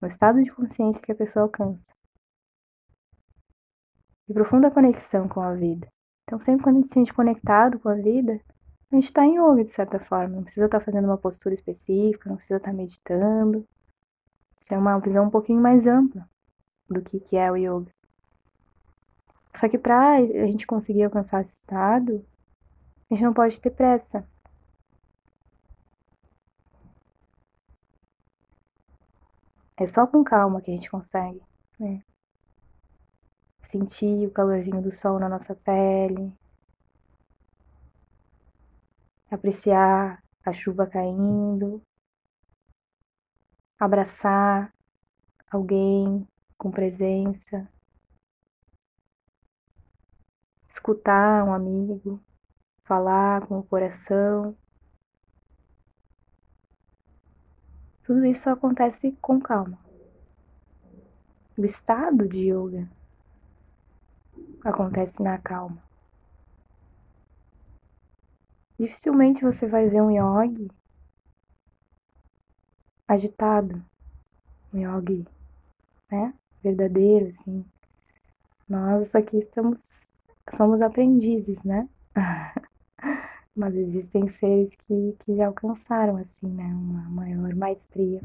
no 0.00 0.08
estado 0.08 0.42
de 0.42 0.50
consciência 0.50 1.02
que 1.02 1.12
a 1.12 1.16
pessoa 1.16 1.44
alcança. 1.44 1.94
E 4.28 4.34
profunda 4.34 4.70
conexão 4.70 5.28
com 5.28 5.40
a 5.40 5.54
vida. 5.54 5.88
Então, 6.24 6.40
sempre 6.40 6.64
quando 6.64 6.76
a 6.76 6.78
gente 6.78 6.88
se 6.88 6.94
sente 6.94 7.14
conectado 7.14 7.78
com 7.78 7.88
a 7.88 7.94
vida, 7.94 8.40
a 8.90 8.94
gente 8.96 9.04
está 9.04 9.24
em 9.24 9.36
yoga 9.36 9.62
de 9.62 9.70
certa 9.70 10.00
forma. 10.00 10.36
Não 10.36 10.42
precisa 10.42 10.66
estar 10.66 10.80
tá 10.80 10.84
fazendo 10.84 11.04
uma 11.04 11.18
postura 11.18 11.54
específica, 11.54 12.28
não 12.28 12.36
precisa 12.36 12.58
estar 12.58 12.70
tá 12.70 12.76
meditando. 12.76 13.66
Isso 14.60 14.74
é 14.74 14.78
uma 14.78 14.98
visão 14.98 15.26
um 15.26 15.30
pouquinho 15.30 15.60
mais 15.60 15.86
ampla 15.86 16.28
do 16.88 17.00
que, 17.02 17.20
que 17.20 17.36
é 17.36 17.50
o 17.50 17.56
yoga. 17.56 17.95
Só 19.56 19.70
que 19.70 19.78
para 19.78 20.16
a 20.16 20.20
gente 20.20 20.66
conseguir 20.66 21.04
alcançar 21.04 21.40
esse 21.40 21.54
estado, 21.54 22.22
a 23.10 23.14
gente 23.14 23.24
não 23.24 23.32
pode 23.32 23.58
ter 23.58 23.70
pressa. 23.70 24.28
É 29.78 29.86
só 29.86 30.06
com 30.06 30.22
calma 30.22 30.60
que 30.60 30.70
a 30.70 30.74
gente 30.74 30.90
consegue, 30.90 31.40
né? 31.80 32.02
Sentir 33.62 34.26
o 34.26 34.30
calorzinho 34.30 34.82
do 34.82 34.92
sol 34.92 35.18
na 35.18 35.28
nossa 35.28 35.54
pele, 35.54 36.30
apreciar 39.30 40.22
a 40.44 40.52
chuva 40.52 40.86
caindo, 40.86 41.82
abraçar 43.80 44.70
alguém 45.50 46.28
com 46.58 46.70
presença, 46.70 47.66
escutar 50.76 51.42
um 51.44 51.52
amigo, 51.52 52.20
falar 52.84 53.46
com 53.46 53.58
o 53.58 53.62
coração. 53.62 54.56
Tudo 58.02 58.24
isso 58.24 58.48
acontece 58.50 59.12
com 59.20 59.40
calma. 59.40 59.78
O 61.56 61.64
estado 61.64 62.28
de 62.28 62.50
yoga 62.50 62.88
acontece 64.62 65.22
na 65.22 65.38
calma. 65.38 65.82
Dificilmente 68.78 69.42
você 69.42 69.66
vai 69.66 69.88
ver 69.88 70.02
um 70.02 70.10
yogi 70.10 70.70
agitado, 73.08 73.82
um 74.74 74.78
yogi, 74.78 75.26
né? 76.10 76.34
Verdadeiro, 76.62 77.28
assim. 77.28 77.64
Nós 78.68 79.14
aqui 79.14 79.38
estamos, 79.38 80.08
somos 80.54 80.80
aprendizes, 80.80 81.64
né? 81.64 81.88
Mas 83.54 83.74
existem 83.74 84.28
seres 84.28 84.76
que, 84.76 85.16
que 85.20 85.36
já 85.36 85.46
alcançaram, 85.46 86.16
assim, 86.16 86.46
né, 86.46 86.66
uma 86.66 87.08
maior 87.08 87.54
maestria, 87.54 88.20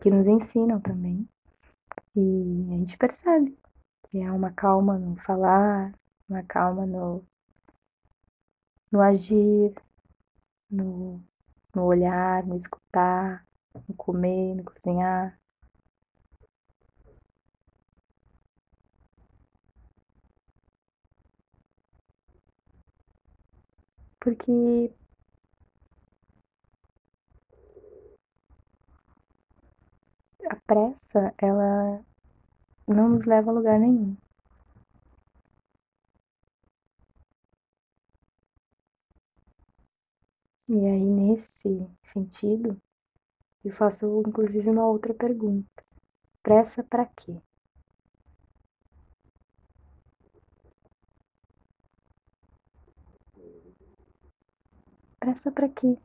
que 0.00 0.10
nos 0.10 0.26
ensinam 0.26 0.80
também. 0.80 1.26
E 2.14 2.68
a 2.72 2.76
gente 2.76 2.96
percebe 2.98 3.56
que 4.04 4.20
é 4.20 4.30
uma 4.30 4.50
calma 4.52 4.98
no 4.98 5.16
falar, 5.16 5.92
uma 6.28 6.42
calma 6.42 6.86
no, 6.86 7.24
no 8.90 9.00
agir, 9.00 9.74
no, 10.70 11.22
no 11.74 11.84
olhar, 11.84 12.44
no 12.46 12.54
escutar, 12.54 13.46
no 13.88 13.94
comer, 13.94 14.54
no 14.54 14.64
cozinhar. 14.64 15.38
Porque 24.26 24.90
a 30.50 30.56
pressa, 30.66 31.32
ela 31.38 32.02
não 32.88 33.08
nos 33.10 33.26
leva 33.26 33.50
a 33.50 33.54
lugar 33.54 33.78
nenhum. 33.78 34.16
E 40.68 40.74
aí, 40.86 41.04
nesse 41.04 41.88
sentido, 42.04 42.76
eu 43.64 43.72
faço 43.72 44.22
inclusive 44.26 44.70
uma 44.70 44.86
outra 44.86 45.14
pergunta: 45.14 45.84
pressa 46.42 46.84
para 46.84 47.06
quê? 47.06 47.40
Pressa 55.26 55.50
para 55.50 55.68
quê? 55.68 55.98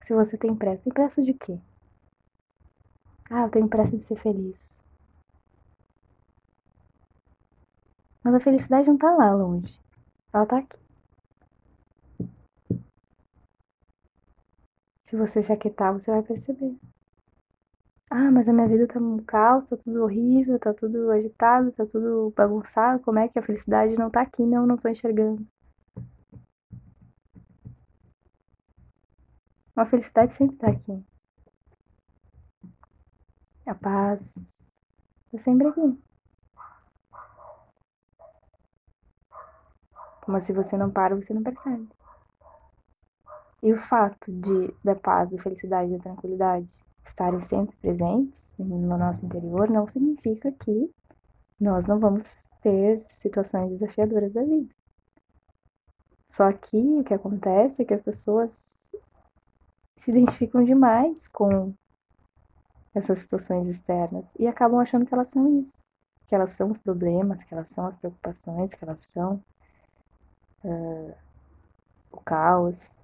Se 0.00 0.14
você 0.14 0.38
tem 0.38 0.56
pressa, 0.56 0.84
tem 0.84 0.90
pressa 0.90 1.20
de 1.20 1.34
quê? 1.34 1.60
Ah, 3.28 3.42
eu 3.42 3.50
tenho 3.50 3.68
pressa 3.68 3.94
de 3.94 4.02
ser 4.02 4.16
feliz. 4.16 4.82
Mas 8.24 8.34
a 8.34 8.40
felicidade 8.40 8.88
não 8.88 8.96
tá 8.96 9.14
lá 9.14 9.34
longe. 9.34 9.78
Ela 10.32 10.46
tá 10.46 10.60
aqui. 10.60 10.80
Se 15.04 15.14
você 15.14 15.42
se 15.42 15.52
aquietar, 15.52 15.92
você 15.92 16.10
vai 16.10 16.22
perceber. 16.22 16.74
Ah, 18.08 18.30
mas 18.30 18.48
a 18.48 18.52
minha 18.54 18.66
vida 18.66 18.88
tá 18.88 18.98
um 18.98 19.18
caos, 19.18 19.66
tá 19.66 19.76
tudo 19.76 20.02
horrível, 20.02 20.58
tá 20.58 20.72
tudo 20.72 21.10
agitado, 21.10 21.70
tá 21.70 21.84
tudo 21.84 22.32
bagunçado. 22.34 23.02
Como 23.02 23.18
é 23.18 23.28
que 23.28 23.38
a 23.38 23.42
felicidade 23.42 23.94
não 23.98 24.10
tá 24.10 24.22
aqui? 24.22 24.42
Não, 24.42 24.66
não 24.66 24.78
tô 24.78 24.88
enxergando. 24.88 25.46
A 29.76 29.84
felicidade 29.84 30.34
sempre 30.34 30.54
está 30.56 30.68
aqui. 30.68 31.04
A 33.66 33.74
paz 33.74 34.36
está 35.26 35.38
sempre 35.38 35.68
aqui. 35.68 36.02
Mas 40.26 40.44
se 40.44 40.52
você 40.54 40.78
não 40.78 40.90
para, 40.90 41.14
você 41.14 41.34
não 41.34 41.42
percebe. 41.42 41.86
E 43.62 43.72
o 43.72 43.78
fato 43.78 44.32
de 44.32 44.74
da 44.82 44.94
paz, 44.94 45.30
da 45.30 45.38
felicidade, 45.38 45.92
da 45.92 46.02
tranquilidade 46.02 46.72
estarem 47.04 47.40
sempre 47.40 47.76
presentes 47.76 48.54
no 48.58 48.96
nosso 48.98 49.24
interior 49.24 49.70
não 49.70 49.88
significa 49.88 50.50
que 50.52 50.90
nós 51.60 51.86
não 51.86 51.98
vamos 51.98 52.50
ter 52.62 52.98
situações 52.98 53.70
desafiadoras 53.70 54.32
da 54.32 54.42
vida. 54.42 54.74
Só 56.28 56.50
que 56.52 56.76
o 56.76 57.04
que 57.04 57.14
acontece 57.14 57.82
é 57.82 57.84
que 57.84 57.94
as 57.94 58.02
pessoas 58.02 58.90
se 59.96 60.10
identificam 60.10 60.62
demais 60.62 61.26
com 61.28 61.74
essas 62.94 63.20
situações 63.20 63.66
externas 63.68 64.32
e 64.38 64.46
acabam 64.46 64.80
achando 64.80 65.06
que 65.06 65.14
elas 65.14 65.28
são 65.28 65.60
isso, 65.60 65.82
que 66.26 66.34
elas 66.34 66.52
são 66.52 66.70
os 66.70 66.78
problemas, 66.78 67.42
que 67.42 67.54
elas 67.54 67.68
são 67.68 67.86
as 67.86 67.96
preocupações, 67.96 68.74
que 68.74 68.84
elas 68.84 69.00
são 69.00 69.42
uh, 70.64 71.14
o 72.12 72.20
caos. 72.20 72.96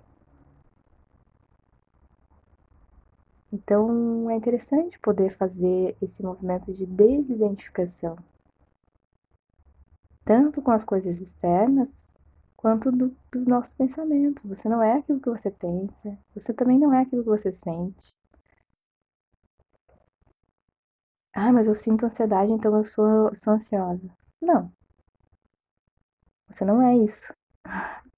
Então 3.53 4.31
é 4.31 4.35
interessante 4.35 4.99
poder 4.99 5.31
fazer 5.37 5.97
esse 6.01 6.23
movimento 6.23 6.73
de 6.73 6.87
desidentificação, 6.87 8.17
tanto 10.25 10.63
com 10.63 10.71
as 10.71 10.85
coisas 10.85 11.21
externas 11.21 12.12
quanto 12.63 12.93
do, 12.93 13.15
dos 13.33 13.47
nossos 13.47 13.75
pensamentos. 13.75 14.45
Você 14.47 14.69
não 14.69 14.81
é 14.83 14.99
aquilo 14.99 15.21
que 15.21 15.29
você 15.29 15.51
pensa, 15.51 16.17
você 16.35 16.55
também 16.55 16.79
não 16.79 16.95
é 16.95 17.03
aquilo 17.03 17.25
que 17.25 17.29
você 17.29 17.53
sente. 17.53 18.15
Ah, 21.35 21.53
mas 21.53 21.67
eu 21.67 21.75
sinto 21.75 22.07
ansiedade, 22.07 22.53
então 22.53 22.77
eu 22.77 22.85
sou, 22.85 23.35
sou 23.35 23.55
ansiosa. 23.55 24.09
Não. 24.41 24.73
Você 26.49 26.65
não 26.65 26.81
é 26.83 26.97
isso. 26.97 27.35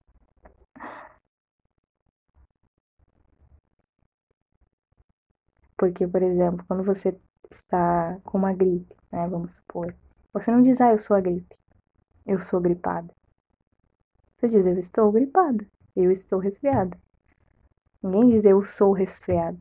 Porque, 5.77 6.07
por 6.07 6.23
exemplo, 6.23 6.65
quando 6.67 6.83
você 6.85 7.19
está 7.51 8.19
com 8.25 8.39
uma 8.39 8.53
gripe, 8.53 8.95
né, 9.13 9.27
vamos 9.29 9.57
supor, 9.57 9.95
você 10.33 10.51
não 10.51 10.63
diz, 10.63 10.81
ah, 10.81 10.93
eu 10.93 10.99
sou 10.99 11.17
a 11.17 11.21
gripe, 11.21 11.57
eu 12.27 12.41
sou 12.41 12.61
gripada. 12.61 13.15
Você 14.45 14.59
diz, 14.59 14.67
eu 14.67 14.79
estou 14.79 15.11
gripada, 15.11 15.67
eu 15.97 16.11
estou 16.11 16.39
resfriada. 16.39 16.95
Ninguém 18.03 18.29
diz, 18.29 18.45
eu 18.45 18.63
sou 18.63 18.93
resfriada. 18.93 19.59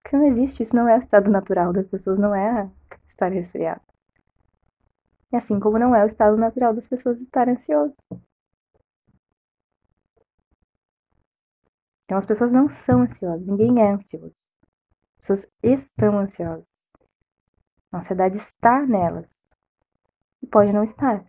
Porque 0.00 0.16
não 0.16 0.24
existe, 0.24 0.62
isso 0.62 0.76
não 0.76 0.88
é 0.88 0.94
o 0.94 1.00
estado 1.00 1.28
natural 1.28 1.72
das 1.72 1.84
pessoas, 1.84 2.16
não 2.16 2.32
é 2.32 2.70
estar 3.04 3.32
resfriado. 3.32 3.80
E 5.32 5.36
assim 5.36 5.58
como 5.58 5.80
não 5.80 5.96
é 5.96 6.04
o 6.04 6.06
estado 6.06 6.36
natural 6.36 6.72
das 6.72 6.86
pessoas 6.86 7.20
estar 7.20 7.48
ansioso. 7.48 7.98
Então 12.04 12.18
as 12.18 12.24
pessoas 12.24 12.52
não 12.52 12.68
são 12.68 13.02
ansiosas, 13.02 13.48
ninguém 13.48 13.82
é 13.82 13.90
ansioso. 13.90 14.48
As 15.18 15.26
pessoas 15.26 15.52
estão 15.60 16.20
ansiosas. 16.20 16.92
A 17.90 17.98
ansiedade 17.98 18.36
está 18.36 18.86
nelas. 18.86 19.50
E 20.40 20.46
pode 20.46 20.72
não 20.72 20.84
estar. 20.84 21.24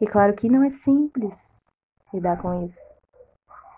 E 0.00 0.06
claro 0.06 0.34
que 0.34 0.48
não 0.48 0.62
é 0.62 0.70
simples 0.70 1.66
lidar 2.12 2.40
com 2.40 2.64
isso, 2.64 2.94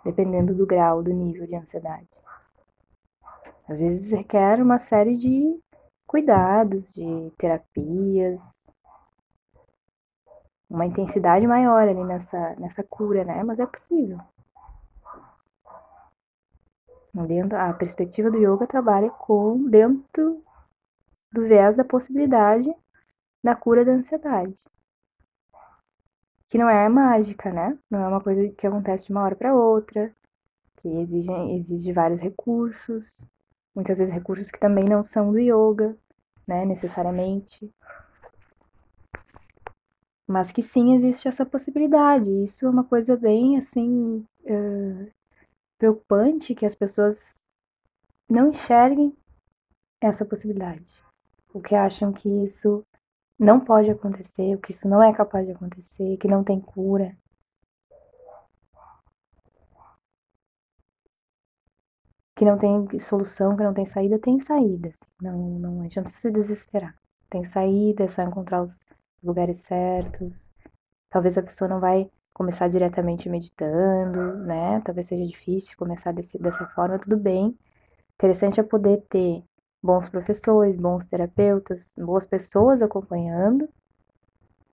dependendo 0.05 0.55
do 0.55 0.67
grau, 0.67 1.03
do 1.03 1.13
nível 1.13 1.47
de 1.47 1.57
ansiedade. 1.57 2.09
Às 3.69 3.81
vezes 3.81 4.13
requer 4.13 4.61
uma 4.61 4.79
série 4.79 5.15
de 5.15 5.59
cuidados, 6.07 6.93
de 6.93 7.31
terapias, 7.39 8.71
uma 10.69 10.87
intensidade 10.87 11.47
maior 11.47 11.89
ali 11.89 12.05
nessa, 12.05 12.55
nessa 12.57 12.83
cura, 12.83 13.25
né? 13.25 13.43
Mas 13.43 13.59
é 13.59 13.67
possível. 13.67 14.19
Dentro, 17.13 17.59
a 17.59 17.73
perspectiva 17.73 18.31
do 18.31 18.39
yoga 18.39 18.67
trabalha 18.67 19.11
com 19.11 19.65
dentro 19.69 20.43
do 21.33 21.43
viés 21.43 21.75
da 21.75 21.85
possibilidade 21.85 22.73
da 23.43 23.57
cura 23.57 23.85
da 23.85 23.93
ansiedade. 23.93 24.63
Que 26.51 26.59
não 26.59 26.69
é 26.69 26.87
mágica, 26.89 27.51
né? 27.51 27.79
Não 27.91 28.01
é 28.01 28.09
uma 28.09 28.21
coisa 28.21 28.49
que 28.51 28.67
acontece 28.67 29.07
de 29.07 29.13
uma 29.13 29.23
hora 29.23 29.37
para 29.37 29.55
outra, 29.55 30.15
que 30.77 30.89
exige, 30.89 31.33
exige 31.53 31.93
vários 31.93 32.21
recursos, 32.21 33.27
muitas 33.75 33.99
vezes 33.99 34.13
recursos 34.13 34.51
que 34.51 34.61
também 34.61 34.85
não 34.85 35.03
são 35.03 35.31
do 35.31 35.39
yoga, 35.39 35.97
né, 36.47 36.67
necessariamente. 36.67 37.73
Mas 40.27 40.53
que 40.53 40.63
sim 40.63 40.95
existe 40.95 41.29
essa 41.29 41.47
possibilidade. 41.47 42.29
Isso 42.43 42.67
é 42.67 42.71
uma 42.71 42.85
coisa 42.85 43.17
bem 43.17 43.57
assim 43.57 44.25
uh, 44.43 45.11
preocupante 45.79 46.55
que 46.55 46.67
as 46.67 46.75
pessoas 46.75 47.45
não 48.29 48.49
enxerguem 48.49 49.17
essa 50.01 50.25
possibilidade. 50.25 51.03
O 51.53 51.61
que 51.61 51.75
acham 51.75 52.13
que 52.13 52.29
isso 52.43 52.85
não 53.41 53.59
pode 53.59 53.91
acontecer, 53.91 54.59
que 54.61 54.71
isso 54.71 54.87
não 54.87 55.03
é 55.03 55.13
capaz 55.15 55.47
de 55.47 55.53
acontecer, 55.53 56.19
que 56.19 56.29
não 56.29 56.45
tem 56.45 56.61
cura. 56.61 57.17
Que 62.37 62.45
não 62.45 62.59
tem 62.59 62.99
solução, 62.99 63.57
que 63.57 63.63
não 63.63 63.73
tem 63.73 63.87
saída, 63.87 64.19
tem 64.19 64.39
saída. 64.39 64.89
Assim. 64.89 65.07
Não, 65.23 65.39
não, 65.59 65.81
a 65.81 65.83
gente 65.85 65.97
não 65.97 66.03
precisa 66.05 66.29
se 66.29 66.33
desesperar. 66.33 66.95
Tem 67.31 67.43
saída, 67.45 68.05
é 68.05 68.09
só 68.09 68.23
encontrar 68.23 68.63
os 68.63 68.85
lugares 69.23 69.59
certos. 69.59 70.51
Talvez 71.09 71.39
a 71.39 71.43
pessoa 71.43 71.69
não 71.69 71.81
vai 71.81 72.11
começar 72.35 72.69
diretamente 72.69 73.29
meditando, 73.29 74.37
né? 74.45 74.83
Talvez 74.85 75.07
seja 75.07 75.27
difícil 75.27 75.77
começar 75.79 76.13
desse, 76.13 76.39
dessa 76.39 76.67
forma, 76.69 76.99
tudo 76.99 77.17
bem. 77.17 77.59
Interessante 78.15 78.61
é 78.61 78.63
poder 78.63 79.03
ter 79.09 79.43
bons 79.83 80.09
professores, 80.09 80.77
bons 80.77 81.07
terapeutas, 81.07 81.95
boas 81.97 82.27
pessoas 82.27 82.83
acompanhando, 82.83 83.69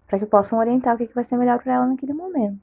para 0.06 0.20
que 0.20 0.26
possam 0.26 0.60
orientar 0.60 0.96
o 0.96 0.98
que, 0.98 1.08
que 1.08 1.16
vai 1.16 1.24
ser 1.24 1.38
melhor 1.38 1.62
para 1.62 1.74
ela 1.74 1.86
naquele 1.86 2.14
momento. 2.14 2.62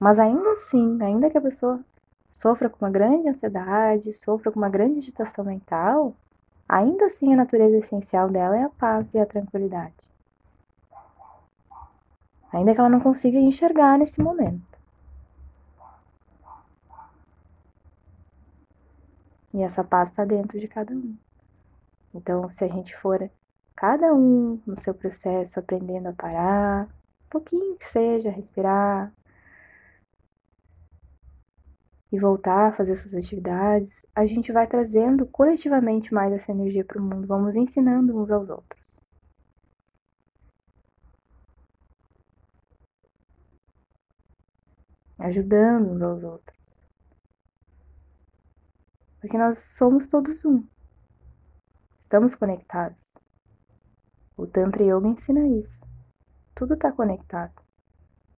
Mas 0.00 0.18
ainda 0.18 0.52
assim, 0.52 1.02
ainda 1.02 1.28
que 1.28 1.38
a 1.38 1.40
pessoa 1.40 1.80
sofra 2.28 2.68
com 2.68 2.84
uma 2.84 2.90
grande 2.90 3.28
ansiedade, 3.28 4.12
sofra 4.12 4.52
com 4.52 4.58
uma 4.58 4.68
grande 4.68 4.98
agitação 4.98 5.44
mental, 5.44 6.14
ainda 6.68 7.06
assim 7.06 7.32
a 7.32 7.36
natureza 7.36 7.78
essencial 7.78 8.28
dela 8.28 8.56
é 8.56 8.62
a 8.62 8.68
paz 8.68 9.14
e 9.14 9.18
a 9.18 9.26
tranquilidade. 9.26 9.94
Ainda 12.52 12.72
que 12.72 12.80
ela 12.80 12.88
não 12.88 13.00
consiga 13.00 13.38
enxergar 13.38 13.98
nesse 13.98 14.22
momento. 14.22 14.77
E 19.58 19.62
essa 19.62 19.82
paz 19.82 20.10
está 20.10 20.24
dentro 20.24 20.60
de 20.60 20.68
cada 20.68 20.94
um. 20.94 21.18
Então, 22.14 22.48
se 22.48 22.64
a 22.64 22.68
gente 22.68 22.94
for 22.96 23.28
cada 23.74 24.14
um 24.14 24.62
no 24.64 24.78
seu 24.78 24.94
processo 24.94 25.58
aprendendo 25.58 26.06
a 26.08 26.12
parar, 26.12 26.84
um 26.84 27.28
pouquinho 27.28 27.76
que 27.76 27.84
seja, 27.84 28.30
respirar 28.30 29.12
e 32.12 32.20
voltar 32.20 32.68
a 32.68 32.72
fazer 32.72 32.94
suas 32.94 33.14
atividades, 33.14 34.06
a 34.14 34.24
gente 34.26 34.52
vai 34.52 34.64
trazendo 34.68 35.26
coletivamente 35.26 36.14
mais 36.14 36.32
essa 36.32 36.52
energia 36.52 36.84
para 36.84 37.00
o 37.00 37.04
mundo, 37.04 37.26
vamos 37.26 37.56
ensinando 37.56 38.16
uns 38.16 38.30
aos 38.30 38.48
outros. 38.50 39.00
Ajudando 45.18 45.90
uns 45.90 46.00
aos 46.02 46.22
outros. 46.22 46.57
Porque 49.28 49.36
nós 49.36 49.58
somos 49.58 50.06
todos 50.06 50.42
um. 50.46 50.66
Estamos 51.98 52.34
conectados. 52.34 53.12
O 54.34 54.46
Tantra 54.46 54.82
Yoga 54.82 55.06
ensina 55.06 55.46
isso. 55.46 55.86
Tudo 56.54 56.72
está 56.72 56.90
conectado. 56.90 57.52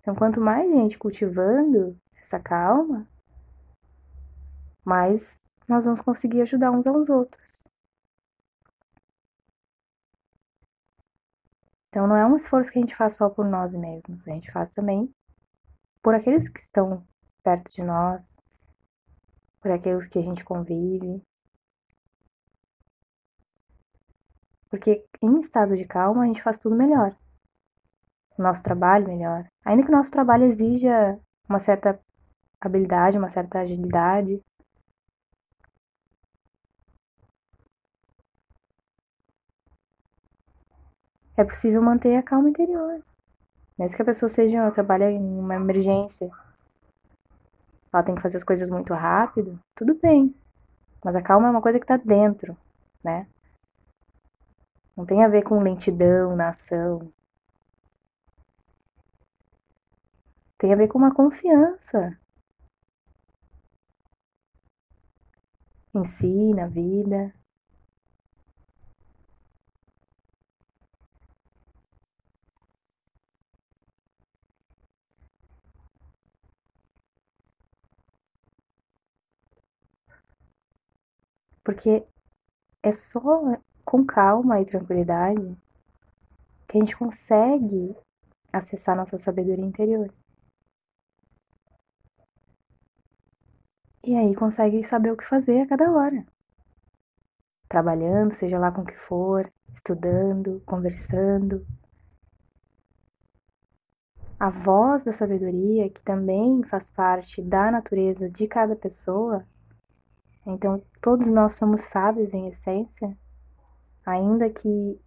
Então, 0.01 0.17
quanto 0.17 0.41
mais 0.41 0.69
gente 0.69 0.99
cultivando 0.99 1.97
essa 2.17 2.41
calma, 2.41 3.07
mais 4.85 5.49
nós 5.69 5.85
vamos 5.85 6.01
conseguir 6.01 6.41
ajudar 6.43 6.73
uns 6.73 6.89
aos 6.89 7.09
outros. 7.09 7.69
Então, 11.89 12.09
não 12.09 12.17
é 12.17 12.27
um 12.27 12.37
esforço 12.37 12.73
que 12.73 12.81
a 12.81 12.83
gente 12.83 12.97
faz 12.97 13.17
só 13.17 13.31
por 13.31 13.47
nós 13.49 13.73
mesmos, 13.73 14.27
a 14.27 14.33
gente 14.33 14.51
faz 14.51 14.73
também 14.73 15.15
por 16.03 16.17
aqueles 16.17 16.49
que 16.49 16.59
estão 16.59 17.07
perto 17.45 17.71
de 17.71 17.85
nós, 17.85 18.41
por 19.61 19.71
aqueles 19.71 20.07
que 20.07 20.19
a 20.19 20.23
gente 20.23 20.45
convive. 20.45 21.23
Porque 24.71 25.05
em 25.21 25.39
estado 25.41 25.77
de 25.77 25.85
calma 25.85 26.23
a 26.23 26.27
gente 26.27 26.43
faz 26.43 26.59
tudo 26.59 26.77
melhor. 26.77 27.15
O 28.39 28.43
nosso 28.43 28.63
trabalho 28.63 29.07
melhor. 29.07 29.47
Ainda 29.65 29.83
que 29.83 29.89
o 29.89 29.97
nosso 29.97 30.11
trabalho 30.11 30.45
exija 30.45 31.21
uma 31.49 31.59
certa 31.59 32.01
habilidade, 32.61 33.19
uma 33.19 33.29
certa 33.29 33.61
agilidade. 33.61 34.43
É 41.37 41.45
possível 41.45 41.83
manter 41.83 42.17
a 42.17 42.23
calma 42.23 42.51
interior. 42.51 43.03
Mesmo 43.79 43.97
que 43.97 44.03
a 44.03 44.05
pessoa 44.05 44.29
seja, 44.29 44.71
trabalhe 44.73 45.05
em 45.05 45.39
uma 45.39 45.55
emergência, 45.55 46.31
ela 47.93 48.03
tem 48.03 48.15
que 48.15 48.23
fazer 48.23 48.37
as 48.37 48.45
coisas 48.45 48.71
muito 48.71 48.95
rápido, 48.95 49.59
tudo 49.75 49.95
bem. 49.95 50.35
Mas 51.05 51.17
a 51.17 51.23
calma 51.23 51.49
é 51.49 51.51
uma 51.51 51.63
coisa 51.63 51.79
que 51.79 51.85
está 51.85 51.97
dentro, 51.97 52.57
né? 53.03 53.27
Não 54.97 55.07
tem 55.07 55.25
a 55.25 55.29
ver 55.29 55.43
com 55.43 55.63
lentidão 55.63 56.37
na 56.37 56.49
ação. 56.51 57.13
Tem 60.59 60.73
a 60.73 60.77
ver 60.77 60.89
com 60.89 60.99
uma 60.99 61.15
confiança 61.15 62.19
em 65.95 66.05
si, 66.05 66.55
na 66.55 66.67
vida. 66.67 67.33
Porque 81.65 82.05
é 82.83 82.93
só 82.93 83.21
com 83.85 84.05
calma 84.05 84.61
e 84.61 84.65
tranquilidade 84.65 85.57
que 86.67 86.79
a 86.79 86.81
gente 86.81 86.97
consegue 86.97 87.97
acessar 88.53 88.97
nossa 88.97 89.19
sabedoria 89.19 89.65
interior. 89.65 90.13
E 94.03 94.17
aí 94.17 94.35
consegue 94.35 94.83
saber 94.83 95.13
o 95.13 95.17
que 95.17 95.25
fazer 95.25 95.63
a 95.63 95.67
cada 95.67 95.91
hora. 95.93 96.25
Trabalhando, 97.69 98.33
seja 98.33 98.59
lá 98.59 98.73
com 98.73 98.83
o 98.83 98.87
que 98.87 98.97
for, 98.97 99.53
estudando, 99.75 100.63
conversando. 100.65 101.67
A 104.39 104.49
voz 104.49 105.05
da 105.05 105.13
sabedoria, 105.13 105.91
que 105.91 106.03
também 106.03 106.63
faz 106.63 106.89
parte 106.89 107.43
da 107.43 107.71
natureza 107.71 108.31
de 108.31 108.49
cada 108.49 108.75
pessoa, 108.75 109.47
então 110.47 110.83
todos 111.01 111.27
nós 111.29 111.55
somos 111.55 111.83
sábios 111.83 112.35
em 112.35 112.49
essência, 112.49 113.17
ainda 114.05 114.51
que 114.51 115.01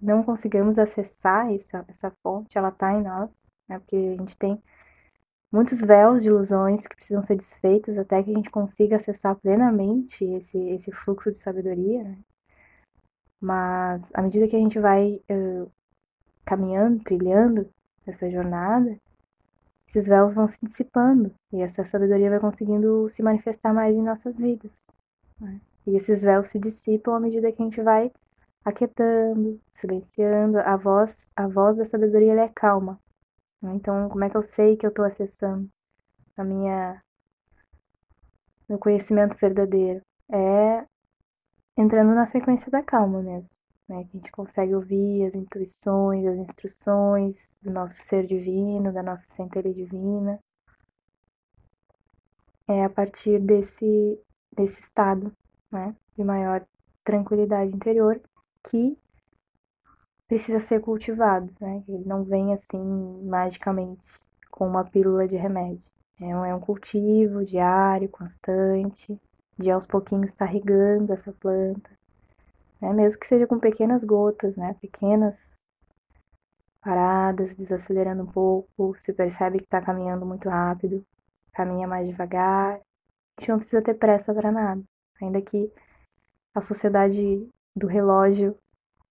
não 0.00 0.22
consigamos 0.22 0.78
acessar 0.78 1.52
essa, 1.52 1.84
essa 1.88 2.12
fonte, 2.22 2.56
ela 2.56 2.68
está 2.68 2.92
em 2.92 3.02
nós, 3.02 3.46
né? 3.68 3.78
porque 3.78 3.96
a 3.96 4.16
gente 4.16 4.36
tem 4.36 4.62
muitos 5.50 5.80
véus 5.80 6.22
de 6.22 6.28
ilusões 6.28 6.86
que 6.86 6.94
precisam 6.94 7.22
ser 7.22 7.36
desfeitos 7.36 7.98
até 7.98 8.22
que 8.22 8.30
a 8.30 8.34
gente 8.34 8.50
consiga 8.50 8.96
acessar 8.96 9.34
plenamente 9.36 10.24
esse, 10.24 10.58
esse 10.70 10.92
fluxo 10.92 11.32
de 11.32 11.38
sabedoria. 11.38 12.04
Né? 12.04 12.18
Mas 13.40 14.12
à 14.14 14.22
medida 14.22 14.46
que 14.46 14.56
a 14.56 14.58
gente 14.58 14.78
vai 14.78 15.20
uh, 15.30 15.70
caminhando, 16.44 17.02
trilhando 17.02 17.68
essa 18.06 18.30
jornada, 18.30 18.98
esses 19.88 20.06
véus 20.06 20.34
vão 20.34 20.46
se 20.46 20.58
dissipando 20.62 21.34
e 21.50 21.62
essa 21.62 21.82
sabedoria 21.82 22.28
vai 22.28 22.38
conseguindo 22.38 23.08
se 23.08 23.22
manifestar 23.22 23.72
mais 23.72 23.96
em 23.96 24.02
nossas 24.02 24.38
vidas. 24.38 24.90
Né? 25.40 25.60
E 25.86 25.96
esses 25.96 26.20
véus 26.20 26.48
se 26.48 26.58
dissipam 26.58 27.16
à 27.16 27.20
medida 27.20 27.50
que 27.50 27.62
a 27.62 27.64
gente 27.64 27.80
vai 27.80 28.12
aquietando, 28.62 29.58
silenciando. 29.72 30.58
A 30.58 30.76
voz, 30.76 31.30
a 31.34 31.48
voz 31.48 31.78
da 31.78 31.86
sabedoria 31.86 32.34
é 32.34 32.48
calma. 32.48 33.00
Né? 33.62 33.72
Então, 33.74 34.10
como 34.10 34.22
é 34.24 34.28
que 34.28 34.36
eu 34.36 34.42
sei 34.42 34.76
que 34.76 34.84
eu 34.84 34.90
estou 34.90 35.06
acessando 35.06 35.66
a 36.36 36.44
minha 36.44 37.02
meu 38.68 38.78
conhecimento 38.78 39.38
verdadeiro? 39.38 40.02
É 40.30 40.84
entrando 41.78 42.14
na 42.14 42.26
frequência 42.26 42.70
da 42.70 42.82
calma 42.82 43.22
mesmo, 43.22 43.56
né? 43.88 44.04
Que 44.04 44.16
a 44.16 44.20
gente 44.20 44.32
consegue 44.32 44.74
ouvir 44.74 45.24
as 45.24 45.34
intuições, 45.34 46.26
as 46.26 46.36
instruções 46.38 47.58
do 47.62 47.70
nosso 47.70 47.96
ser 48.02 48.26
divino, 48.26 48.92
da 48.92 49.02
nossa 49.02 49.26
centelha 49.28 49.72
divina. 49.72 50.38
É 52.66 52.84
a 52.84 52.90
partir 52.90 53.38
desse 53.38 54.20
desse 54.54 54.80
estado, 54.80 55.32
né, 55.70 55.94
de 56.16 56.24
maior 56.24 56.66
tranquilidade 57.04 57.74
interior 57.74 58.20
que 58.64 58.98
precisa 60.26 60.58
ser 60.60 60.80
cultivado, 60.80 61.50
né? 61.60 61.82
Ele 61.88 62.04
não 62.04 62.24
vem 62.24 62.52
assim 62.52 62.82
magicamente 63.24 64.04
com 64.50 64.66
uma 64.66 64.84
pílula 64.84 65.26
de 65.26 65.36
remédio. 65.36 65.90
É 66.20 66.36
um, 66.36 66.44
é 66.44 66.54
um 66.54 66.60
cultivo 66.60 67.44
diário, 67.44 68.08
constante, 68.08 69.18
de 69.56 69.70
aos 69.70 69.86
pouquinhos 69.86 70.32
estar 70.32 70.46
tá 70.46 70.52
regando 70.52 71.12
essa 71.12 71.32
planta, 71.32 71.90
né? 72.80 72.92
Mesmo 72.92 73.20
que 73.20 73.26
seja 73.26 73.46
com 73.46 73.58
pequenas 73.58 74.04
gotas, 74.04 74.56
né? 74.56 74.74
Pequenas 74.80 75.64
paradas, 76.80 77.54
desacelerando 77.54 78.22
um 78.22 78.26
pouco, 78.26 78.94
se 78.98 79.12
percebe 79.12 79.58
que 79.58 79.64
está 79.64 79.80
caminhando 79.80 80.24
muito 80.24 80.48
rápido, 80.48 81.04
caminha 81.52 81.86
mais 81.86 82.08
devagar. 82.08 82.80
A 83.36 83.40
gente 83.40 83.50
não 83.50 83.58
precisa 83.58 83.82
ter 83.82 83.94
pressa 83.94 84.34
para 84.34 84.50
nada, 84.52 84.82
ainda 85.20 85.40
que 85.42 85.70
a 86.54 86.60
sociedade 86.60 87.48
do 87.76 87.86
relógio 87.86 88.56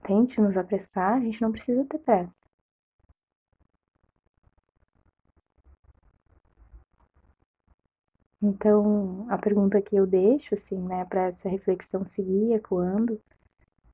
tente 0.04 0.42
nos 0.42 0.58
apressar, 0.58 1.14
a 1.18 1.20
gente 1.20 1.42
não 1.42 1.52
precisa 1.52 1.86
ter 1.86 2.00
pressa. 2.00 2.46
Então, 8.42 9.26
a 9.30 9.38
pergunta 9.38 9.82
que 9.82 9.96
eu 9.96 10.06
deixo, 10.06 10.54
assim, 10.54 10.80
né, 10.80 11.06
para 11.06 11.26
essa 11.28 11.50
reflexão 11.50 12.06
seguir 12.06 12.54
ecoando 12.54 13.20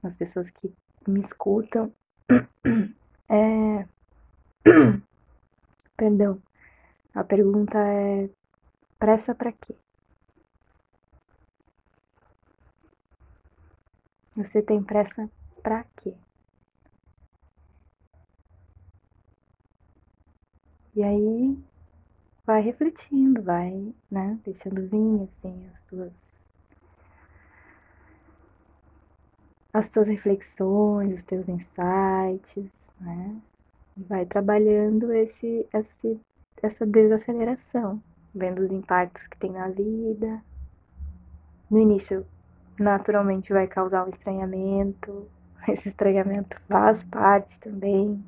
nas 0.04 0.16
pessoas 0.16 0.50
que 0.50 0.72
me 1.08 1.22
escutam 1.22 1.92
é. 3.30 3.88
Perdão. 5.98 6.42
A 7.16 7.24
pergunta 7.24 7.78
é: 7.78 8.30
pressa 9.00 9.34
para 9.34 9.52
quê? 9.52 9.76
Você 14.36 14.62
tem 14.62 14.84
pressa 14.84 15.30
Pra 15.64 15.86
quê? 15.96 16.14
E 20.94 21.02
aí 21.02 21.58
vai 22.46 22.62
refletindo, 22.62 23.42
vai, 23.42 23.96
né, 24.12 24.38
deixando 24.44 24.86
vir 24.90 25.24
assim 25.24 25.68
as 25.70 25.82
tuas 25.86 26.43
as 29.74 29.90
tuas 29.90 30.08
reflexões, 30.08 31.16
os 31.16 31.24
teus 31.24 31.50
insights, 31.50 32.94
né? 33.02 33.36
Vai 33.98 34.26
trabalhando 34.26 35.12
esse, 35.12 35.68
esse 35.74 36.20
essa 36.62 36.86
desaceleração, 36.86 38.02
vendo 38.34 38.60
os 38.60 38.72
impactos 38.72 39.28
que 39.28 39.38
tem 39.38 39.52
na 39.52 39.68
vida. 39.68 40.42
No 41.70 41.80
início, 41.80 42.26
naturalmente 42.80 43.52
vai 43.52 43.68
causar 43.68 44.06
um 44.06 44.10
estranhamento, 44.10 45.28
esse 45.68 45.90
estranhamento 45.90 46.60
faz 46.62 47.04
parte 47.04 47.60
também. 47.60 48.24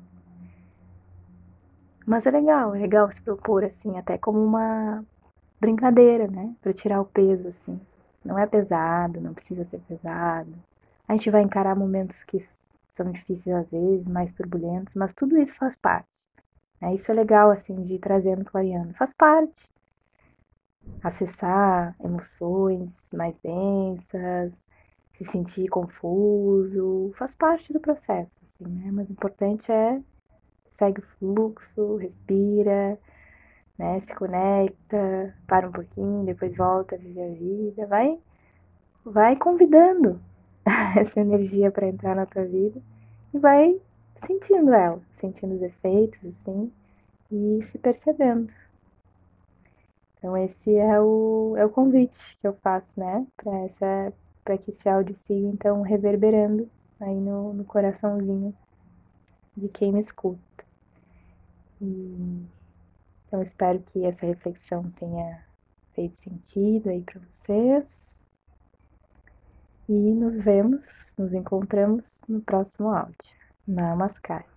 Mas 2.04 2.26
é 2.26 2.30
legal, 2.30 2.74
é 2.74 2.78
legal 2.78 3.10
se 3.10 3.22
propor 3.22 3.64
assim, 3.64 3.98
até 3.98 4.18
como 4.18 4.42
uma 4.44 5.04
brincadeira, 5.60 6.28
né? 6.28 6.54
Para 6.60 6.72
tirar 6.72 7.00
o 7.00 7.04
peso 7.04 7.48
assim. 7.48 7.80
Não 8.24 8.38
é 8.38 8.46
pesado, 8.46 9.20
não 9.20 9.32
precisa 9.32 9.64
ser 9.64 9.80
pesado. 9.80 10.52
A 11.08 11.12
gente 11.12 11.30
vai 11.30 11.42
encarar 11.42 11.76
momentos 11.76 12.24
que 12.24 12.36
são 12.88 13.10
difíceis 13.12 13.54
às 13.54 13.70
vezes, 13.70 14.08
mais 14.08 14.32
turbulentos, 14.32 14.94
mas 14.94 15.14
tudo 15.14 15.36
isso 15.38 15.54
faz 15.54 15.76
parte. 15.76 16.08
Né? 16.80 16.94
Isso 16.94 17.10
é 17.10 17.14
legal 17.14 17.50
assim 17.50 17.82
de 17.82 17.94
ir 17.94 17.98
trazendo 17.98 18.44
clareando, 18.44 18.94
faz 18.94 19.12
parte. 19.12 19.70
Acessar 21.02 21.96
emoções 22.02 23.10
mais 23.14 23.38
densas, 23.40 24.66
se 25.12 25.24
sentir 25.24 25.68
confuso, 25.68 27.12
faz 27.16 27.34
parte 27.34 27.72
do 27.72 27.80
processo, 27.80 28.40
assim, 28.44 28.66
né? 28.66 28.90
Mas 28.92 29.08
o 29.08 29.12
importante 29.12 29.72
é 29.72 30.00
segue 30.66 31.00
o 31.00 31.02
fluxo, 31.02 31.96
respira, 31.96 32.98
né? 33.78 33.98
Se 34.00 34.14
conecta, 34.14 35.34
para 35.46 35.68
um 35.68 35.72
pouquinho, 35.72 36.24
depois 36.24 36.56
volta 36.56 36.94
a 36.94 36.98
viver 36.98 37.30
a 37.30 37.34
vida, 37.34 37.86
vai, 37.86 38.18
vai 39.04 39.36
convidando 39.36 40.20
essa 40.98 41.20
energia 41.20 41.70
para 41.70 41.86
entrar 41.86 42.14
na 42.14 42.26
tua 42.26 42.44
vida 42.44 42.80
e 43.32 43.38
vai 43.38 43.80
sentindo 44.14 44.72
ela, 44.72 45.00
sentindo 45.12 45.54
os 45.54 45.62
efeitos, 45.62 46.24
assim, 46.24 46.72
e 47.30 47.60
se 47.62 47.78
percebendo. 47.78 48.52
Então 50.18 50.36
esse 50.36 50.76
é 50.76 51.00
o, 51.00 51.54
é 51.56 51.64
o 51.64 51.70
convite 51.70 52.36
que 52.40 52.46
eu 52.46 52.54
faço, 52.54 52.98
né, 52.98 53.26
para 53.36 53.58
essa 53.60 54.12
para 54.44 54.56
que 54.56 54.70
esse 54.70 54.88
áudio 54.88 55.14
siga 55.16 55.48
então 55.48 55.82
reverberando 55.82 56.70
aí 57.00 57.16
no, 57.16 57.52
no 57.52 57.64
coraçãozinho 57.64 58.54
de 59.56 59.68
quem 59.68 59.92
me 59.92 59.98
escuta. 59.98 60.40
E, 61.80 62.46
então 63.26 63.42
espero 63.42 63.80
que 63.80 64.04
essa 64.04 64.24
reflexão 64.24 64.88
tenha 64.92 65.44
feito 65.94 66.14
sentido 66.14 66.90
aí 66.90 67.02
para 67.02 67.20
vocês. 67.28 68.24
E 69.88 69.92
nos 69.92 70.36
vemos, 70.36 71.14
nos 71.16 71.32
encontramos 71.32 72.24
no 72.28 72.40
próximo 72.40 72.90
áudio. 72.90 73.16
Namaskar. 73.66 74.55